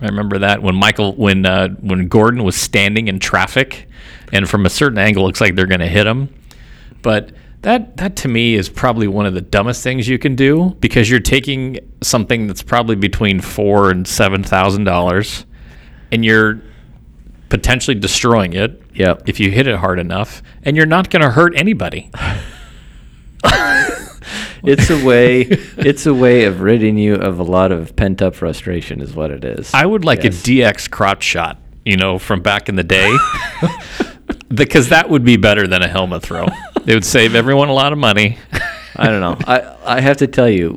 I 0.00 0.06
remember 0.06 0.38
that 0.38 0.62
when 0.62 0.76
Michael, 0.76 1.14
when 1.14 1.44
uh, 1.44 1.68
when 1.80 2.06
Gordon 2.08 2.44
was 2.44 2.56
standing 2.56 3.08
in 3.08 3.18
traffic, 3.18 3.88
and 4.32 4.48
from 4.48 4.66
a 4.66 4.70
certain 4.70 4.98
angle, 4.98 5.24
it 5.24 5.26
looks 5.26 5.40
like 5.40 5.54
they're 5.54 5.66
going 5.66 5.80
to 5.80 5.88
hit 5.88 6.06
him. 6.06 6.32
But 7.02 7.32
that 7.62 7.96
that 7.96 8.16
to 8.16 8.28
me 8.28 8.54
is 8.54 8.68
probably 8.68 9.08
one 9.08 9.26
of 9.26 9.34
the 9.34 9.40
dumbest 9.40 9.82
things 9.82 10.08
you 10.08 10.18
can 10.18 10.36
do 10.36 10.76
because 10.80 11.10
you're 11.10 11.20
taking 11.20 11.78
something 12.00 12.46
that's 12.46 12.62
probably 12.62 12.94
between 12.96 13.40
four 13.40 13.90
and 13.90 14.06
seven 14.06 14.42
thousand 14.44 14.84
dollars, 14.84 15.44
and 16.12 16.24
you're 16.24 16.60
potentially 17.48 17.94
destroying 17.94 18.52
it 18.52 18.82
Yep. 18.94 19.22
if 19.28 19.38
you 19.40 19.50
hit 19.50 19.66
it 19.66 19.76
hard 19.76 19.98
enough, 19.98 20.42
and 20.64 20.76
you're 20.76 20.86
not 20.86 21.08
going 21.10 21.22
to 21.22 21.30
hurt 21.30 21.54
anybody. 21.56 22.10
It's 24.64 24.90
a 24.90 25.04
way. 25.04 25.42
It's 25.78 26.04
a 26.06 26.12
way 26.12 26.44
of 26.44 26.60
ridding 26.60 26.98
you 26.98 27.14
of 27.14 27.38
a 27.38 27.44
lot 27.44 27.70
of 27.70 27.94
pent 27.94 28.20
up 28.20 28.34
frustration, 28.34 29.00
is 29.00 29.14
what 29.14 29.30
it 29.30 29.44
is. 29.44 29.72
I 29.72 29.86
would 29.86 30.04
like 30.04 30.24
Yes. 30.24 30.40
a 30.40 30.50
DX 30.50 30.90
crotch 30.90 31.22
shot, 31.22 31.58
you 31.84 31.96
know, 31.96 32.18
from 32.18 32.42
back 32.42 32.68
in 32.68 32.74
the 32.74 32.82
day, 32.82 33.16
because 34.48 34.88
that 34.88 35.08
would 35.08 35.24
be 35.24 35.36
better 35.36 35.68
than 35.68 35.82
a 35.82 35.88
helmet 35.88 36.22
throw. 36.22 36.46
It 36.86 36.94
would 36.94 37.04
save 37.04 37.36
everyone 37.36 37.68
a 37.68 37.72
lot 37.72 37.92
of 37.92 37.98
money. 37.98 38.36
I 38.96 39.06
don't 39.06 39.20
know. 39.20 39.36
I 39.46 39.76
I 39.98 40.00
have 40.00 40.16
to 40.18 40.26
tell 40.26 40.50
you, 40.50 40.74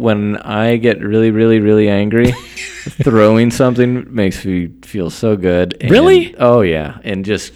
when 0.00 0.36
I 0.38 0.76
get 0.76 1.00
really, 1.00 1.30
really, 1.30 1.60
really 1.60 1.88
angry, 1.88 2.32
throwing 3.02 3.50
something 3.50 4.12
makes 4.12 4.44
me 4.44 4.68
feel 4.82 5.10
so 5.10 5.36
good. 5.36 5.76
and- 5.80 5.90
Really? 5.90 6.34
Oh 6.38 6.62
yeah, 6.62 6.98
and 7.04 7.24
just 7.24 7.52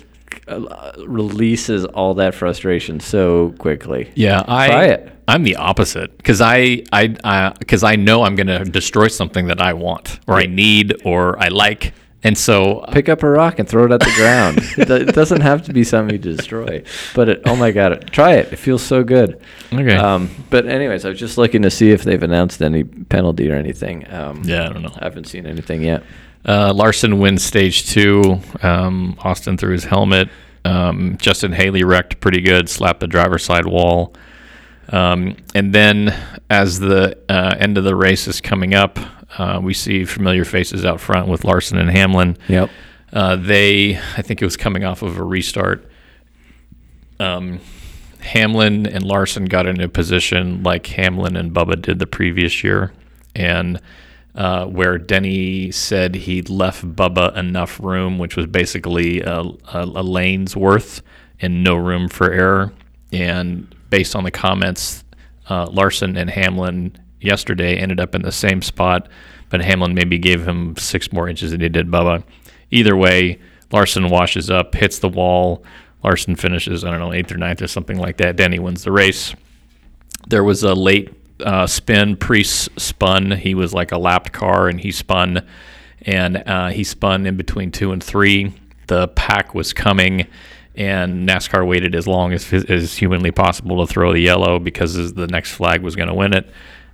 uh, 0.49 0.93
releases 1.07 1.85
all 1.87 2.15
that 2.15 2.35
frustration 2.35 3.01
so 3.01 3.55
quickly. 3.59 4.11
Yeah, 4.15 4.43
I 4.47 4.67
Try 4.69 4.85
it. 4.87 5.11
I'm 5.27 5.43
the 5.43 5.57
opposite 5.57 6.15
because 6.19 6.41
I 6.43 6.83
I 6.93 7.53
because 7.59 7.83
I 7.83 7.97
know 7.97 8.25
I'm 8.25 8.35
going 8.37 8.47
to 8.49 8.63
destroy 8.65 9.09
something 9.09 9.47
that 9.47 9.61
I 9.63 9.73
want 9.73 10.21
or 10.27 10.35
I 10.35 10.45
need 10.47 10.95
or 11.05 11.39
I 11.43 11.49
like, 11.49 11.95
and 12.25 12.37
so 12.37 12.85
Pick 12.91 13.09
up 13.11 13.23
a 13.23 13.29
rock 13.29 13.59
and 13.59 13.69
throw 13.69 13.85
it 13.85 13.93
at 13.93 14.01
the 14.01 14.13
ground. 14.17 14.59
it, 14.79 15.15
doesn't 15.15 15.43
have 15.43 15.63
to 15.65 15.73
be 15.73 15.85
something 15.85 16.15
you 16.15 16.19
destroy, 16.19 16.83
but 17.15 17.29
it, 17.29 17.43
oh 17.45 17.55
my 17.55 17.71
god, 17.71 18.11
try 18.11 18.35
it. 18.35 18.53
It 18.53 18.57
feels 18.57 18.83
so 18.83 19.05
good. 19.05 19.41
Okay. 19.73 19.95
Um, 19.97 20.31
but 20.49 20.67
anyways, 20.67 21.05
I 21.05 21.11
was 21.11 21.21
just 21.21 21.37
looking 21.37 21.63
to 21.63 21.71
see 21.71 21.91
if 21.91 22.03
they've 22.03 22.23
announced 22.23 22.63
any 22.63 22.83
penalty 22.83 23.51
or 23.51 23.55
anything. 23.55 24.11
Um, 24.11 24.43
yeah, 24.45 24.69
I 24.69 24.73
don't 24.73 24.83
know. 24.83 24.95
I 24.97 25.05
haven't 25.05 25.27
seen 25.27 25.47
anything 25.47 25.83
yet. 25.83 26.03
Uh, 26.47 26.73
Larson 26.75 27.19
wins 27.19 27.45
stage 27.45 27.87
two. 27.87 28.41
Um, 28.63 29.17
Austin 29.21 29.57
threw 29.57 29.73
his 29.73 29.85
helmet. 29.85 30.29
Um, 30.65 31.19
Justin 31.19 31.53
Haley 31.53 31.85
wrecked 31.85 32.21
pretty 32.21 32.41
good, 32.41 32.69
slapped 32.71 33.01
the 33.01 33.07
driver's 33.07 33.45
side 33.45 33.67
wall. 33.67 34.15
Um, 34.89 35.37
and 35.55 35.75
then, 35.75 36.15
as 36.51 36.79
the 36.81 37.19
uh, 37.29 37.55
end 37.59 37.79
of 37.79 37.85
the 37.85 37.95
race 37.95 38.27
is 38.29 38.41
coming 38.41 38.75
up, 38.75 38.99
uh, 39.39 39.61
we 39.63 39.75
see 39.75 40.05
familiar 40.05 40.45
faces 40.45 40.85
out 40.85 41.01
front 41.01 41.29
with 41.29 41.45
Larson 41.45 41.79
and 41.79 41.91
Hamlin. 41.91 42.37
Yep. 42.49 42.71
Uh, 43.13 43.37
they, 43.37 43.97
I 43.97 44.23
think 44.23 44.43
it 44.43 44.45
was 44.45 44.57
coming 44.57 44.85
off 44.85 45.03
of 45.03 45.19
a 45.19 45.23
restart. 45.23 45.89
Um, 47.21 47.61
Hamlin 48.21 48.87
and 48.87 49.05
Larson 49.05 49.45
got 49.45 49.67
into 49.67 49.85
a 49.85 49.89
position 49.89 50.63
like 50.63 50.87
Hamlin 50.87 51.37
and 51.37 51.53
Bubba 51.53 51.81
did 51.81 51.99
the 51.99 52.07
previous 52.07 52.65
year, 52.65 52.93
and 53.37 53.81
uh, 54.35 54.67
where 54.67 54.99
Denny 54.99 55.71
said 55.71 56.15
he 56.15 56.43
left 56.43 56.85
Bubba 56.97 57.37
enough 57.37 57.79
room, 57.79 58.19
which 58.19 58.37
was 58.37 58.47
basically 58.47 59.21
a, 59.21 59.41
a, 59.41 59.83
a 59.83 60.03
lane's 60.03 60.57
worth 60.57 61.03
and 61.41 61.63
no 61.63 61.77
room 61.77 62.09
for 62.09 62.33
error. 62.33 62.73
And 63.13 63.73
based 63.91 64.17
on 64.17 64.25
the 64.25 64.31
comments, 64.31 65.05
uh, 65.49 65.67
Larson 65.71 66.17
and 66.17 66.31
Hamlin 66.31 66.99
yesterday 67.25 67.77
ended 67.77 67.99
up 67.99 68.15
in 68.15 68.23
the 68.23 68.33
same 68.33 68.63
spot, 68.63 69.09
but 69.51 69.63
Hamlin 69.63 69.95
maybe 69.95 70.19
gave 70.19 70.47
him 70.47 70.77
six 70.77 71.13
more 71.13 71.29
inches 71.29 71.51
than 71.51 71.61
he 71.61 71.69
did 71.69 71.89
Bubba. 71.89 72.23
Either 72.71 72.97
way, 72.97 73.39
Larson 73.73 74.09
washes 74.09 74.51
up, 74.51 74.75
hits 74.75 74.99
the 74.99 75.09
wall. 75.09 75.65
Larson 76.03 76.37
finishes, 76.37 76.85
I 76.85 76.91
don't 76.91 77.01
know, 77.01 77.13
eighth 77.13 77.33
or 77.33 77.39
ninth 77.39 77.63
or 77.63 77.67
something 77.67 77.99
like 77.99 78.19
that. 78.19 78.37
Denny 78.37 78.59
wins 78.59 78.85
the 78.85 78.93
race. 78.93 79.35
There 80.29 80.45
was 80.45 80.63
a 80.63 80.75
late 80.75 81.13
uh, 81.43 81.67
spin 81.67 82.17
pre-spun. 82.17 83.33
He 83.33 83.55
was 83.55 83.73
like 83.73 83.93
a 83.93 83.99
lapped 83.99 84.33
car, 84.33 84.69
and 84.69 84.81
he 84.81 84.93
spun, 84.93 85.47
and 86.03 86.43
uh, 86.47 86.69
he 86.69 86.85
spun 86.85 87.27
in 87.27 87.37
between 87.37 87.71
two 87.71 87.93
and 87.93 88.03
three. 88.03 88.53
The 88.87 89.09
pack 89.09 89.55
was 89.55 89.73
coming, 89.73 90.27
and 90.77 91.29
NASCAR 91.29 91.67
waited 91.67 91.95
as 91.95 92.07
long 92.07 92.33
as 92.33 92.53
as 92.53 92.97
humanly 92.97 93.31
possible 93.31 93.85
to 93.85 93.93
throw 93.93 94.13
the 94.13 94.21
yellow 94.21 94.59
because 94.59 95.15
the 95.15 95.27
next 95.27 95.53
flag 95.53 95.83
was 95.83 95.97
going 95.97 96.09
to 96.09 96.15
win 96.15 96.35
it, 96.35 96.49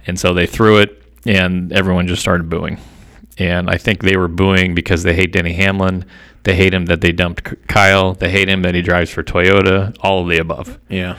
and 0.07 0.19
so 0.19 0.35
they 0.35 0.47
threw 0.47 0.79
it, 0.79 1.03
and 1.27 1.73
everyone 1.73 2.07
just 2.07 2.23
started 2.23 2.49
booing. 2.49 2.79
And 3.39 3.71
I 3.71 3.77
think 3.79 4.03
they 4.03 4.17
were 4.17 4.29
booing 4.29 4.75
because 4.75 5.03
they 5.03 5.15
hate 5.15 5.33
Denny 5.33 5.55
Hamlin. 5.55 6.05
They 6.43 6.55
hate 6.55 6.73
him 6.75 6.87
that 6.87 7.01
they 7.01 7.13
dumped 7.13 7.67
Kyle. 7.69 8.15
They 8.15 8.31
hate 8.31 8.49
him 8.49 8.63
that 8.63 8.75
he 8.75 8.83
drives 8.83 9.11
for 9.11 9.23
Toyota. 9.23 9.97
All 10.01 10.23
of 10.23 10.29
the 10.29 10.39
above. 10.39 10.79
Yeah. 10.89 11.17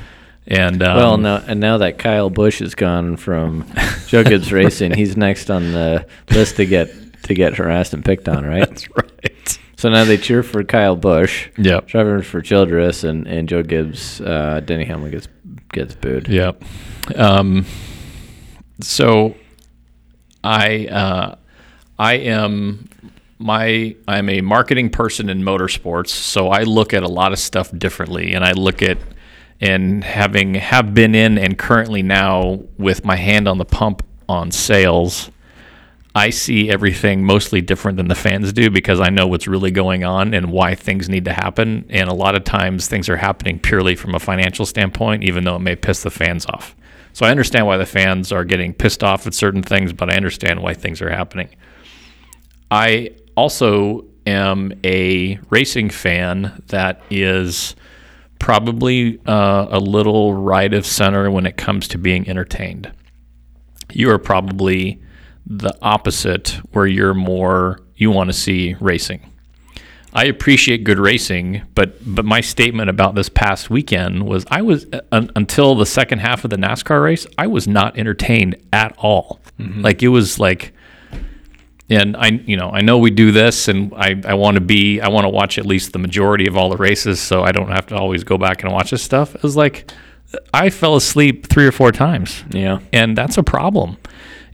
And 0.47 0.81
um, 0.83 0.97
Well, 0.97 1.17
now 1.17 1.43
and 1.47 1.59
now 1.59 1.77
that 1.77 1.97
Kyle 1.99 2.29
Busch 2.29 2.61
is 2.61 2.73
gone 2.75 3.15
from 3.17 3.65
Joe 4.07 4.23
Gibbs 4.23 4.51
Racing, 4.53 4.93
he's 4.95 5.15
next 5.15 5.49
on 5.51 5.71
the 5.71 6.05
list 6.31 6.55
to 6.57 6.65
get 6.65 6.91
to 7.23 7.33
get 7.35 7.55
harassed 7.55 7.93
and 7.93 8.03
picked 8.03 8.27
on, 8.27 8.43
right? 8.45 8.67
that's 8.67 8.89
right. 8.95 9.59
So 9.77 9.89
now 9.89 10.03
they 10.03 10.17
cheer 10.17 10.43
for 10.43 10.63
Kyle 10.63 10.95
Busch, 10.95 11.49
Yep. 11.57 11.87
driving 11.87 12.21
for 12.23 12.41
Childress, 12.41 13.03
and, 13.03 13.27
and 13.27 13.47
Joe 13.49 13.63
Gibbs, 13.63 14.21
uh, 14.21 14.59
Denny 14.65 14.85
Hamlin 14.85 15.11
gets 15.11 15.27
gets 15.71 15.95
booed. 15.95 16.27
Yep. 16.27 16.63
Um, 17.15 17.65
so 18.83 19.35
I 20.43 20.87
uh, 20.87 21.35
I 21.99 22.13
am 22.15 22.89
my 23.39 23.95
I'm 24.07 24.29
a 24.29 24.41
marketing 24.41 24.89
person 24.89 25.29
in 25.29 25.41
motorsports, 25.41 26.09
so 26.09 26.49
I 26.49 26.63
look 26.63 26.93
at 26.93 27.03
a 27.03 27.07
lot 27.07 27.31
of 27.31 27.39
stuff 27.39 27.71
differently, 27.77 28.33
and 28.33 28.43
I 28.43 28.51
look 28.53 28.81
at 28.81 28.97
and 29.59 30.03
having 30.03 30.55
have 30.55 30.93
been 30.93 31.13
in 31.13 31.37
and 31.37 31.57
currently 31.57 32.01
now 32.01 32.61
with 32.77 33.05
my 33.05 33.15
hand 33.15 33.47
on 33.47 33.57
the 33.57 33.65
pump 33.65 34.05
on 34.27 34.51
sales. 34.51 35.29
I 36.13 36.29
see 36.29 36.69
everything 36.69 37.23
mostly 37.23 37.61
different 37.61 37.95
than 37.95 38.09
the 38.09 38.15
fans 38.15 38.51
do 38.51 38.69
because 38.69 38.99
I 38.99 39.09
know 39.09 39.27
what's 39.27 39.47
really 39.47 39.71
going 39.71 40.03
on 40.03 40.33
and 40.33 40.51
why 40.51 40.75
things 40.75 41.07
need 41.07 41.23
to 41.25 41.31
happen. 41.31 41.85
And 41.89 42.09
a 42.09 42.13
lot 42.13 42.35
of 42.35 42.43
times 42.43 42.87
things 42.87 43.07
are 43.07 43.15
happening 43.15 43.59
purely 43.59 43.95
from 43.95 44.13
a 44.13 44.19
financial 44.19 44.65
standpoint, 44.65 45.23
even 45.23 45.45
though 45.45 45.55
it 45.55 45.59
may 45.59 45.77
piss 45.77 46.03
the 46.03 46.11
fans 46.11 46.45
off. 46.47 46.75
So 47.13 47.25
I 47.25 47.29
understand 47.31 47.67
why 47.67 47.77
the 47.77 47.85
fans 47.85 48.31
are 48.31 48.45
getting 48.45 48.73
pissed 48.73 49.03
off 49.03 49.27
at 49.27 49.33
certain 49.33 49.63
things, 49.63 49.93
but 49.93 50.11
I 50.11 50.15
understand 50.15 50.61
why 50.61 50.73
things 50.73 51.01
are 51.01 51.09
happening. 51.09 51.49
I 52.69 53.11
also 53.35 54.05
am 54.25 54.73
a 54.83 55.39
racing 55.49 55.89
fan 55.89 56.63
that 56.67 57.01
is 57.09 57.75
probably 58.39 59.19
uh, 59.27 59.67
a 59.69 59.79
little 59.79 60.33
right 60.33 60.73
of 60.73 60.85
center 60.85 61.29
when 61.29 61.45
it 61.45 61.57
comes 61.57 61.87
to 61.89 61.97
being 61.97 62.27
entertained. 62.27 62.91
You 63.91 64.09
are 64.11 64.17
probably 64.17 65.01
the 65.45 65.77
opposite, 65.81 66.59
where 66.71 66.87
you're 66.87 67.13
more 67.13 67.81
you 67.95 68.09
want 68.09 68.29
to 68.29 68.33
see 68.33 68.75
racing. 68.79 69.21
I 70.13 70.25
appreciate 70.25 70.83
good 70.83 70.99
racing, 70.99 71.61
but 71.73 71.95
but 72.15 72.25
my 72.25 72.41
statement 72.41 72.89
about 72.89 73.15
this 73.15 73.29
past 73.29 73.69
weekend 73.69 74.25
was 74.25 74.45
I 74.51 74.61
was 74.61 74.85
uh, 74.91 74.99
un, 75.11 75.31
until 75.35 75.75
the 75.75 75.85
second 75.85 76.19
half 76.19 76.43
of 76.43 76.49
the 76.49 76.57
NASCAR 76.57 77.01
race, 77.03 77.25
I 77.37 77.47
was 77.47 77.67
not 77.67 77.97
entertained 77.97 78.55
at 78.73 78.93
all. 78.97 79.39
Like 79.57 80.01
it 80.03 80.07
was 80.09 80.39
like 80.39 80.73
and 81.89 82.17
I 82.17 82.27
you 82.29 82.57
know, 82.57 82.71
I 82.71 82.81
know 82.81 82.97
we 82.97 83.11
do 83.11 83.31
this 83.31 83.67
and 83.67 83.93
I, 83.95 84.19
I 84.25 84.33
want 84.33 84.55
to 84.55 84.61
be 84.61 84.99
I 84.99 85.07
want 85.09 85.25
to 85.25 85.29
watch 85.29 85.57
at 85.57 85.65
least 85.65 85.93
the 85.93 85.99
majority 85.99 86.47
of 86.47 86.57
all 86.57 86.69
the 86.69 86.77
races 86.77 87.19
so 87.21 87.43
I 87.43 87.51
don't 87.51 87.69
have 87.69 87.85
to 87.87 87.95
always 87.95 88.23
go 88.23 88.37
back 88.37 88.63
and 88.63 88.71
watch 88.73 88.91
this 88.91 89.03
stuff. 89.03 89.35
It 89.35 89.43
was 89.43 89.55
like 89.55 89.91
I 90.53 90.69
fell 90.71 90.95
asleep 90.95 91.47
3 91.47 91.67
or 91.67 91.71
4 91.71 91.91
times 91.91 92.43
Yeah. 92.51 92.79
and 92.91 93.17
that's 93.17 93.37
a 93.37 93.43
problem. 93.43 93.97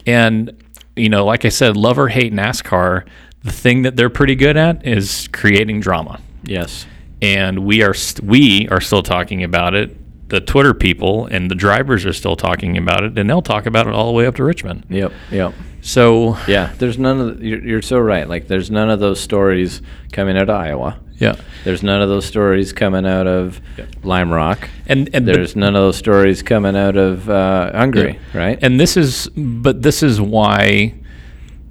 And 0.05 0.51
you 0.95 1.09
know, 1.09 1.25
like 1.25 1.45
I 1.45 1.49
said, 1.49 1.77
love 1.77 1.99
or 1.99 2.07
hate 2.07 2.33
NASCAR, 2.33 3.05
the 3.43 3.51
thing 3.51 3.83
that 3.83 3.95
they're 3.95 4.09
pretty 4.09 4.35
good 4.35 4.57
at 4.57 4.85
is 4.85 5.29
creating 5.31 5.79
drama. 5.79 6.19
Yes. 6.43 6.85
And 7.21 7.59
we 7.59 7.81
are 7.83 7.93
st- 7.93 8.27
we 8.27 8.67
are 8.69 8.81
still 8.81 9.03
talking 9.03 9.43
about 9.43 9.73
it. 9.73 9.95
The 10.29 10.41
Twitter 10.41 10.73
people 10.73 11.25
and 11.27 11.49
the 11.49 11.55
drivers 11.55 12.05
are 12.05 12.13
still 12.13 12.35
talking 12.35 12.77
about 12.77 13.03
it, 13.03 13.17
and 13.17 13.29
they'll 13.29 13.41
talk 13.41 13.65
about 13.65 13.87
it 13.87 13.93
all 13.93 14.07
the 14.07 14.11
way 14.11 14.25
up 14.27 14.35
to 14.35 14.43
Richmond. 14.43 14.85
Yep. 14.89 15.13
Yep. 15.31 15.53
So 15.81 16.37
Yeah. 16.47 16.73
There's 16.77 16.97
none 16.99 17.19
of 17.21 17.39
the, 17.39 17.45
you're, 17.47 17.63
you're 17.65 17.81
so 17.81 17.97
right. 17.99 18.27
Like 18.27 18.47
there's 18.47 18.69
none 18.69 18.89
of 18.89 18.99
those 18.99 19.19
stories 19.21 19.81
coming 20.11 20.35
out 20.37 20.43
of 20.43 20.49
Iowa. 20.49 20.99
yeah, 21.17 21.35
There's 21.63 21.81
none 21.81 22.01
of 22.01 22.09
those 22.09 22.25
stories 22.25 22.73
coming 22.73 23.05
out 23.07 23.25
of 23.25 23.61
Lime 24.03 24.31
Rock. 24.31 24.69
and 24.87 25.09
and 25.13 25.25
There's 25.27 25.55
none 25.55 25.75
of 25.75 25.81
those 25.81 25.95
stories 25.97 26.43
coming 26.43 26.75
out 26.75 26.97
of 26.97 27.29
uh, 27.29 27.71
Hungary, 27.71 28.19
right? 28.33 28.59
And 28.61 28.79
this 28.79 28.97
is, 28.97 29.29
but 29.35 29.81
this 29.81 30.03
is 30.03 30.19
why, 30.19 30.93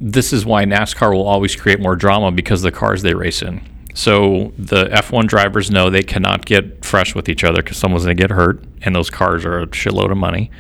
this 0.01 0.33
is 0.33 0.45
why 0.45 0.65
NASCAR 0.65 1.13
will 1.13 1.27
always 1.27 1.57
create 1.57 1.81
more 1.81 1.97
drama 1.97 2.31
because 2.31 2.65
of 2.65 2.73
the 2.73 2.79
cars 2.79 3.03
they 3.03 3.15
race 3.15 3.43
in. 3.43 3.63
So 3.95 4.53
the 4.59 4.87
F1 4.87 5.27
drivers 5.27 5.71
know 5.71 5.89
they 5.89 6.03
cannot 6.03 6.45
get 6.45 6.85
fresh 6.85 7.15
with 7.15 7.31
each 7.31 7.45
other 7.45 7.63
because 7.63 7.79
someone's 7.79 8.05
going 8.05 8.17
to 8.17 8.23
get 8.23 8.31
hurt, 8.31 8.63
and 8.83 8.95
those 8.95 9.09
cars 9.09 9.45
are 9.47 9.61
a 9.61 9.67
shitload 9.69 10.11
of 10.11 10.19
money. 10.19 10.51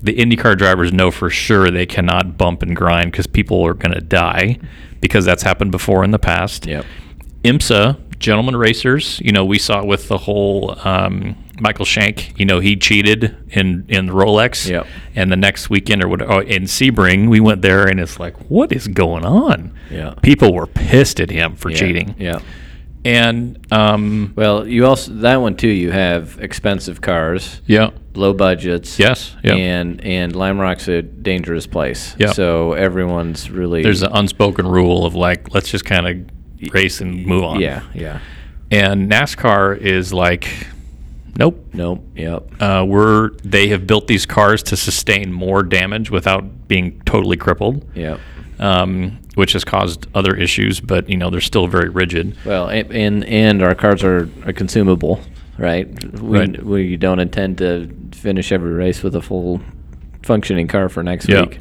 The 0.00 0.14
IndyCar 0.14 0.56
drivers 0.56 0.92
know 0.92 1.10
for 1.10 1.28
sure 1.28 1.70
they 1.70 1.86
cannot 1.86 2.38
bump 2.38 2.62
and 2.62 2.76
grind 2.76 3.10
because 3.10 3.26
people 3.26 3.66
are 3.66 3.74
going 3.74 3.94
to 3.94 4.00
die 4.00 4.58
because 5.00 5.24
that's 5.24 5.42
happened 5.42 5.72
before 5.72 6.04
in 6.04 6.12
the 6.12 6.18
past. 6.18 6.66
Yep. 6.66 6.84
IMSA, 7.42 8.18
gentlemen 8.18 8.56
racers, 8.56 9.20
you 9.20 9.32
know, 9.32 9.44
we 9.44 9.58
saw 9.58 9.84
with 9.84 10.06
the 10.06 10.18
whole 10.18 10.78
um, 10.86 11.36
Michael 11.60 11.84
Shank, 11.84 12.38
you 12.38 12.44
know, 12.44 12.60
he 12.60 12.76
cheated 12.76 13.34
in, 13.50 13.84
in 13.88 14.06
the 14.06 14.12
Rolex. 14.12 14.68
Yep. 14.68 14.86
And 15.14 15.32
the 15.32 15.36
next 15.36 15.70
weekend 15.70 16.02
or 16.04 16.08
whatever, 16.08 16.32
oh, 16.32 16.40
in 16.40 16.64
Sebring, 16.64 17.28
we 17.28 17.40
went 17.40 17.62
there 17.62 17.86
and 17.86 17.98
it's 18.00 18.18
like, 18.20 18.36
what 18.50 18.72
is 18.72 18.88
going 18.88 19.24
on? 19.24 19.72
Yeah. 19.90 20.14
People 20.22 20.52
were 20.54 20.66
pissed 20.66 21.20
at 21.20 21.30
him 21.30 21.56
for 21.56 21.70
Yeah, 21.70 21.76
cheating. 21.76 22.14
Yeah. 22.18 22.40
And, 23.04 23.64
um, 23.72 24.32
Well, 24.34 24.66
you 24.66 24.84
also 24.84 25.12
that 25.12 25.36
one 25.36 25.56
too. 25.56 25.68
You 25.68 25.92
have 25.92 26.38
expensive 26.40 27.00
cars, 27.00 27.60
yeah. 27.66 27.90
low 28.14 28.32
budgets. 28.32 28.98
Yes. 28.98 29.36
Yeah. 29.44 29.54
And 29.54 30.00
and 30.04 30.34
Lime 30.34 30.58
Rock's 30.58 30.88
a 30.88 31.02
dangerous 31.02 31.66
place. 31.68 32.16
Yeah. 32.18 32.32
So 32.32 32.72
everyone's 32.72 33.48
really 33.48 33.82
There's 33.82 34.02
an 34.02 34.10
unspoken 34.12 34.66
rule 34.66 35.06
of 35.06 35.14
like, 35.14 35.54
let's 35.54 35.70
just 35.70 35.84
kind 35.84 36.06
of 36.08 36.72
race 36.74 37.00
and 37.00 37.24
move 37.26 37.44
on. 37.44 37.60
yeah 37.60 37.82
yeah 37.94 38.18
And 38.72 39.08
NASCAR 39.10 39.78
is 39.78 40.12
like, 40.12 40.48
nope. 41.38 41.64
nope 41.72 42.04
yep 42.14 42.44
uh, 42.60 42.84
we're 42.86 43.30
they 43.44 43.68
have 43.68 43.86
built 43.86 44.06
these 44.06 44.26
cars 44.26 44.62
to 44.64 44.76
sustain 44.76 45.32
more 45.32 45.62
damage 45.62 46.10
without 46.10 46.68
being 46.68 47.00
totally 47.02 47.36
crippled, 47.36 47.84
yep. 47.94 48.18
um, 48.58 49.18
which 49.34 49.52
has 49.52 49.64
caused 49.64 50.06
other 50.14 50.34
issues. 50.34 50.80
But 50.80 51.08
you 51.08 51.16
know 51.16 51.30
they're 51.30 51.40
still 51.40 51.66
very 51.66 51.88
rigid. 51.90 52.36
Well, 52.44 52.68
and 52.68 52.90
and, 52.92 53.24
and 53.24 53.62
our 53.62 53.74
cars 53.74 54.02
are, 54.02 54.28
are 54.46 54.52
consumable, 54.52 55.20
right? 55.58 55.86
We, 56.20 56.38
Right. 56.38 56.62
we 56.64 56.96
don't 56.96 57.20
intend 57.20 57.58
to 57.58 57.88
finish 58.12 58.50
every 58.52 58.72
race 58.72 59.02
with 59.02 59.14
a 59.14 59.22
full 59.22 59.60
functioning 60.22 60.66
car 60.68 60.88
for 60.88 61.02
next 61.02 61.28
Yeah. 61.28 61.42
week. 61.42 61.60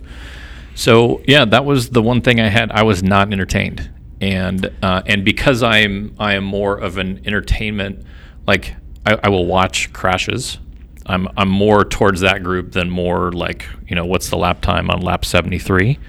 So 0.74 1.22
yeah, 1.28 1.46
that 1.46 1.66
was 1.66 1.90
the 1.92 2.02
one 2.02 2.22
thing 2.22 2.40
I 2.40 2.48
had. 2.50 2.72
I 2.72 2.84
was 2.84 3.04
not 3.04 3.32
entertained, 3.32 3.90
and 4.22 4.72
uh, 4.82 5.02
and 5.06 5.24
because 5.24 5.62
I'm 5.64 6.16
I 6.20 6.34
am 6.34 6.44
more 6.44 6.78
of 6.78 6.98
an 6.98 7.22
entertainment 7.26 8.04
like 8.48 8.76
I, 9.06 9.18
I 9.24 9.30
will 9.30 9.46
watch 9.46 9.92
crashes. 9.94 10.58
I'm 11.06 11.28
I'm 11.38 11.50
more 11.50 11.86
towards 11.86 12.22
that 12.22 12.44
group 12.44 12.72
than 12.72 12.90
more 12.90 13.32
like 13.32 13.68
you 13.88 13.96
know 13.96 14.06
what's 14.06 14.30
the 14.30 14.38
lap 14.38 14.62
time 14.62 14.90
on 14.90 15.02
lap 15.02 15.24
73. 15.26 16.00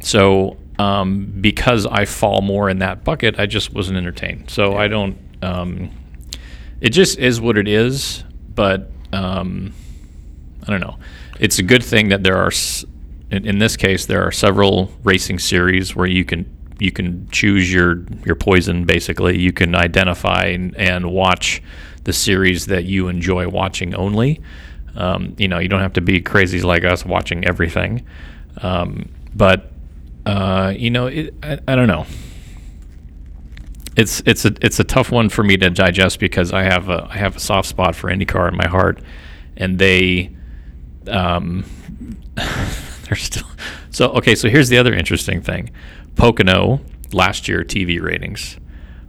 So 0.00 0.56
um, 0.78 1.32
because 1.40 1.86
I 1.86 2.04
fall 2.04 2.40
more 2.42 2.68
in 2.68 2.78
that 2.80 3.04
bucket, 3.04 3.38
I 3.38 3.46
just 3.46 3.72
wasn't 3.72 3.96
entertained. 3.96 4.50
So 4.50 4.76
I 4.76 4.88
don't. 4.88 5.16
Um, 5.42 5.90
it 6.80 6.90
just 6.90 7.18
is 7.18 7.40
what 7.40 7.56
it 7.56 7.68
is. 7.68 8.24
But 8.54 8.90
um, 9.12 9.72
I 10.66 10.70
don't 10.70 10.80
know. 10.80 10.98
It's 11.40 11.58
a 11.58 11.62
good 11.62 11.82
thing 11.82 12.08
that 12.10 12.22
there 12.22 12.36
are, 12.36 12.48
s- 12.48 12.84
in, 13.30 13.46
in 13.46 13.58
this 13.58 13.76
case, 13.76 14.06
there 14.06 14.22
are 14.24 14.30
several 14.32 14.92
racing 15.02 15.38
series 15.40 15.94
where 15.96 16.06
you 16.06 16.24
can 16.24 16.50
you 16.80 16.90
can 16.90 17.28
choose 17.30 17.72
your 17.72 18.04
your 18.24 18.34
poison. 18.34 18.84
Basically, 18.84 19.38
you 19.38 19.52
can 19.52 19.74
identify 19.76 20.46
and, 20.46 20.76
and 20.76 21.10
watch 21.12 21.62
the 22.04 22.12
series 22.12 22.66
that 22.66 22.84
you 22.84 23.08
enjoy 23.08 23.48
watching 23.48 23.94
only. 23.94 24.40
Um, 24.96 25.34
you 25.38 25.48
know, 25.48 25.58
you 25.58 25.68
don't 25.68 25.80
have 25.80 25.94
to 25.94 26.00
be 26.00 26.20
crazy 26.20 26.62
like 26.62 26.84
us 26.84 27.04
watching 27.04 27.44
everything. 27.44 28.06
Um, 28.58 29.08
but 29.34 29.72
uh, 30.24 30.72
you 30.76 30.90
know, 30.90 31.06
it, 31.06 31.34
I, 31.42 31.58
I 31.66 31.74
don't 31.74 31.88
know 31.88 32.06
it's 33.96 34.22
it's 34.26 34.44
a 34.44 34.52
it's 34.60 34.80
a 34.80 34.84
tough 34.84 35.12
one 35.12 35.28
for 35.28 35.42
me 35.42 35.56
to 35.56 35.70
digest 35.70 36.18
because 36.18 36.52
I 36.52 36.62
have 36.62 36.88
a 36.88 37.06
I 37.10 37.16
have 37.16 37.36
a 37.36 37.40
soft 37.40 37.68
spot 37.68 37.94
for 37.94 38.10
IndyCar 38.10 38.48
in 38.48 38.56
my 38.56 38.66
heart, 38.66 39.00
and 39.56 39.78
they, 39.78 40.34
um, 41.06 41.64
they're 42.34 43.16
still 43.16 43.46
so 43.90 44.10
okay. 44.12 44.34
So 44.34 44.48
here's 44.48 44.68
the 44.68 44.78
other 44.78 44.92
interesting 44.92 45.40
thing, 45.40 45.70
Pocono 46.16 46.80
last 47.12 47.46
year 47.46 47.62
TV 47.62 48.02
ratings, 48.02 48.56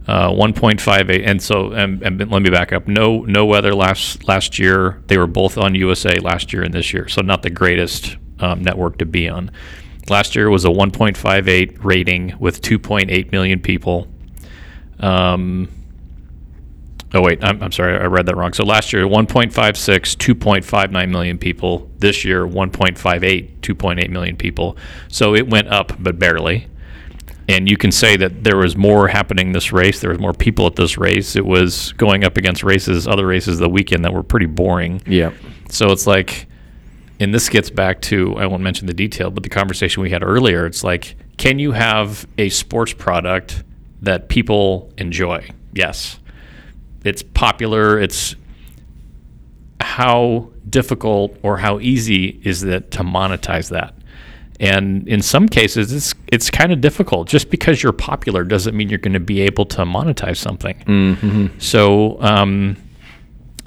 uh, 0.08 0.30
1.58, 0.30 1.22
and 1.26 1.42
so 1.42 1.72
and, 1.72 2.02
and 2.02 2.30
let 2.30 2.42
me 2.42 2.50
back 2.50 2.72
up. 2.72 2.86
No 2.86 3.22
no 3.22 3.44
weather 3.44 3.74
last 3.74 4.26
last 4.28 4.58
year. 4.58 5.02
They 5.08 5.18
were 5.18 5.26
both 5.26 5.58
on 5.58 5.74
USA 5.74 6.16
last 6.20 6.52
year 6.52 6.62
and 6.62 6.72
this 6.72 6.92
year, 6.92 7.08
so 7.08 7.22
not 7.22 7.42
the 7.42 7.50
greatest 7.50 8.16
um, 8.38 8.62
network 8.62 8.98
to 8.98 9.06
be 9.06 9.28
on. 9.28 9.50
Last 10.08 10.36
year 10.36 10.48
was 10.48 10.64
a 10.64 10.68
1.58 10.68 11.82
rating 11.82 12.36
with 12.38 12.62
2.8 12.62 13.32
million 13.32 13.60
people. 13.60 14.06
Um, 15.00 15.68
oh 17.12 17.22
wait, 17.22 17.42
I'm, 17.42 17.60
I'm 17.60 17.72
sorry, 17.72 17.98
I 17.98 18.04
read 18.04 18.26
that 18.26 18.36
wrong. 18.36 18.52
So 18.52 18.62
last 18.64 18.92
year 18.92 19.04
1.56, 19.04 19.52
2.59 19.52 21.10
million 21.10 21.38
people. 21.38 21.90
This 21.98 22.24
year 22.24 22.46
1.58, 22.46 23.58
2.8 23.58 24.10
million 24.10 24.36
people. 24.36 24.76
So 25.08 25.34
it 25.34 25.48
went 25.48 25.66
up, 25.66 25.92
but 25.98 26.20
barely 26.20 26.68
and 27.48 27.68
you 27.68 27.76
can 27.76 27.92
say 27.92 28.16
that 28.16 28.44
there 28.44 28.56
was 28.56 28.76
more 28.76 29.08
happening 29.08 29.52
this 29.52 29.72
race. 29.72 30.00
There 30.00 30.10
was 30.10 30.18
more 30.18 30.32
people 30.32 30.66
at 30.66 30.76
this 30.76 30.98
race. 30.98 31.36
It 31.36 31.46
was 31.46 31.92
going 31.92 32.24
up 32.24 32.36
against 32.36 32.62
races, 32.62 33.06
other 33.06 33.26
races 33.26 33.58
the 33.58 33.68
weekend 33.68 34.04
that 34.04 34.12
were 34.12 34.22
pretty 34.22 34.46
boring. 34.46 35.00
Yeah. 35.06 35.32
So 35.68 35.92
it's 35.92 36.06
like, 36.06 36.46
and 37.20 37.32
this 37.32 37.48
gets 37.48 37.70
back 37.70 38.02
to 38.02 38.36
I 38.36 38.46
won't 38.46 38.62
mention 38.62 38.86
the 38.86 38.94
detail, 38.94 39.30
but 39.30 39.42
the 39.42 39.48
conversation 39.48 40.02
we 40.02 40.10
had 40.10 40.22
earlier. 40.22 40.66
It's 40.66 40.84
like, 40.84 41.16
can 41.36 41.58
you 41.58 41.72
have 41.72 42.26
a 42.38 42.48
sports 42.48 42.92
product 42.92 43.62
that 44.02 44.28
people 44.28 44.92
enjoy? 44.98 45.48
Yes, 45.72 46.18
it's 47.04 47.22
popular. 47.22 47.98
It's 47.98 48.36
how 49.80 50.50
difficult 50.68 51.36
or 51.42 51.58
how 51.58 51.78
easy 51.80 52.40
is 52.44 52.64
it 52.64 52.90
to 52.92 53.02
monetize 53.02 53.70
that? 53.70 53.94
And 54.58 55.06
in 55.08 55.22
some 55.22 55.48
cases, 55.48 55.92
it's 55.92 56.14
it's 56.28 56.50
kind 56.50 56.72
of 56.72 56.80
difficult. 56.80 57.28
Just 57.28 57.50
because 57.50 57.82
you're 57.82 57.92
popular 57.92 58.44
doesn't 58.44 58.76
mean 58.76 58.88
you're 58.88 58.98
going 58.98 59.12
to 59.12 59.20
be 59.20 59.40
able 59.42 59.66
to 59.66 59.82
monetize 59.82 60.38
something. 60.38 60.76
Mm-hmm. 60.86 61.58
So 61.58 62.20
um, 62.22 62.76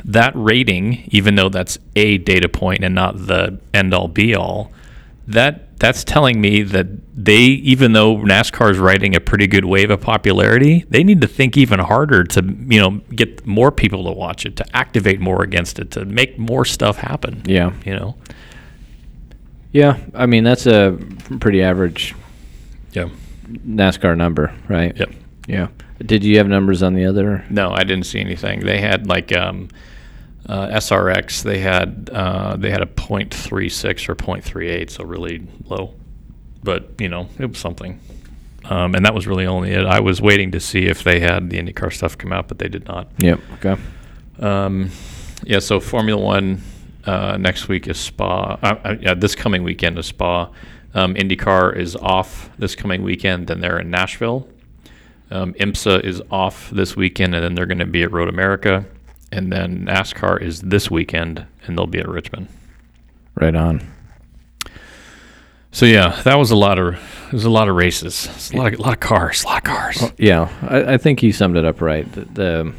that 0.06 0.34
rating, 0.36 1.08
even 1.12 1.36
though 1.36 1.50
that's 1.50 1.78
a 1.96 2.18
data 2.20 2.50
point 2.50 2.84
and 2.84 2.96
not 2.96 3.28
the 3.28 3.60
end 3.74 3.94
all 3.94 4.08
be 4.08 4.36
all, 4.36 4.72
that 5.28 5.80
that's 5.80 6.04
telling 6.04 6.42
me 6.42 6.62
that 6.64 6.88
they, 7.16 7.38
even 7.38 7.94
though 7.94 8.18
NASCAR 8.18 8.72
is 8.72 8.78
riding 8.78 9.16
a 9.16 9.22
pretty 9.22 9.48
good 9.48 9.64
wave 9.64 9.90
of 9.92 10.02
popularity, 10.02 10.86
they 10.90 11.04
need 11.04 11.22
to 11.22 11.28
think 11.28 11.56
even 11.56 11.80
harder 11.80 12.24
to 12.24 12.44
you 12.68 12.80
know 12.80 13.02
get 13.16 13.46
more 13.46 13.72
people 13.72 14.04
to 14.06 14.12
watch 14.12 14.46
it, 14.46 14.56
to 14.58 14.66
activate 14.76 15.20
more 15.20 15.44
against 15.44 15.80
it, 15.80 15.92
to 15.92 16.06
make 16.06 16.38
more 16.38 16.66
stuff 16.66 16.98
happen. 16.98 17.44
Yeah. 17.46 17.74
you 17.86 17.96
know. 17.96 18.16
Yeah. 19.72 19.98
I 20.14 20.26
mean, 20.26 20.44
that's 20.44 20.66
a 20.66 20.98
pretty 21.40 21.62
average 21.62 22.16
Yeah. 22.94 23.10
NASCAR 23.48 24.16
number, 24.18 24.54
right? 24.68 24.96
Yep. 24.98 25.12
Yeah. 25.48 25.68
Did 26.06 26.24
you 26.24 26.38
have 26.38 26.48
numbers 26.48 26.82
on 26.84 26.94
the 26.94 27.06
other? 27.06 27.44
No, 27.50 27.72
I 27.72 27.84
didn't 27.84 28.06
see 28.06 28.20
anything. 28.20 28.62
They 28.62 28.80
had 28.80 29.08
like 29.08 29.36
um, 29.36 29.68
uh, 30.48 30.68
SRX. 30.68 31.44
They 31.44 31.60
had 31.60 32.10
uh, 32.14 32.56
they 32.58 32.70
had 32.72 32.82
a 32.82 32.86
.36 32.86 34.08
or 34.10 34.16
.38, 34.16 34.90
so 34.90 35.04
really 35.04 35.46
low. 35.66 35.94
But 36.64 36.92
you 37.00 37.10
know, 37.10 37.28
it 37.38 37.48
was 37.48 37.58
something. 37.58 38.00
Um, 38.66 38.94
and 38.96 39.06
that 39.06 39.14
was 39.16 39.26
really 39.28 39.46
only 39.46 39.72
it. 39.72 39.86
I 39.86 40.00
was 40.00 40.22
waiting 40.22 40.52
to 40.52 40.60
see 40.60 40.86
if 40.86 41.04
they 41.04 41.20
had 41.20 41.50
the 41.50 41.58
IndyCar 41.58 41.92
stuff 41.92 42.18
come 42.18 42.32
out, 42.32 42.48
but 42.48 42.60
they 42.60 42.68
did 42.70 42.88
not. 42.88 43.08
Yep. 43.20 43.40
Okay. 43.56 43.82
Um, 44.40 44.92
yeah, 45.44 45.60
so 45.60 45.80
Formula 45.80 46.22
One 46.22 46.62
uh, 47.06 47.38
next 47.38 47.68
week 47.68 47.88
is 47.88 47.98
Spa. 47.98 48.58
Uh, 48.62 48.76
uh, 48.84 48.96
yeah, 49.00 49.14
this 49.14 49.36
coming 49.36 49.64
weekend 49.64 49.98
is 49.98 50.08
Spa. 50.08 50.50
Um, 50.94 51.14
IndyCar 51.16 51.76
is 51.76 51.96
off 51.96 52.50
this 52.58 52.76
coming 52.76 53.04
weekend, 53.04 53.48
then 53.48 53.62
they're 53.62 53.80
in 53.80 53.90
Nashville. 53.90 54.48
Um, 55.32 55.54
IMSA 55.54 56.04
is 56.04 56.22
off 56.32 56.70
this 56.72 56.96
weekend, 56.96 57.36
and 57.36 57.44
then 57.44 57.56
they're 57.56 57.68
going 57.68 57.80
to 57.80 57.86
be 57.86 58.04
at 58.04 58.12
Road 58.12 58.30
America. 58.30 58.86
And 59.32 59.52
then 59.52 59.86
NASCAR 59.86 60.42
is 60.42 60.62
this 60.62 60.90
weekend, 60.90 61.46
and 61.66 61.78
they'll 61.78 61.86
be 61.86 62.00
at 62.00 62.08
Richmond. 62.08 62.48
Right 63.36 63.56
on. 63.56 63.88
So 65.72 65.86
yeah, 65.86 66.20
that 66.24 66.40
was 66.40 66.50
a 66.50 66.56
lot 66.56 66.80
of 66.80 67.00
there's 67.30 67.46
a 67.46 67.50
lot 67.50 67.70
of 67.70 67.76
races, 67.76 68.26
it's 68.26 68.52
a 68.52 68.58
lot 68.58 68.74
of, 68.74 68.80
a 68.80 68.82
lot 68.82 68.94
of 68.94 69.00
cars, 69.00 69.44
a 69.44 69.48
lot 69.48 69.58
of 69.60 69.64
cars. 69.64 70.04
Yeah, 70.18 70.52
I, 70.64 70.94
I 70.96 70.98
think 70.98 71.22
you 71.22 71.32
summed 71.32 71.58
it 71.58 71.66
up 71.66 71.80
right. 71.80 72.12
The, 72.12 72.22
the 72.22 72.74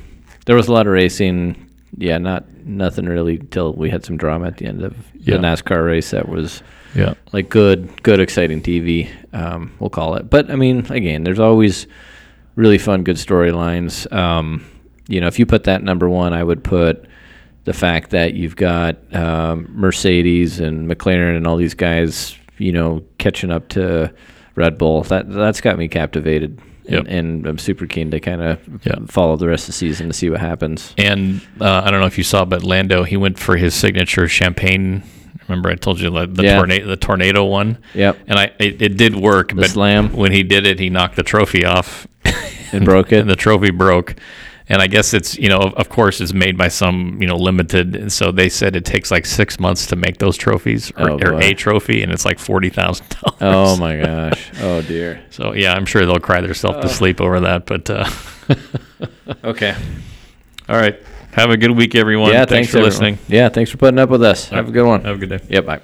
there 0.46 0.56
was 0.56 0.66
a 0.66 0.72
lot 0.72 0.88
of 0.88 0.92
racing. 0.92 1.69
Yeah, 2.00 2.16
not 2.18 2.44
nothing 2.64 3.04
really 3.06 3.36
till 3.38 3.74
we 3.74 3.90
had 3.90 4.04
some 4.06 4.16
drama 4.16 4.46
at 4.46 4.56
the 4.56 4.64
end 4.66 4.82
of 4.82 4.96
Yeah. 5.18 5.36
the 5.36 5.42
NASCAR 5.42 5.84
race. 5.84 6.10
That 6.12 6.28
was 6.28 6.62
Yeah, 6.94 7.12
like 7.32 7.50
good, 7.50 8.02
good, 8.02 8.20
exciting 8.20 8.62
TV. 8.62 9.08
Um, 9.34 9.72
we'll 9.78 9.90
call 9.90 10.14
it. 10.14 10.30
But 10.30 10.50
I 10.50 10.56
mean, 10.56 10.86
again, 10.90 11.24
there's 11.24 11.38
always 11.38 11.86
really 12.56 12.78
fun, 12.78 13.04
good 13.04 13.16
storylines. 13.16 14.10
Um, 14.12 14.64
you 15.08 15.20
know, 15.20 15.26
if 15.26 15.38
you 15.38 15.44
put 15.44 15.64
that 15.64 15.82
number 15.82 16.08
one, 16.08 16.32
I 16.32 16.42
would 16.42 16.64
put 16.64 17.04
the 17.64 17.72
fact 17.74 18.10
that 18.10 18.32
you've 18.32 18.56
got 18.56 18.96
um, 19.14 19.68
Mercedes 19.74 20.58
and 20.58 20.90
McLaren 20.90 21.36
and 21.36 21.46
all 21.46 21.56
these 21.58 21.74
guys, 21.74 22.34
you 22.56 22.72
know, 22.72 23.02
catching 23.18 23.50
up 23.50 23.68
to 23.70 24.10
Red 24.54 24.78
Bull. 24.78 25.02
That 25.04 25.30
that's 25.30 25.60
got 25.60 25.76
me 25.78 25.86
captivated. 25.86 26.58
Yep. 26.90 27.06
And, 27.06 27.08
and 27.08 27.46
I'm 27.46 27.58
super 27.58 27.86
keen 27.86 28.10
to 28.10 28.20
kind 28.20 28.42
of 28.42 28.58
Yeah. 28.84 28.96
follow 29.08 29.36
the 29.36 29.48
rest 29.48 29.64
of 29.64 29.66
the 29.68 29.72
season 29.78 30.08
to 30.08 30.12
see 30.12 30.28
what 30.30 30.40
happens. 30.40 30.94
And 30.98 31.40
uh, 31.60 31.82
I 31.84 31.90
don't 31.90 32.00
know 32.00 32.06
if 32.06 32.18
you 32.18 32.24
saw, 32.24 32.44
but 32.44 32.62
Lando 32.62 33.04
he 33.04 33.16
went 33.16 33.38
for 33.38 33.56
his 33.56 33.74
signature 33.74 34.26
champagne. 34.28 35.02
Remember, 35.48 35.68
I 35.70 35.74
told 35.74 36.00
you 36.00 36.10
like, 36.10 36.34
the 36.34 36.44
Yeah. 36.44 36.56
tornado, 36.56 36.86
the 36.86 36.96
tornado 36.96 37.44
one. 37.44 37.78
Yep. 37.94 38.18
And 38.28 38.38
I 38.38 38.52
it, 38.58 38.80
it 38.82 38.96
did 38.96 39.16
work, 39.16 39.52
but 39.54 39.70
slam. 39.70 40.12
when 40.12 40.32
he 40.32 40.42
did 40.42 40.66
it, 40.66 40.78
he 40.78 40.90
knocked 40.90 41.16
the 41.16 41.22
trophy 41.22 41.64
off. 41.64 42.06
And 42.72 42.84
broke 42.84 43.10
it? 43.12 43.18
and 43.20 43.30
the 43.30 43.36
trophy 43.36 43.70
broke. 43.70 44.14
And 44.70 44.80
I 44.80 44.86
guess 44.86 45.12
it's 45.14 45.36
you 45.36 45.48
know 45.48 45.58
of, 45.58 45.88
course 45.88 46.20
it's 46.20 46.32
made 46.32 46.56
by 46.56 46.68
some 46.68 47.18
you 47.20 47.26
know 47.26 47.36
limited, 47.36 47.96
and 47.96 48.10
so 48.12 48.30
they 48.30 48.48
said 48.48 48.76
it 48.76 48.84
takes 48.84 49.10
like 49.10 49.26
six 49.26 49.58
months 49.58 49.86
to 49.86 49.96
make 49.96 50.18
those 50.18 50.36
trophies 50.36 50.92
or, 50.96 51.10
Oh, 51.10 51.18
or 51.18 51.40
a 51.42 51.54
trophy, 51.54 52.04
and 52.04 52.12
it's 52.12 52.24
like 52.24 52.38
forty 52.38 52.70
thousand 52.70 53.08
dollars. 53.08 53.36
Oh 53.40 53.76
my 53.78 53.96
gosh. 54.00 54.50
Oh 54.60 54.80
dear. 54.82 55.20
So 55.30 55.54
yeah, 55.54 55.72
I'm 55.74 55.86
sure 55.86 56.06
they'll 56.06 56.20
cry 56.20 56.40
themselves 56.40 56.80
to 56.80 56.88
sleep 56.88 57.20
over 57.20 57.40
that. 57.40 57.66
But 57.66 57.90
uh, 57.90 58.08
Okay. 59.44 59.74
all 60.68 60.76
right, 60.76 61.00
have 61.32 61.50
a 61.50 61.56
good 61.56 61.72
week, 61.72 61.94
everyone. 61.96 62.30
Yeah, 62.30 62.44
thanks, 62.44 62.50
thanks, 62.50 62.70
for 62.70 62.78
everyone. 62.78 62.90
listening. 62.90 63.18
Yeah, 63.28 63.48
thanks 63.48 63.70
for 63.72 63.76
putting 63.76 63.98
up 63.98 64.08
with 64.08 64.22
us. 64.22 64.48
Have 64.50 64.68
a 64.68 64.72
good 64.72 64.86
one. 64.86 65.02
Have 65.04 65.16
a 65.16 65.18
good 65.26 65.30
day. 65.30 65.40
Yeah, 65.48 65.62
bye. 65.62 65.80